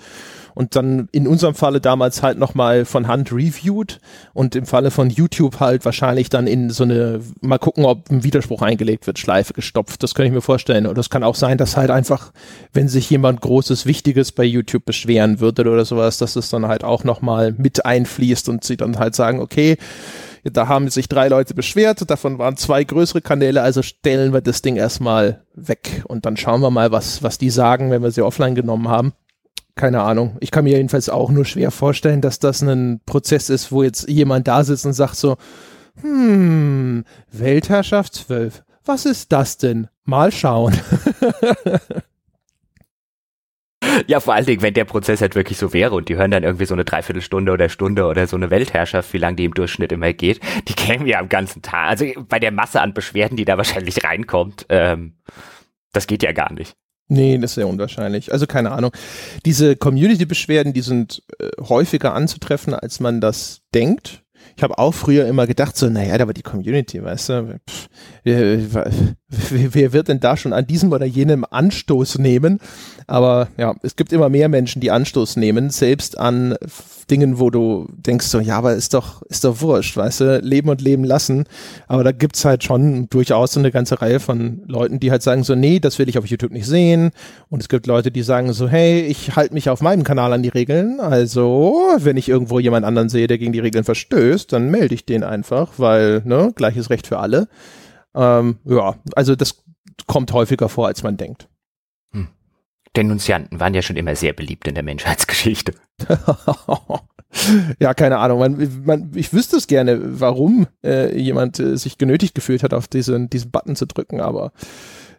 und 0.59 0.75
dann 0.75 1.07
in 1.13 1.25
unserem 1.25 1.55
Falle 1.55 1.79
damals 1.79 2.21
halt 2.21 2.37
nochmal 2.37 2.83
von 2.83 3.07
Hand 3.07 3.31
reviewed 3.31 4.01
und 4.33 4.57
im 4.57 4.65
Falle 4.65 4.91
von 4.91 5.09
YouTube 5.09 5.61
halt 5.61 5.85
wahrscheinlich 5.85 6.27
dann 6.27 6.47
in 6.47 6.69
so 6.69 6.83
eine, 6.83 7.21
mal 7.39 7.59
gucken, 7.59 7.85
ob 7.85 8.11
ein 8.11 8.25
Widerspruch 8.25 8.61
eingelegt 8.61 9.07
wird, 9.07 9.19
Schleife 9.19 9.53
gestopft. 9.53 10.03
Das 10.03 10.13
kann 10.13 10.25
ich 10.25 10.33
mir 10.33 10.41
vorstellen. 10.41 10.85
Und 10.85 10.97
das 10.97 11.09
kann 11.09 11.23
auch 11.23 11.35
sein, 11.35 11.57
dass 11.57 11.77
halt 11.77 11.91
einfach, 11.91 12.33
wenn 12.73 12.89
sich 12.89 13.09
jemand 13.09 13.39
Großes, 13.39 13.85
Wichtiges 13.85 14.33
bei 14.33 14.43
YouTube 14.43 14.83
beschweren 14.83 15.39
würde 15.39 15.61
oder 15.61 15.85
sowas, 15.85 16.17
dass 16.17 16.35
es 16.35 16.49
dann 16.49 16.67
halt 16.67 16.83
auch 16.83 17.05
nochmal 17.05 17.53
mit 17.57 17.85
einfließt 17.85 18.49
und 18.49 18.65
sie 18.65 18.75
dann 18.75 18.99
halt 18.99 19.15
sagen, 19.15 19.39
okay, 19.39 19.77
da 20.43 20.67
haben 20.67 20.89
sich 20.89 21.07
drei 21.07 21.29
Leute 21.29 21.53
beschwert, 21.53 22.09
davon 22.11 22.37
waren 22.37 22.57
zwei 22.57 22.83
größere 22.83 23.21
Kanäle, 23.21 23.61
also 23.61 23.81
stellen 23.81 24.33
wir 24.33 24.41
das 24.41 24.61
Ding 24.61 24.75
erstmal 24.75 25.41
weg 25.53 26.03
und 26.09 26.25
dann 26.25 26.35
schauen 26.35 26.59
wir 26.59 26.69
mal, 26.69 26.91
was, 26.91 27.23
was 27.23 27.37
die 27.37 27.49
sagen, 27.49 27.91
wenn 27.91 28.03
wir 28.03 28.11
sie 28.11 28.23
offline 28.23 28.55
genommen 28.55 28.89
haben 28.89 29.13
keine 29.79 30.01
Ahnung. 30.01 30.35
Ich 30.41 30.51
kann 30.51 30.65
mir 30.65 30.75
jedenfalls 30.75 31.07
auch 31.07 31.31
nur 31.31 31.45
schwer 31.45 31.71
vorstellen, 31.71 32.19
dass 32.19 32.39
das 32.39 32.61
ein 32.61 32.99
Prozess 33.05 33.49
ist, 33.49 33.71
wo 33.71 33.81
jetzt 33.81 34.09
jemand 34.09 34.47
da 34.47 34.65
sitzt 34.65 34.85
und 34.85 34.91
sagt 34.91 35.15
so, 35.15 35.37
hm, 36.01 37.05
Weltherrschaft 37.31 38.13
12, 38.13 38.63
was 38.83 39.05
ist 39.05 39.31
das 39.31 39.57
denn? 39.57 39.87
Mal 40.03 40.31
schauen. 40.31 40.77
Ja, 44.07 44.19
vor 44.19 44.33
allen 44.33 44.45
Dingen, 44.45 44.61
wenn 44.61 44.73
der 44.73 44.85
Prozess 44.85 45.19
halt 45.19 45.35
wirklich 45.35 45.57
so 45.57 45.73
wäre 45.73 45.95
und 45.95 46.09
die 46.09 46.15
hören 46.15 46.31
dann 46.31 46.43
irgendwie 46.43 46.65
so 46.65 46.73
eine 46.73 46.85
Dreiviertelstunde 46.85 47.51
oder 47.51 47.69
Stunde 47.69 48.05
oder 48.05 48.27
so 48.27 48.35
eine 48.35 48.49
Weltherrschaft, 48.49 49.11
wie 49.13 49.17
lange 49.17 49.37
die 49.37 49.45
im 49.45 49.53
Durchschnitt 49.53 49.91
immer 49.91 50.13
geht, 50.13 50.39
die 50.67 50.73
kämen 50.73 51.07
ja 51.07 51.19
am 51.19 51.27
ganzen 51.27 51.61
Tag. 51.61 51.89
Also 51.89 52.05
bei 52.27 52.39
der 52.39 52.51
Masse 52.51 52.81
an 52.81 52.93
Beschwerden, 52.93 53.35
die 53.35 53.45
da 53.45 53.57
wahrscheinlich 53.57 54.03
reinkommt, 54.03 54.67
ähm, 54.69 55.15
das 55.91 56.07
geht 56.07 56.23
ja 56.23 56.33
gar 56.33 56.53
nicht. 56.53 56.75
Nee, 57.09 57.39
das 57.39 57.51
ist 57.51 57.55
sehr 57.55 57.67
unwahrscheinlich. 57.67 58.31
Also 58.31 58.45
keine 58.45 58.71
Ahnung. 58.71 58.91
Diese 59.43 59.75
Community-Beschwerden, 59.75 60.73
die 60.73 60.81
sind 60.81 61.23
äh, 61.39 61.49
häufiger 61.59 62.13
anzutreffen, 62.13 62.75
als 62.75 62.99
man 62.99 63.19
das 63.19 63.61
denkt. 63.73 64.23
Ich 64.59 64.63
habe 64.63 64.77
auch 64.77 64.93
früher 64.93 65.25
immer 65.25 65.47
gedacht, 65.47 65.77
so, 65.77 65.89
naja, 65.89 66.17
da 66.17 66.27
war 66.27 66.33
die 66.33 66.41
Community, 66.41 67.01
weißt 67.01 67.29
du, 67.29 67.59
pff, 67.65 67.87
wer, 68.25 68.59
wer, 69.73 69.93
wird 69.93 70.09
denn 70.09 70.19
da 70.19 70.35
schon 70.35 70.51
an 70.51 70.67
diesem 70.67 70.91
oder 70.91 71.05
jenem 71.05 71.45
Anstoß 71.49 72.17
nehmen? 72.17 72.59
Aber 73.07 73.47
ja, 73.55 73.73
es 73.83 73.95
gibt 73.95 74.11
immer 74.11 74.27
mehr 74.27 74.49
Menschen, 74.49 74.81
die 74.81 74.91
Anstoß 74.91 75.37
nehmen, 75.37 75.69
selbst 75.69 76.17
an 76.17 76.57
Dingen, 77.09 77.39
wo 77.39 77.49
du 77.49 77.87
denkst 77.91 78.27
so, 78.27 78.39
ja, 78.39 78.57
aber 78.57 78.73
ist 78.73 78.93
doch, 78.93 79.21
ist 79.23 79.43
doch 79.43 79.61
wurscht, 79.61 79.97
weißt 79.97 80.21
du, 80.21 80.39
leben 80.39 80.69
und 80.69 80.81
leben 80.81 81.03
lassen. 81.03 81.45
Aber 81.87 82.03
da 82.03 82.11
gibt's 82.11 82.45
halt 82.45 82.63
schon 82.63 83.09
durchaus 83.09 83.53
so 83.53 83.59
eine 83.59 83.71
ganze 83.71 84.01
Reihe 84.01 84.19
von 84.19 84.61
Leuten, 84.67 84.99
die 84.99 85.11
halt 85.11 85.23
sagen 85.23 85.43
so, 85.43 85.55
nee, 85.55 85.79
das 85.79 85.99
will 85.99 86.09
ich 86.09 86.17
auf 86.17 86.25
YouTube 86.25 86.51
nicht 86.51 86.67
sehen. 86.67 87.11
Und 87.49 87.61
es 87.61 87.69
gibt 87.69 87.87
Leute, 87.87 88.11
die 88.11 88.21
sagen 88.21 88.53
so, 88.53 88.67
hey, 88.67 89.01
ich 89.01 89.35
halte 89.35 89.53
mich 89.53 89.69
auf 89.69 89.81
meinem 89.81 90.03
Kanal 90.03 90.33
an 90.33 90.43
die 90.43 90.49
Regeln. 90.49 90.99
Also, 90.99 91.75
wenn 91.97 92.17
ich 92.17 92.29
irgendwo 92.29 92.59
jemand 92.59 92.85
anderen 92.85 93.09
sehe, 93.09 93.27
der 93.27 93.37
gegen 93.37 93.53
die 93.53 93.59
Regeln 93.59 93.83
verstößt, 93.83 94.48
dann 94.51 94.69
melde 94.69 94.95
ich 94.95 95.05
den 95.05 95.23
einfach, 95.23 95.73
weil, 95.77 96.21
ne, 96.25 96.51
gleiches 96.55 96.89
Recht 96.89 97.07
für 97.07 97.19
alle. 97.19 97.47
Ähm, 98.15 98.57
ja, 98.65 98.95
also 99.15 99.35
das 99.35 99.63
kommt 100.07 100.33
häufiger 100.33 100.69
vor, 100.69 100.88
als 100.88 101.03
man 101.03 101.17
denkt. 101.17 101.47
Hm. 102.12 102.27
Denunzianten 102.95 103.59
waren 103.59 103.73
ja 103.73 103.81
schon 103.81 103.97
immer 103.97 104.15
sehr 104.15 104.33
beliebt 104.33 104.67
in 104.67 104.73
der 104.73 104.83
Menschheitsgeschichte. 104.83 105.73
ja, 107.79 107.93
keine 107.93 108.17
Ahnung. 108.17 108.39
Man, 108.39 108.83
man, 108.85 109.12
ich 109.15 109.33
wüsste 109.33 109.57
es 109.57 109.67
gerne, 109.67 110.19
warum 110.19 110.67
äh, 110.83 111.17
jemand 111.17 111.59
äh, 111.59 111.77
sich 111.77 111.97
genötigt 111.97 112.35
gefühlt 112.35 112.63
hat, 112.63 112.73
auf 112.73 112.88
diesen, 112.88 113.29
diesen 113.29 113.51
Button 113.51 113.75
zu 113.75 113.85
drücken, 113.85 114.21
aber 114.21 114.51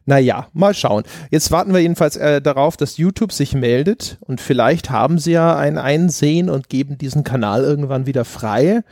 Naja, 0.07 0.49
mal 0.53 0.75
schauen. 0.75 1.05
Jetzt 1.31 1.53
warten 1.53 1.73
wir 1.73 1.81
jedenfalls 1.81 2.16
äh, 2.16 2.40
darauf, 2.40 2.77
dass 2.77 2.97
YouTube 2.97 3.33
sich 3.33 3.55
meldet 3.55 4.19
und 4.21 4.40
vielleicht 4.40 4.90
haben 4.90 5.19
sie 5.19 5.33
ja 5.33 5.57
ein 5.57 5.79
Einsehen 5.79 6.51
und 6.51 6.69
geben 6.69 6.99
diesen 6.99 7.23
Kanal 7.23 7.62
irgendwann 7.62 8.07
wieder 8.07 8.25
frei. 8.25 8.83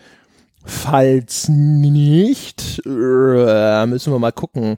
Falls 0.69 1.49
nicht, 1.49 2.83
äh, 2.85 3.87
müssen 3.87 4.13
wir 4.13 4.19
mal 4.19 4.33
gucken. 4.33 4.77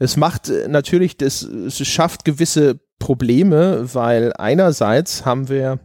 Es 0.00 0.16
macht 0.16 0.48
äh, 0.48 0.66
natürlich, 0.66 1.16
das, 1.16 1.42
es 1.42 1.78
schafft 1.86 2.24
gewisse 2.24 2.80
Probleme, 2.98 3.94
weil 3.94 4.32
einerseits 4.36 5.24
haben 5.24 5.48
wir 5.48 5.78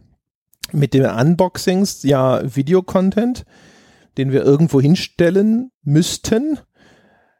mit 0.72 0.92
den 0.92 1.06
Unboxings 1.06 2.02
ja 2.02 2.42
Videocontent, 2.44 3.44
den 4.18 4.32
wir 4.32 4.42
irgendwo 4.42 4.80
hinstellen 4.80 5.70
müssten. 5.84 6.58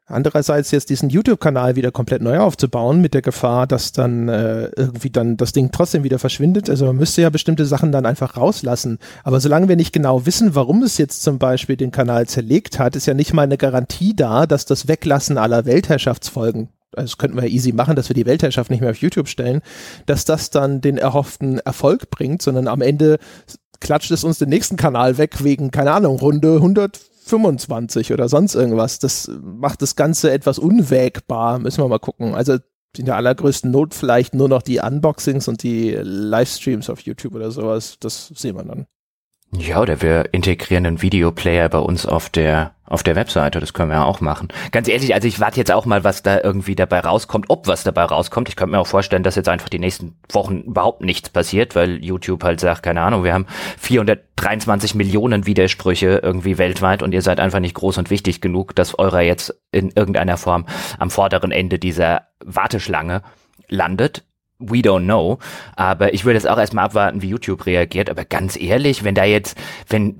Andererseits 0.06 0.70
jetzt 0.70 0.90
diesen 0.90 1.08
YouTube-Kanal 1.08 1.76
wieder 1.76 1.90
komplett 1.90 2.20
neu 2.20 2.38
aufzubauen, 2.38 3.00
mit 3.00 3.14
der 3.14 3.22
Gefahr, 3.22 3.66
dass 3.66 3.92
dann 3.92 4.28
äh, 4.28 4.66
irgendwie 4.76 5.08
dann 5.08 5.38
das 5.38 5.52
Ding 5.52 5.70
trotzdem 5.72 6.04
wieder 6.04 6.18
verschwindet. 6.18 6.68
Also 6.68 6.84
man 6.86 6.96
müsste 6.96 7.22
ja 7.22 7.30
bestimmte 7.30 7.64
Sachen 7.64 7.90
dann 7.90 8.04
einfach 8.04 8.36
rauslassen. 8.36 8.98
Aber 9.22 9.40
solange 9.40 9.68
wir 9.68 9.76
nicht 9.76 9.94
genau 9.94 10.26
wissen, 10.26 10.54
warum 10.54 10.82
es 10.82 10.98
jetzt 10.98 11.22
zum 11.22 11.38
Beispiel 11.38 11.78
den 11.78 11.90
Kanal 11.90 12.26
zerlegt 12.26 12.78
hat, 12.78 12.96
ist 12.96 13.06
ja 13.06 13.14
nicht 13.14 13.32
mal 13.32 13.42
eine 13.42 13.56
Garantie 13.56 14.14
da, 14.14 14.46
dass 14.46 14.66
das 14.66 14.88
Weglassen 14.88 15.38
aller 15.38 15.64
Weltherrschaftsfolgen 15.64 16.68
das 16.96 17.18
könnten 17.18 17.36
wir 17.36 17.48
easy 17.48 17.72
machen, 17.72 17.96
dass 17.96 18.08
wir 18.08 18.14
die 18.14 18.24
Weltherrschaft 18.26 18.70
nicht 18.70 18.80
mehr 18.80 18.90
auf 18.90 18.98
YouTube 18.98 19.26
stellen, 19.26 19.62
dass 20.06 20.24
das 20.24 20.50
dann 20.50 20.80
den 20.80 20.96
erhofften 20.96 21.58
Erfolg 21.58 22.08
bringt, 22.10 22.40
sondern 22.40 22.68
am 22.68 22.82
Ende 22.82 23.18
klatscht 23.80 24.12
es 24.12 24.22
uns 24.22 24.38
den 24.38 24.48
nächsten 24.48 24.76
Kanal 24.76 25.18
weg 25.18 25.42
wegen, 25.42 25.72
keine 25.72 25.92
Ahnung, 25.92 26.18
Runde 26.18 26.60
125 27.26 28.12
oder 28.12 28.28
sonst 28.28 28.54
irgendwas. 28.54 28.98
Das 28.98 29.30
macht 29.42 29.82
das 29.82 29.96
Ganze 29.96 30.30
etwas 30.30 30.58
unwägbar, 30.58 31.58
müssen 31.58 31.82
wir 31.82 31.88
mal 31.88 31.98
gucken. 31.98 32.34
Also 32.34 32.58
in 32.96 33.06
der 33.06 33.16
allergrößten 33.16 33.70
Not 33.70 33.94
vielleicht 33.94 34.34
nur 34.34 34.48
noch 34.48 34.62
die 34.62 34.78
Unboxings 34.78 35.48
und 35.48 35.62
die 35.62 35.98
Livestreams 36.00 36.90
auf 36.90 37.00
YouTube 37.00 37.34
oder 37.34 37.50
sowas. 37.50 37.96
Das 38.00 38.28
sehen 38.28 38.56
wir 38.56 38.64
dann. 38.64 38.86
Ja, 39.58 39.80
oder 39.80 40.02
wir 40.02 40.32
integrieren 40.32 40.86
einen 40.86 41.02
Videoplayer 41.02 41.68
bei 41.68 41.78
uns 41.78 42.06
auf 42.06 42.28
der 42.28 42.74
auf 42.86 43.02
der 43.02 43.16
Webseite, 43.16 43.60
das 43.60 43.72
können 43.72 43.90
wir 43.90 43.96
ja 43.96 44.04
auch 44.04 44.20
machen. 44.20 44.48
Ganz 44.70 44.88
ehrlich, 44.88 45.14
also 45.14 45.26
ich 45.26 45.40
warte 45.40 45.56
jetzt 45.56 45.72
auch 45.72 45.86
mal, 45.86 46.04
was 46.04 46.22
da 46.22 46.40
irgendwie 46.42 46.74
dabei 46.74 47.00
rauskommt, 47.00 47.46
ob 47.48 47.66
was 47.66 47.82
dabei 47.82 48.04
rauskommt. 48.04 48.50
Ich 48.50 48.56
könnte 48.56 48.72
mir 48.72 48.78
auch 48.78 48.86
vorstellen, 48.86 49.22
dass 49.22 49.36
jetzt 49.36 49.48
einfach 49.48 49.70
die 49.70 49.78
nächsten 49.78 50.16
Wochen 50.30 50.58
überhaupt 50.60 51.00
nichts 51.00 51.30
passiert, 51.30 51.74
weil 51.74 52.04
YouTube 52.04 52.44
halt 52.44 52.60
sagt, 52.60 52.82
keine 52.82 53.00
Ahnung, 53.00 53.24
wir 53.24 53.32
haben 53.32 53.46
423 53.78 54.94
Millionen 54.94 55.46
Widersprüche 55.46 56.20
irgendwie 56.22 56.58
weltweit 56.58 57.02
und 57.02 57.12
ihr 57.12 57.22
seid 57.22 57.40
einfach 57.40 57.60
nicht 57.60 57.74
groß 57.74 57.96
und 57.96 58.10
wichtig 58.10 58.42
genug, 58.42 58.76
dass 58.76 58.98
eurer 58.98 59.22
jetzt 59.22 59.58
in 59.72 59.90
irgendeiner 59.90 60.36
Form 60.36 60.66
am 60.98 61.10
vorderen 61.10 61.52
Ende 61.52 61.78
dieser 61.78 62.28
Warteschlange 62.44 63.22
landet 63.68 64.24
we 64.58 64.78
don't 64.78 65.04
know. 65.04 65.38
Aber 65.76 66.14
ich 66.14 66.24
würde 66.24 66.38
jetzt 66.38 66.48
auch 66.48 66.58
erstmal 66.58 66.84
abwarten, 66.84 67.22
wie 67.22 67.28
YouTube 67.28 67.66
reagiert. 67.66 68.10
Aber 68.10 68.24
ganz 68.24 68.56
ehrlich, 68.60 69.04
wenn 69.04 69.14
da 69.14 69.24
jetzt, 69.24 69.58
wenn, 69.88 70.16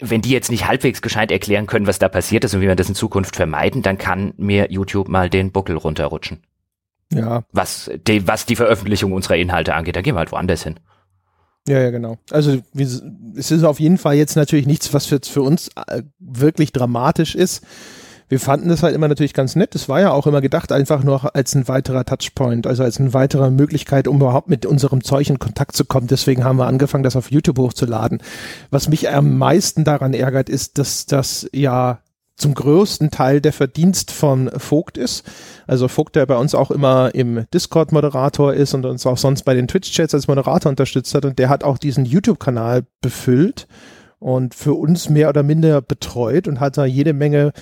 wenn 0.00 0.22
die 0.22 0.30
jetzt 0.30 0.50
nicht 0.50 0.66
halbwegs 0.66 1.02
gescheit 1.02 1.30
erklären 1.30 1.66
können, 1.66 1.86
was 1.86 1.98
da 1.98 2.08
passiert 2.08 2.44
ist 2.44 2.54
und 2.54 2.60
wie 2.60 2.68
wir 2.68 2.76
das 2.76 2.88
in 2.88 2.94
Zukunft 2.94 3.36
vermeiden, 3.36 3.82
dann 3.82 3.98
kann 3.98 4.34
mir 4.36 4.70
YouTube 4.70 5.08
mal 5.08 5.30
den 5.30 5.52
Buckel 5.52 5.76
runterrutschen. 5.76 6.42
Ja. 7.12 7.44
Was 7.52 7.90
die, 8.06 8.26
was 8.26 8.46
die 8.46 8.56
Veröffentlichung 8.56 9.12
unserer 9.12 9.36
Inhalte 9.36 9.74
angeht, 9.74 9.96
da 9.96 10.00
gehen 10.00 10.14
wir 10.14 10.20
halt 10.20 10.32
woanders 10.32 10.64
hin. 10.64 10.80
Ja, 11.68 11.80
ja, 11.80 11.90
genau. 11.90 12.18
Also 12.30 12.60
es 12.74 13.50
ist 13.50 13.62
auf 13.62 13.78
jeden 13.78 13.98
Fall 13.98 14.16
jetzt 14.16 14.34
natürlich 14.34 14.66
nichts, 14.66 14.92
was 14.92 15.10
jetzt 15.10 15.28
für 15.28 15.42
uns 15.42 15.68
äh, 15.86 16.02
wirklich 16.18 16.72
dramatisch 16.72 17.34
ist 17.34 17.64
wir 18.32 18.40
fanden 18.40 18.70
das 18.70 18.82
halt 18.82 18.94
immer 18.94 19.08
natürlich 19.08 19.34
ganz 19.34 19.56
nett. 19.56 19.74
Es 19.74 19.90
war 19.90 20.00
ja 20.00 20.10
auch 20.10 20.26
immer 20.26 20.40
gedacht, 20.40 20.72
einfach 20.72 21.04
nur 21.04 21.36
als 21.36 21.54
ein 21.54 21.68
weiterer 21.68 22.06
Touchpoint, 22.06 22.66
also 22.66 22.82
als 22.82 22.98
eine 22.98 23.12
weitere 23.12 23.50
Möglichkeit, 23.50 24.08
um 24.08 24.16
überhaupt 24.16 24.48
mit 24.48 24.64
unserem 24.64 25.04
Zeug 25.04 25.28
in 25.28 25.38
Kontakt 25.38 25.76
zu 25.76 25.84
kommen. 25.84 26.06
Deswegen 26.06 26.42
haben 26.42 26.56
wir 26.56 26.66
angefangen, 26.66 27.04
das 27.04 27.14
auf 27.14 27.30
YouTube 27.30 27.58
hochzuladen. 27.58 28.22
Was 28.70 28.88
mich 28.88 29.10
am 29.10 29.36
meisten 29.36 29.84
daran 29.84 30.14
ärgert, 30.14 30.48
ist, 30.48 30.78
dass 30.78 31.04
das 31.04 31.46
ja 31.52 31.98
zum 32.34 32.54
größten 32.54 33.10
Teil 33.10 33.42
der 33.42 33.52
Verdienst 33.52 34.10
von 34.10 34.50
Vogt 34.56 34.96
ist. 34.96 35.30
Also 35.66 35.88
Vogt, 35.88 36.16
der 36.16 36.24
bei 36.24 36.36
uns 36.38 36.54
auch 36.54 36.70
immer 36.70 37.14
im 37.14 37.44
Discord-Moderator 37.52 38.54
ist 38.54 38.72
und 38.72 38.86
uns 38.86 39.04
auch 39.04 39.18
sonst 39.18 39.42
bei 39.42 39.52
den 39.52 39.68
Twitch-Chats 39.68 40.14
als 40.14 40.26
Moderator 40.26 40.70
unterstützt 40.70 41.14
hat 41.14 41.26
und 41.26 41.38
der 41.38 41.50
hat 41.50 41.64
auch 41.64 41.76
diesen 41.76 42.06
YouTube-Kanal 42.06 42.86
befüllt 43.02 43.68
und 44.20 44.54
für 44.54 44.72
uns 44.72 45.10
mehr 45.10 45.28
oder 45.28 45.42
minder 45.42 45.82
betreut 45.82 46.48
und 46.48 46.60
hat 46.60 46.78
da 46.78 46.86
jede 46.86 47.12
Menge 47.12 47.52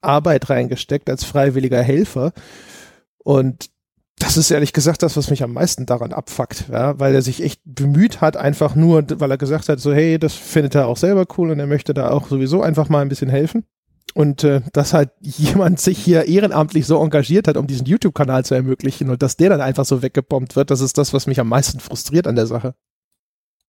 Arbeit 0.00 0.50
reingesteckt 0.50 1.08
als 1.10 1.24
freiwilliger 1.24 1.82
Helfer. 1.82 2.32
Und 3.18 3.70
das 4.20 4.36
ist 4.36 4.50
ehrlich 4.50 4.72
gesagt 4.72 5.02
das, 5.02 5.16
was 5.16 5.30
mich 5.30 5.42
am 5.42 5.54
meisten 5.54 5.86
daran 5.86 6.12
abfuckt, 6.12 6.66
ja, 6.70 6.98
weil 6.98 7.14
er 7.14 7.22
sich 7.22 7.42
echt 7.42 7.62
bemüht 7.64 8.20
hat, 8.20 8.36
einfach 8.36 8.74
nur, 8.74 9.04
weil 9.18 9.30
er 9.30 9.38
gesagt 9.38 9.68
hat, 9.68 9.80
so 9.80 9.92
hey, 9.92 10.18
das 10.18 10.34
findet 10.34 10.74
er 10.74 10.86
auch 10.86 10.98
selber 10.98 11.24
cool 11.38 11.50
und 11.50 11.58
er 11.58 11.66
möchte 11.66 11.94
da 11.94 12.10
auch 12.10 12.28
sowieso 12.28 12.62
einfach 12.62 12.88
mal 12.88 13.00
ein 13.00 13.08
bisschen 13.08 13.30
helfen. 13.30 13.64
Und 14.12 14.44
äh, 14.44 14.60
dass 14.72 14.92
halt 14.92 15.10
jemand 15.20 15.80
sich 15.80 15.98
hier 15.98 16.26
ehrenamtlich 16.26 16.86
so 16.86 17.02
engagiert 17.02 17.48
hat, 17.48 17.56
um 17.56 17.66
diesen 17.66 17.86
YouTube-Kanal 17.86 18.44
zu 18.44 18.54
ermöglichen 18.54 19.08
und 19.08 19.22
dass 19.22 19.36
der 19.36 19.50
dann 19.50 19.60
einfach 19.60 19.86
so 19.86 20.02
weggebombt 20.02 20.54
wird, 20.54 20.70
das 20.70 20.80
ist 20.80 20.98
das, 20.98 21.14
was 21.14 21.26
mich 21.26 21.40
am 21.40 21.48
meisten 21.48 21.80
frustriert 21.80 22.26
an 22.26 22.36
der 22.36 22.46
Sache. 22.46 22.74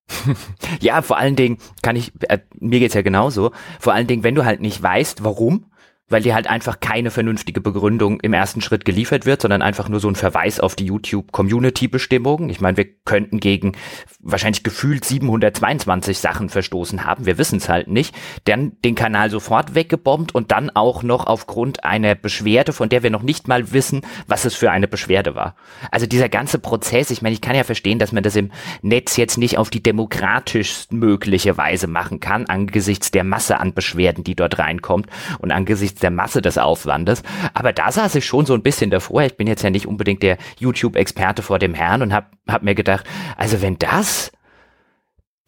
ja, 0.81 1.01
vor 1.01 1.17
allen 1.17 1.37
Dingen 1.37 1.59
kann 1.81 1.95
ich, 1.95 2.11
äh, 2.27 2.39
mir 2.59 2.79
geht's 2.79 2.95
ja 2.95 3.01
genauso, 3.01 3.51
vor 3.79 3.93
allen 3.93 4.07
Dingen, 4.07 4.23
wenn 4.23 4.35
du 4.35 4.43
halt 4.43 4.59
nicht 4.59 4.81
weißt, 4.81 5.23
warum, 5.23 5.70
weil 6.11 6.21
dir 6.21 6.35
halt 6.35 6.47
einfach 6.47 6.79
keine 6.79 7.11
vernünftige 7.11 7.61
Begründung 7.61 8.19
im 8.19 8.33
ersten 8.33 8.61
Schritt 8.61 8.85
geliefert 8.85 9.25
wird, 9.25 9.41
sondern 9.41 9.61
einfach 9.61 9.89
nur 9.89 9.99
so 9.99 10.07
ein 10.07 10.15
Verweis 10.15 10.59
auf 10.59 10.75
die 10.75 10.85
YouTube-Community-Bestimmungen. 10.85 12.49
Ich 12.49 12.61
meine, 12.61 12.77
wir 12.77 12.85
könnten 13.05 13.39
gegen 13.39 13.73
wahrscheinlich 14.19 14.63
gefühlt 14.63 15.05
722 15.05 16.19
Sachen 16.19 16.49
verstoßen 16.49 17.05
haben. 17.05 17.25
Wir 17.25 17.37
wissen 17.37 17.57
es 17.57 17.69
halt 17.69 17.87
nicht. 17.87 18.13
Dann 18.43 18.73
den 18.83 18.95
Kanal 18.95 19.29
sofort 19.29 19.73
weggebombt 19.75 20.35
und 20.35 20.51
dann 20.51 20.69
auch 20.69 21.03
noch 21.03 21.27
aufgrund 21.27 21.83
einer 21.83 22.15
Beschwerde, 22.15 22.73
von 22.73 22.89
der 22.89 23.03
wir 23.03 23.09
noch 23.09 23.23
nicht 23.23 23.47
mal 23.47 23.71
wissen, 23.71 24.01
was 24.27 24.45
es 24.45 24.55
für 24.55 24.71
eine 24.71 24.87
Beschwerde 24.87 25.35
war. 25.35 25.55
Also 25.91 26.05
dieser 26.05 26.29
ganze 26.29 26.59
Prozess, 26.59 27.09
ich 27.09 27.21
meine, 27.21 27.33
ich 27.33 27.41
kann 27.41 27.55
ja 27.55 27.63
verstehen, 27.63 27.99
dass 27.99 28.11
man 28.11 28.23
das 28.23 28.35
im 28.35 28.51
Netz 28.81 29.15
jetzt 29.17 29.37
nicht 29.37 29.57
auf 29.57 29.69
die 29.69 29.81
demokratischst 29.81 30.91
mögliche 30.91 31.57
Weise 31.57 31.87
machen 31.87 32.19
kann, 32.19 32.45
angesichts 32.47 33.11
der 33.11 33.23
Masse 33.23 33.59
an 33.59 33.73
Beschwerden, 33.73 34.23
die 34.23 34.35
dort 34.35 34.59
reinkommt 34.59 35.07
und 35.39 35.51
angesichts 35.51 36.00
der 36.03 36.11
Masse 36.11 36.41
des 36.41 36.57
Aufwandes. 36.57 37.23
Aber 37.53 37.73
da 37.73 37.91
saß 37.91 38.15
ich 38.15 38.25
schon 38.25 38.45
so 38.45 38.53
ein 38.53 38.63
bisschen 38.63 38.91
davor. 38.91 39.23
Ich 39.23 39.37
bin 39.37 39.47
jetzt 39.47 39.63
ja 39.63 39.69
nicht 39.69 39.87
unbedingt 39.87 40.23
der 40.23 40.37
YouTube-Experte 40.59 41.41
vor 41.41 41.59
dem 41.59 41.73
Herrn 41.73 42.01
und 42.01 42.13
hab, 42.13 42.31
hab 42.47 42.63
mir 42.63 42.75
gedacht, 42.75 43.05
also 43.37 43.61
wenn 43.61 43.77
das 43.79 44.31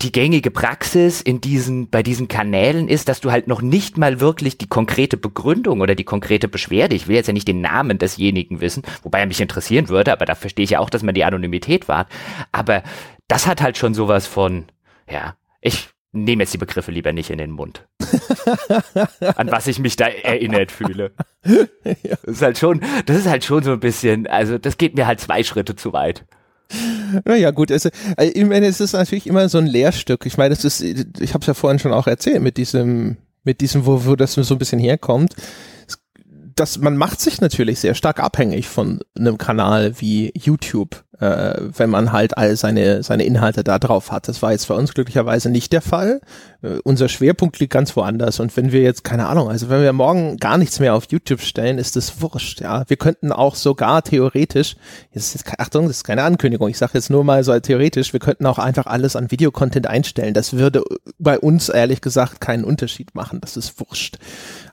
die 0.04 0.12
gängige 0.12 0.52
Praxis 0.52 1.22
in 1.22 1.40
diesen, 1.40 1.90
bei 1.90 2.04
diesen 2.04 2.28
Kanälen 2.28 2.90
ist, 2.90 3.08
dass 3.08 3.22
du 3.22 3.32
halt 3.32 3.48
noch 3.48 3.62
nicht 3.62 3.98
mal 3.98 4.20
wirklich 4.20 4.58
die 4.58 4.68
konkrete 4.68 5.16
Begründung 5.16 5.80
oder 5.80 5.96
die 5.96 6.04
konkrete 6.04 6.50
Beschwerde, 6.50 6.96
ich 6.96 7.08
will 7.08 7.16
jetzt 7.16 7.28
ja 7.28 7.34
nicht 7.34 7.48
den 7.48 7.62
Namen 7.62 7.98
desjenigen 8.00 8.60
wissen, 8.60 8.84
wobei 9.04 9.20
er 9.20 9.28
mich 9.28 9.40
interessieren 9.40 9.88
würde, 9.88 10.12
aber 10.12 10.26
da 10.26 10.36
verstehe 10.36 10.66
ich 10.66 10.72
ja 10.72 10.80
auch, 10.80 10.90
dass 10.90 11.04
man 11.04 11.16
die 11.16 11.24
Anonymität 11.24 11.88
wahrt. 11.88 12.10
Aber 12.52 12.84
das 13.30 13.48
hat 13.48 13.62
halt 13.62 13.78
schon 13.78 13.94
sowas 13.94 14.28
von, 14.28 14.66
ja, 15.10 15.36
ich 15.62 15.93
nehme 16.14 16.44
jetzt 16.44 16.54
die 16.54 16.60
Begriffe 16.60 16.92
lieber 16.92 17.12
nicht 17.12 17.30
in 17.30 17.40
den 17.40 17.52
Mund. 17.52 17.86
An 19.36 19.52
was 19.52 19.68
ich 19.68 19.80
mich 19.80 19.96
da 19.96 20.08
erinnert 20.08 20.72
fühle. 20.72 21.12
ja. 21.46 22.16
Das 22.24 22.36
ist 22.36 22.42
halt 22.42 22.58
schon, 22.58 22.82
das 23.06 23.18
ist 23.18 23.28
halt 23.28 23.44
schon 23.44 23.64
so 23.64 23.72
ein 23.72 23.80
bisschen, 23.80 24.28
also 24.28 24.58
das 24.58 24.78
geht 24.78 24.96
mir 24.96 25.08
halt 25.08 25.20
zwei 25.20 25.44
Schritte 25.44 25.76
zu 25.76 25.92
weit. 25.92 26.24
Naja, 27.26 27.52
gut, 27.52 27.72
also, 27.72 27.90
ich 28.18 28.46
meine, 28.46 28.66
es 28.68 28.80
ist 28.80 28.94
natürlich 28.94 29.28
immer 29.28 29.48
so 29.50 29.58
ein 29.58 29.68
Lehrstück. 29.68 30.26
Ich 30.26 30.38
meine, 30.38 30.54
es 30.54 30.64
ist, 30.64 30.82
ich 30.82 31.34
habe 31.34 31.42
es 31.42 31.48
ja 31.48 31.54
vorhin 31.54 31.80
schon 31.80 31.94
auch 31.94 32.08
erzählt, 32.08 32.42
mit 32.42 32.58
diesem, 32.58 33.18
mit 33.44 33.62
diesem, 33.62 33.86
wo, 33.86 34.06
wo 34.06 34.16
das 34.16 34.34
so 34.34 34.56
ein 34.56 34.58
bisschen 34.58 34.80
herkommt. 34.80 35.36
Das, 36.56 36.80
man 36.80 36.98
macht 36.98 37.20
sich 37.20 37.42
natürlich 37.42 37.80
sehr 37.80 37.96
stark 37.96 38.20
abhängig 38.20 38.68
von 38.68 39.02
einem 39.18 39.38
Kanal 39.38 40.00
wie 40.00 40.32
YouTube 40.36 41.04
äh, 41.24 41.54
wenn 41.78 41.90
man 41.90 42.12
halt 42.12 42.38
all 42.38 42.56
seine, 42.58 43.02
seine 43.02 43.24
Inhalte 43.24 43.64
da 43.64 43.80
drauf 43.80 44.12
hat. 44.12 44.28
Das 44.28 44.42
war 44.42 44.52
jetzt 44.52 44.68
bei 44.68 44.76
uns 44.76 44.94
glücklicherweise 44.94 45.50
nicht 45.50 45.72
der 45.72 45.82
Fall. 45.82 46.20
Äh, 46.62 46.80
unser 46.84 47.08
Schwerpunkt 47.08 47.60
liegt 47.60 47.72
ganz 47.72 47.96
woanders. 47.96 48.42
Und 48.42 48.56
wenn 48.58 48.74
wir 48.74 48.82
jetzt, 48.82 49.06
keine 49.06 49.28
Ahnung, 49.28 49.50
also 49.50 49.70
wenn 49.70 49.82
wir 49.82 49.94
morgen 49.94 50.36
gar 50.38 50.58
nichts 50.58 50.80
mehr 50.80 50.96
auf 50.96 51.06
YouTube 51.10 51.40
stellen, 51.40 51.78
ist 51.78 51.96
das 51.96 52.22
wurscht, 52.22 52.60
ja. 52.60 52.84
Wir 52.88 52.98
könnten 52.98 53.32
auch 53.32 53.56
sogar 53.56 54.04
theoretisch, 54.04 54.76
jetzt 55.12 55.34
ist, 55.34 55.46
Achtung, 55.60 55.88
das 55.88 55.98
ist 55.98 56.04
keine 56.04 56.24
Ankündigung, 56.24 56.68
ich 56.68 56.78
sage 56.78 56.92
jetzt 56.96 57.10
nur 57.10 57.24
mal 57.24 57.44
so 57.46 57.58
theoretisch, 57.58 58.12
wir 58.12 58.20
könnten 58.20 58.46
auch 58.46 58.60
einfach 58.60 58.88
alles 58.88 59.16
an 59.16 59.32
Videocontent 59.32 59.88
einstellen. 59.88 60.34
Das 60.34 60.54
würde 60.54 60.84
bei 61.20 61.40
uns 61.40 61.70
ehrlich 61.70 62.02
gesagt 62.02 62.42
keinen 62.42 62.66
Unterschied 62.66 63.16
machen. 63.16 63.40
Das 63.40 63.56
ist 63.56 63.80
wurscht. 63.80 64.18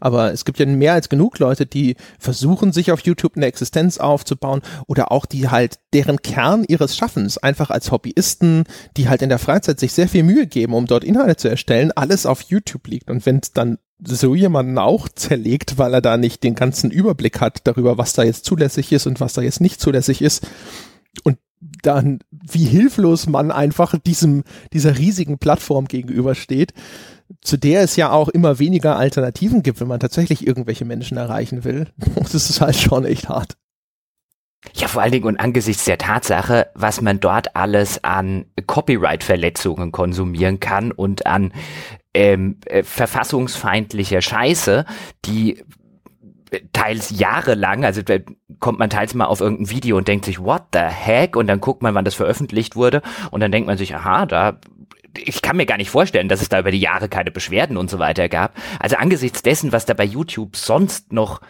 Aber 0.00 0.32
es 0.32 0.44
gibt 0.44 0.58
ja 0.58 0.66
mehr 0.66 0.94
als 0.94 1.08
genug 1.08 1.38
Leute, 1.38 1.66
die 1.66 1.96
versuchen, 2.18 2.72
sich 2.72 2.92
auf 2.92 3.00
YouTube 3.00 3.36
eine 3.36 3.46
Existenz 3.46 3.98
aufzubauen 3.98 4.62
oder 4.86 5.12
auch 5.12 5.26
die 5.26 5.48
halt 5.48 5.78
deren 5.92 6.22
Kern 6.22 6.64
ihres 6.66 6.96
Schaffens 6.96 7.38
einfach 7.38 7.70
als 7.70 7.90
Hobbyisten, 7.90 8.64
die 8.96 9.08
halt 9.08 9.22
in 9.22 9.28
der 9.28 9.38
Freizeit 9.38 9.78
sich 9.78 9.92
sehr 9.92 10.08
viel 10.08 10.22
Mühe 10.22 10.46
geben, 10.46 10.74
um 10.74 10.86
dort 10.86 11.04
Inhalte 11.04 11.36
zu 11.36 11.48
erstellen, 11.48 11.92
alles 11.92 12.26
auf 12.26 12.42
YouTube 12.42 12.86
liegt. 12.88 13.10
Und 13.10 13.26
wenn 13.26 13.40
es 13.42 13.52
dann 13.52 13.78
so 14.02 14.34
jemanden 14.34 14.78
auch 14.78 15.08
zerlegt, 15.08 15.78
weil 15.78 15.94
er 15.94 16.00
da 16.00 16.16
nicht 16.16 16.42
den 16.42 16.54
ganzen 16.54 16.90
Überblick 16.90 17.40
hat 17.40 17.66
darüber, 17.66 17.98
was 17.98 18.14
da 18.14 18.22
jetzt 18.22 18.44
zulässig 18.44 18.92
ist 18.92 19.06
und 19.06 19.20
was 19.20 19.34
da 19.34 19.42
jetzt 19.42 19.60
nicht 19.60 19.80
zulässig 19.80 20.22
ist. 20.22 20.46
Und 21.22 21.38
dann, 21.82 22.20
wie 22.30 22.64
hilflos 22.64 23.26
man 23.26 23.50
einfach 23.50 23.98
diesem, 23.98 24.44
dieser 24.72 24.96
riesigen 24.96 25.38
Plattform 25.38 25.86
gegenübersteht, 25.86 26.72
zu 27.40 27.56
der 27.56 27.82
es 27.82 27.96
ja 27.96 28.10
auch 28.10 28.28
immer 28.28 28.58
weniger 28.58 28.96
Alternativen 28.96 29.62
gibt, 29.62 29.80
wenn 29.80 29.88
man 29.88 30.00
tatsächlich 30.00 30.46
irgendwelche 30.46 30.84
Menschen 30.84 31.16
erreichen 31.16 31.64
will. 31.64 31.88
Das 32.16 32.34
ist 32.34 32.60
halt 32.60 32.76
schon 32.76 33.04
echt 33.04 33.28
hart. 33.28 33.56
Ja, 34.74 34.88
vor 34.88 35.00
allen 35.00 35.12
Dingen 35.12 35.24
und 35.24 35.40
angesichts 35.40 35.84
der 35.86 35.96
Tatsache, 35.96 36.68
was 36.74 37.00
man 37.00 37.18
dort 37.18 37.56
alles 37.56 38.04
an 38.04 38.44
Copyright-Verletzungen 38.66 39.90
konsumieren 39.90 40.60
kann 40.60 40.92
und 40.92 41.26
an 41.26 41.52
ähm, 42.12 42.58
äh, 42.66 42.82
verfassungsfeindlicher 42.82 44.20
Scheiße, 44.20 44.84
die 45.24 45.64
teils 46.72 47.10
jahrelang, 47.10 47.84
also 47.84 48.02
da 48.02 48.16
kommt 48.58 48.78
man 48.78 48.90
teils 48.90 49.14
mal 49.14 49.26
auf 49.26 49.40
irgendein 49.40 49.70
Video 49.70 49.96
und 49.96 50.08
denkt 50.08 50.24
sich, 50.24 50.40
what 50.40 50.64
the 50.72 50.80
heck? 50.80 51.36
Und 51.36 51.46
dann 51.46 51.60
guckt 51.60 51.82
man, 51.82 51.94
wann 51.94 52.04
das 52.04 52.14
veröffentlicht 52.14 52.76
wurde 52.76 53.02
und 53.30 53.40
dann 53.40 53.52
denkt 53.52 53.66
man 53.66 53.78
sich, 53.78 53.94
aha, 53.94 54.26
da 54.26 54.58
ich 55.16 55.42
kann 55.42 55.56
mir 55.56 55.66
gar 55.66 55.76
nicht 55.76 55.90
vorstellen, 55.90 56.28
dass 56.28 56.42
es 56.42 56.48
da 56.48 56.60
über 56.60 56.70
die 56.70 56.80
Jahre 56.80 57.08
keine 57.08 57.30
Beschwerden 57.30 57.76
und 57.76 57.90
so 57.90 57.98
weiter 57.98 58.28
gab. 58.28 58.56
Also 58.78 58.96
angesichts 58.96 59.42
dessen, 59.42 59.72
was 59.72 59.86
da 59.86 59.94
bei 59.94 60.04
YouTube 60.04 60.56
sonst 60.56 61.12
noch 61.12 61.40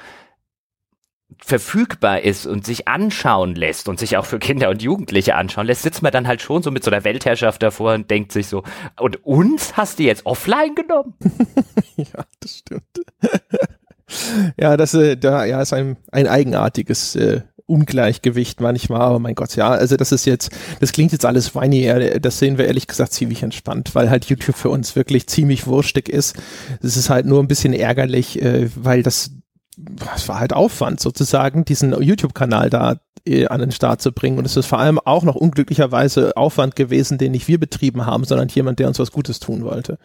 verfügbar 1.39 2.21
ist 2.23 2.47
und 2.47 2.67
sich 2.67 2.89
anschauen 2.89 3.55
lässt 3.55 3.89
und 3.89 3.99
sich 3.99 4.17
auch 4.17 4.27
für 4.27 4.39
Kinder 4.39 4.69
und 4.69 4.83
Jugendliche 4.83 5.37
anschauen 5.37 5.67
lässt, 5.67 5.83
sitzt 5.83 6.03
man 6.03 6.13
dann 6.13 6.27
halt 6.27 6.43
schon 6.43 6.63
so 6.63 6.71
mit 6.71 6.85
so 6.85 6.91
einer 6.91 7.05
Weltherrschaft 7.05 7.63
davor 7.63 7.95
und 7.95 8.11
denkt 8.11 8.33
sich 8.33 8.49
so, 8.49 8.63
und 8.99 9.25
uns 9.25 9.77
hast 9.77 9.99
du 9.99 10.03
jetzt 10.03 10.27
offline 10.27 10.75
genommen? 10.75 11.15
ja, 11.97 12.25
das 12.41 12.59
stimmt. 12.59 12.83
ja, 14.59 14.77
das 14.77 14.95
äh, 14.95 15.17
da, 15.17 15.45
ja, 15.45 15.63
ist 15.63 15.73
ein, 15.73 15.97
ein 16.11 16.27
eigenartiges 16.27 17.17
äh, 17.17 17.43
Ungleichgewicht 17.71 18.61
manchmal, 18.61 19.01
aber 19.01 19.19
mein 19.19 19.35
Gott, 19.35 19.57
ja, 19.57 19.69
also 19.71 19.97
das 19.97 20.13
ist 20.13 20.27
jetzt, 20.27 20.51
das 20.81 20.93
klingt 20.93 21.13
jetzt 21.13 21.25
alles 21.25 21.55
weini, 21.55 21.91
das 22.21 22.39
sehen 22.39 22.59
wir 22.59 22.67
ehrlich 22.67 22.87
gesagt 22.87 23.13
ziemlich 23.13 23.43
entspannt, 23.43 23.95
weil 23.95 24.11
halt 24.11 24.27
YouTube 24.27 24.57
für 24.57 24.71
uns 24.71 24.97
wirklich 24.97 25.27
ziemlich 25.29 25.67
wurstig 25.67 26.09
ist. 26.09 26.37
Es 26.83 26.97
ist 26.97 27.11
halt 27.11 27.27
nur 27.27 27.41
ein 27.41 27.49
bisschen 27.49 27.73
ärgerlich, 27.73 28.43
äh, 28.43 28.69
weil 28.75 29.03
das, 29.03 29.31
das 29.77 30.29
war 30.29 30.41
halt 30.41 30.53
Aufwand 30.53 31.01
sozusagen, 31.01 31.65
diesen 31.65 32.01
YouTube-Kanal 32.01 32.71
da 32.71 32.97
äh, 33.27 33.47
an 33.47 33.61
den 33.61 33.73
Start 33.73 34.03
zu 34.03 34.13
bringen 34.13 34.39
und 34.39 34.45
es 34.45 34.57
ist 34.57 34.67
vor 34.67 34.79
allem 34.79 34.99
auch 34.99 35.23
noch 35.23 35.35
unglücklicherweise 35.35 36.37
Aufwand 36.37 36.77
gewesen, 36.77 37.19
den 37.19 37.33
nicht 37.33 37.49
wir 37.49 37.61
betrieben 37.61 38.07
haben, 38.07 38.25
sondern 38.25 38.49
jemand, 38.49 38.79
der 38.79 38.89
uns 38.89 38.99
was 38.99 39.13
Gutes 39.13 39.41
tun 39.41 39.65
wollte. 39.65 39.99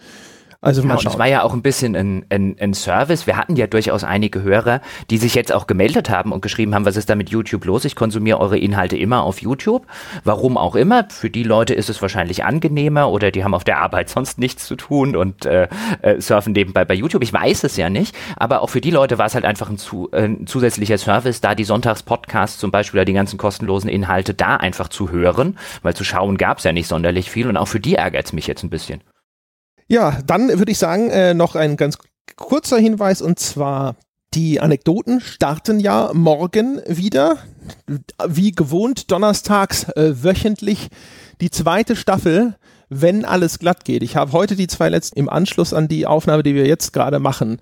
Also 0.66 0.82
ja, 0.82 0.96
es 0.96 1.20
war 1.20 1.28
ja 1.28 1.44
auch 1.44 1.54
ein 1.54 1.62
bisschen 1.62 1.96
ein, 1.96 2.26
ein, 2.30 2.56
ein 2.60 2.74
Service. 2.74 3.28
Wir 3.28 3.38
hatten 3.38 3.56
ja 3.56 3.68
durchaus 3.68 4.04
einige 4.04 4.42
Hörer, 4.42 4.82
die 5.12 5.20
sich 5.20 5.36
jetzt 5.36 5.54
auch 5.54 5.68
gemeldet 5.68 6.10
haben 6.10 6.32
und 6.32 6.42
geschrieben 6.42 6.74
haben, 6.74 6.86
was 6.86 6.98
ist 6.98 7.08
da 7.08 7.14
mit 7.14 7.30
YouTube 7.30 7.66
los? 7.66 7.86
Ich 7.86 7.96
konsumiere 7.96 8.40
eure 8.40 8.58
Inhalte 8.58 8.98
immer 8.98 9.22
auf 9.22 9.44
YouTube. 9.44 9.86
Warum 10.24 10.58
auch 10.58 10.76
immer. 10.76 11.06
Für 11.10 11.30
die 11.30 11.44
Leute 11.44 11.76
ist 11.76 11.92
es 11.92 12.02
wahrscheinlich 12.02 12.46
angenehmer 12.46 13.12
oder 13.12 13.30
die 13.30 13.44
haben 13.44 13.54
auf 13.54 13.64
der 13.64 13.78
Arbeit 13.78 14.10
sonst 14.16 14.40
nichts 14.40 14.66
zu 14.66 14.76
tun 14.76 15.16
und 15.16 15.46
äh, 15.46 15.68
äh, 16.02 16.20
surfen 16.20 16.54
nebenbei 16.54 16.84
bei 16.84 16.96
YouTube. 16.96 17.22
Ich 17.22 17.32
weiß 17.32 17.64
es 17.64 17.78
ja 17.78 17.92
nicht. 17.92 18.16
Aber 18.36 18.64
auch 18.64 18.72
für 18.72 18.82
die 18.82 18.92
Leute 18.92 19.20
war 19.20 19.28
es 19.28 19.36
halt 19.36 19.46
einfach 19.46 19.70
ein, 19.70 19.78
zu, 19.78 20.10
äh, 20.14 20.24
ein 20.24 20.48
zusätzlicher 20.48 20.98
Service, 20.98 21.42
da 21.42 21.54
die 21.54 21.64
Sonntagspodcasts 21.64 22.58
zum 22.58 22.72
Beispiel 22.72 23.02
oder 23.02 23.06
die 23.06 23.14
ganzen 23.14 23.38
kostenlosen 23.38 23.90
Inhalte 23.90 24.34
da 24.34 24.56
einfach 24.56 24.88
zu 24.88 25.12
hören, 25.12 25.60
weil 25.84 25.96
zu 25.96 26.04
schauen 26.04 26.38
gab 26.38 26.58
es 26.58 26.64
ja 26.64 26.72
nicht 26.72 26.88
sonderlich 26.88 27.30
viel 27.30 27.48
und 27.48 27.56
auch 27.56 27.68
für 27.68 27.80
die 27.80 27.94
ärgert 27.94 28.26
es 28.26 28.34
mich 28.34 28.48
jetzt 28.48 28.64
ein 28.64 28.72
bisschen. 28.72 29.02
Ja, 29.88 30.20
dann 30.26 30.48
würde 30.50 30.72
ich 30.72 30.78
sagen, 30.78 31.10
äh, 31.10 31.34
noch 31.34 31.56
ein 31.56 31.78
ganz 31.78 31.98
kurzer 32.36 32.78
Hinweis 32.78 33.22
und 33.22 33.40
zwar 33.40 33.96
die 34.34 34.60
Anekdoten 34.60 35.22
starten 35.22 35.80
ja 35.80 36.12
morgen 36.14 36.82
wieder. 36.88 37.38
Wie 38.28 38.52
gewohnt, 38.52 39.12
donnerstags 39.12 39.86
äh, 39.90 40.24
wöchentlich 40.24 40.90
die 41.40 41.50
zweite 41.50 41.96
Staffel 41.96 42.56
wenn 43.02 43.26
alles 43.26 43.60
glatt 43.60 43.86
geht. 43.86 44.04
Ich 44.04 44.16
habe 44.16 44.32
heute 44.32 44.56
die 44.56 44.68
zwei 44.68 44.90
letzten 44.90 45.20
im 45.20 45.30
Anschluss 45.30 45.74
an 45.74 45.88
die 45.88 46.08
Aufnahme, 46.08 46.44
die 46.44 46.56
wir 46.56 46.66
jetzt 46.68 46.94
gerade 46.94 47.20
machen. 47.20 47.60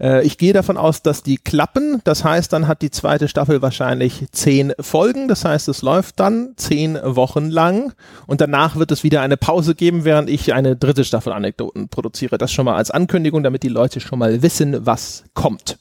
Äh, 0.00 0.24
ich 0.24 0.38
gehe 0.38 0.52
davon 0.52 0.76
aus, 0.76 1.02
dass 1.02 1.22
die 1.22 1.36
klappen. 1.36 2.00
Das 2.04 2.24
heißt, 2.24 2.52
dann 2.52 2.68
hat 2.68 2.82
die 2.82 2.90
zweite 2.90 3.28
Staffel 3.28 3.62
wahrscheinlich 3.62 4.26
zehn 4.32 4.72
Folgen. 4.80 5.28
Das 5.28 5.44
heißt, 5.44 5.68
es 5.68 5.82
läuft 5.82 6.20
dann 6.20 6.54
zehn 6.56 6.98
Wochen 7.02 7.50
lang 7.50 7.92
und 8.26 8.40
danach 8.40 8.76
wird 8.76 8.90
es 8.92 9.02
wieder 9.02 9.22
eine 9.22 9.36
Pause 9.36 9.74
geben, 9.74 10.04
während 10.04 10.30
ich 10.30 10.54
eine 10.54 10.76
dritte 10.76 11.04
Staffel 11.04 11.32
Anekdoten 11.32 11.88
produziere. 11.88 12.38
Das 12.38 12.52
schon 12.52 12.64
mal 12.64 12.76
als 12.76 12.90
Ankündigung, 12.90 13.42
damit 13.42 13.62
die 13.62 13.68
Leute 13.68 14.00
schon 14.00 14.18
mal 14.18 14.42
wissen, 14.42 14.86
was 14.86 15.24
kommt. 15.34 15.78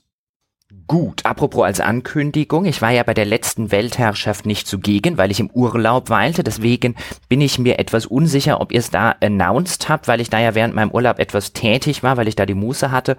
Gut, 0.88 1.26
apropos 1.26 1.64
als 1.64 1.80
Ankündigung, 1.80 2.66
ich 2.66 2.80
war 2.80 2.92
ja 2.92 3.02
bei 3.02 3.16
der 3.16 3.26
letzten 3.26 3.72
Weltherrschaft 3.72 4.46
nicht 4.46 4.68
zugegen, 4.68 5.18
weil 5.18 5.32
ich 5.32 5.40
im 5.40 5.50
Urlaub 5.50 6.12
weilte, 6.12 6.44
deswegen 6.44 6.96
bin 7.28 7.42
ich 7.42 7.58
mir 7.58 7.80
etwas 7.80 8.06
unsicher, 8.06 8.62
ob 8.62 8.72
ihr 8.72 8.78
es 8.80 8.92
da 8.92 9.16
announced 9.20 9.90
habt, 9.90 10.08
weil 10.08 10.22
ich 10.22 10.30
da 10.30 10.40
ja 10.40 10.54
während 10.54 10.76
meinem 10.76 10.92
Urlaub 10.92 11.18
etwas 11.18 11.54
tätig 11.54 12.04
war, 12.04 12.18
weil 12.18 12.28
ich 12.28 12.36
da 12.36 12.46
die 12.46 12.54
Muße 12.54 12.92
hatte. 12.92 13.18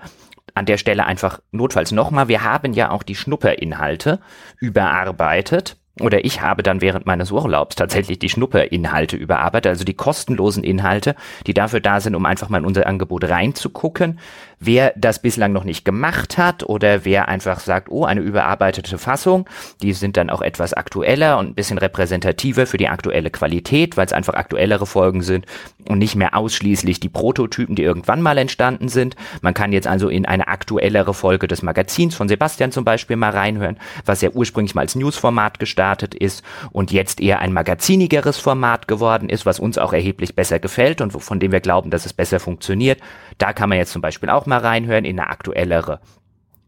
An 0.54 0.66
der 0.66 0.78
Stelle 0.78 1.06
einfach 1.06 1.40
notfalls 1.50 1.90
nochmal, 1.90 2.28
wir 2.28 2.44
haben 2.44 2.72
ja 2.72 2.92
auch 2.92 3.02
die 3.02 3.16
Schnupperinhalte 3.16 4.20
überarbeitet. 4.60 5.76
Oder 5.98 6.26
ich 6.26 6.42
habe 6.42 6.62
dann 6.62 6.82
während 6.82 7.06
meines 7.06 7.32
Urlaubs 7.32 7.74
tatsächlich 7.74 8.18
die 8.18 8.28
Schnupperinhalte 8.28 9.16
überarbeitet, 9.16 9.70
also 9.70 9.84
die 9.84 9.94
kostenlosen 9.94 10.62
Inhalte, 10.62 11.16
die 11.46 11.54
dafür 11.54 11.80
da 11.80 12.00
sind, 12.00 12.14
um 12.14 12.26
einfach 12.26 12.50
mal 12.50 12.58
in 12.58 12.66
unser 12.66 12.86
Angebot 12.86 13.24
reinzugucken, 13.24 14.18
Wer 14.58 14.94
das 14.96 15.20
bislang 15.20 15.52
noch 15.52 15.64
nicht 15.64 15.84
gemacht 15.84 16.38
hat 16.38 16.62
oder 16.62 17.04
wer 17.04 17.28
einfach 17.28 17.60
sagt, 17.60 17.90
oh, 17.90 18.06
eine 18.06 18.22
überarbeitete 18.22 18.96
Fassung, 18.96 19.46
die 19.82 19.92
sind 19.92 20.16
dann 20.16 20.30
auch 20.30 20.40
etwas 20.40 20.72
aktueller 20.72 21.36
und 21.38 21.48
ein 21.48 21.54
bisschen 21.54 21.76
repräsentativer 21.76 22.66
für 22.66 22.78
die 22.78 22.88
aktuelle 22.88 23.30
Qualität, 23.30 23.98
weil 23.98 24.06
es 24.06 24.14
einfach 24.14 24.32
aktuellere 24.32 24.86
Folgen 24.86 25.20
sind 25.20 25.44
und 25.86 25.98
nicht 25.98 26.16
mehr 26.16 26.34
ausschließlich 26.34 27.00
die 27.00 27.10
Prototypen, 27.10 27.76
die 27.76 27.82
irgendwann 27.82 28.22
mal 28.22 28.38
entstanden 28.38 28.88
sind. 28.88 29.14
Man 29.42 29.52
kann 29.52 29.72
jetzt 29.72 29.86
also 29.86 30.08
in 30.08 30.24
eine 30.24 30.48
aktuellere 30.48 31.12
Folge 31.12 31.48
des 31.48 31.62
Magazins 31.62 32.14
von 32.14 32.28
Sebastian 32.28 32.72
zum 32.72 32.84
Beispiel 32.84 33.16
mal 33.16 33.30
reinhören, 33.30 33.78
was 34.06 34.22
ja 34.22 34.30
ursprünglich 34.30 34.74
mal 34.74 34.82
als 34.82 34.94
Newsformat 34.94 35.58
gestartet 35.58 36.14
ist 36.14 36.42
und 36.72 36.92
jetzt 36.92 37.20
eher 37.20 37.40
ein 37.40 37.52
magazinigeres 37.52 38.38
Format 38.38 38.88
geworden 38.88 39.28
ist, 39.28 39.44
was 39.44 39.60
uns 39.60 39.76
auch 39.76 39.92
erheblich 39.92 40.34
besser 40.34 40.58
gefällt 40.58 41.02
und 41.02 41.10
von 41.10 41.40
dem 41.40 41.52
wir 41.52 41.60
glauben, 41.60 41.90
dass 41.90 42.06
es 42.06 42.12
besser 42.12 42.40
funktioniert. 42.40 43.00
Da 43.38 43.52
kann 43.52 43.68
man 43.68 43.78
jetzt 43.78 43.92
zum 43.92 44.02
Beispiel 44.02 44.30
auch 44.46 44.48
mal 44.48 44.58
reinhören 44.58 45.04
in 45.04 45.18
eine 45.18 45.28
aktuellere 45.28 46.00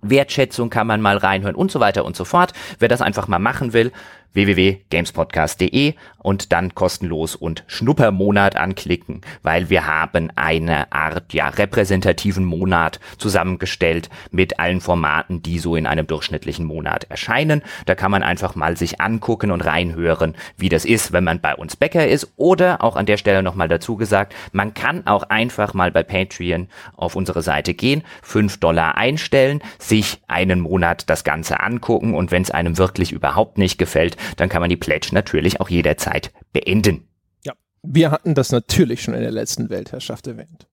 Wertschätzung 0.01 0.71
kann 0.71 0.87
man 0.87 1.01
mal 1.01 1.17
reinhören 1.17 1.57
und 1.57 1.73
so 1.73 1.81
weiter 1.81 2.05
und 2.05 2.15
so 2.15 2.25
fort. 2.25 2.53
Wer 2.79 2.89
das 2.89 3.03
einfach 3.03 3.27
mal 3.27 3.41
machen 3.41 3.73
will, 3.73 3.93
www.gamespodcast.de 4.35 5.95
und 6.19 6.53
dann 6.53 6.75
kostenlos 6.75 7.35
und 7.35 7.65
Schnuppermonat 7.69 8.57
anklicken, 8.57 9.23
weil 9.43 9.71
wir 9.71 9.87
haben 9.87 10.31
eine 10.37 10.93
Art 10.93 11.33
ja 11.33 11.49
repräsentativen 11.49 12.45
Monat 12.45 13.01
zusammengestellt 13.17 14.11
mit 14.31 14.59
allen 14.59 14.83
Formaten, 14.83 15.43
die 15.43 15.59
so 15.59 15.75
in 15.75 15.87
einem 15.87 16.07
durchschnittlichen 16.07 16.67
Monat 16.67 17.05
erscheinen. 17.05 17.63
Da 17.87 17.95
kann 17.95 18.11
man 18.11 18.23
einfach 18.23 18.55
mal 18.55 18.77
sich 18.77 19.01
angucken 19.01 19.51
und 19.51 19.63
reinhören, 19.63 20.35
wie 20.59 20.69
das 20.69 20.85
ist, 20.85 21.13
wenn 21.13 21.25
man 21.25 21.41
bei 21.41 21.55
uns 21.55 21.77
Bäcker 21.77 22.07
ist 22.07 22.31
oder 22.37 22.85
auch 22.85 22.97
an 22.97 23.07
der 23.07 23.17
Stelle 23.17 23.43
nochmal 23.43 23.69
dazu 23.69 23.97
gesagt, 23.97 24.35
man 24.53 24.75
kann 24.75 25.07
auch 25.07 25.23
einfach 25.23 25.73
mal 25.73 25.91
bei 25.91 26.03
Patreon 26.03 26.69
auf 26.95 27.17
unsere 27.17 27.41
Seite 27.41 27.73
gehen, 27.73 28.03
fünf 28.23 28.59
Dollar 28.59 28.99
einstellen, 28.99 29.63
sich 29.79 30.21
einen 30.29 30.61
Monat 30.61 31.09
das 31.09 31.25
Ganze 31.25 31.61
angucken 31.61 32.13
und 32.13 32.31
wenn 32.33 32.43
es 32.43 32.51
einem 32.51 32.77
wirklich 32.77 33.13
überhaupt 33.13 33.57
nicht 33.57 33.79
gefällt, 33.79 34.18
dann 34.37 34.49
kann 34.49 34.61
man 34.61 34.71
die 34.71 34.77
Pledge 34.77 35.11
natürlich 35.13 35.61
auch 35.61 35.69
jederzeit 35.69 36.33
beenden. 36.53 37.09
Ja, 37.45 37.55
wir 37.83 38.11
hatten 38.11 38.35
das 38.35 38.53
natürlich 38.53 39.03
schon 39.03 39.15
in 39.15 39.23
der 39.23 39.31
letzten 39.31 39.71
Weltherrschaft 39.71 40.27
erwähnt. 40.27 40.67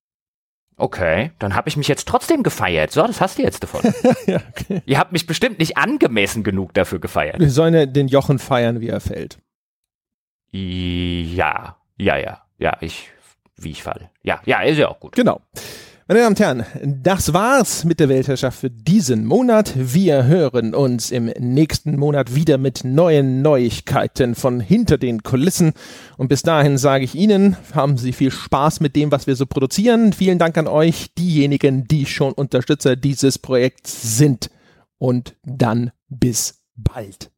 Okay, 0.77 1.31
dann 1.39 1.55
habe 1.55 1.69
ich 1.69 1.77
mich 1.77 1.87
jetzt 1.87 2.07
trotzdem 2.07 2.43
gefeiert. 2.43 2.91
So, 2.91 3.05
das 3.05 3.21
hast 3.21 3.37
du 3.37 3.43
jetzt 3.43 3.63
davon. 3.63 3.81
ja, 4.27 4.41
okay. 4.49 4.81
Ihr 4.85 4.99
habt 4.99 5.13
mich 5.13 5.25
bestimmt 5.25 5.59
nicht 5.59 5.77
angemessen 5.77 6.43
genug 6.43 6.73
dafür 6.73 6.99
gefeiert. 6.99 7.39
Wir 7.39 7.49
sollen 7.49 7.73
ja 7.73 7.85
den 7.85 8.09
Jochen 8.09 8.39
feiern, 8.39 8.81
wie 8.81 8.89
er 8.89 8.99
fällt. 8.99 9.37
Ja, 10.51 11.77
ja, 11.97 12.17
ja, 12.17 12.41
ja, 12.57 12.77
ich, 12.81 13.09
wie 13.55 13.71
ich 13.71 13.83
falle. 13.83 14.09
Ja, 14.21 14.41
ja, 14.45 14.61
ist 14.61 14.77
ja 14.77 14.89
auch 14.89 14.99
gut. 14.99 15.15
Genau. 15.15 15.41
Meine 16.07 16.19
Damen 16.19 16.33
und 16.33 16.39
Herren, 16.39 16.65
das 17.01 17.33
war's 17.33 17.83
mit 17.83 17.99
der 17.99 18.09
Weltherrschaft 18.09 18.59
für 18.59 18.69
diesen 18.69 19.25
Monat. 19.25 19.73
Wir 19.75 20.25
hören 20.25 20.75
uns 20.75 21.09
im 21.09 21.31
nächsten 21.39 21.97
Monat 21.97 22.35
wieder 22.35 22.59
mit 22.59 22.83
neuen 22.83 23.41
Neuigkeiten 23.41 24.35
von 24.35 24.59
hinter 24.59 24.99
den 24.99 25.23
Kulissen. 25.23 25.73
Und 26.17 26.27
bis 26.27 26.43
dahin 26.43 26.77
sage 26.77 27.05
ich 27.05 27.15
Ihnen, 27.15 27.57
haben 27.73 27.97
Sie 27.97 28.13
viel 28.13 28.29
Spaß 28.29 28.81
mit 28.81 28.95
dem, 28.95 29.11
was 29.11 29.25
wir 29.25 29.35
so 29.35 29.47
produzieren. 29.47 30.13
Vielen 30.13 30.37
Dank 30.37 30.59
an 30.59 30.67
euch, 30.67 31.07
diejenigen, 31.17 31.87
die 31.87 32.05
schon 32.05 32.33
Unterstützer 32.33 32.95
dieses 32.95 33.39
Projekts 33.39 34.15
sind. 34.15 34.51
Und 34.99 35.35
dann 35.43 35.89
bis 36.07 36.61
bald. 36.75 37.31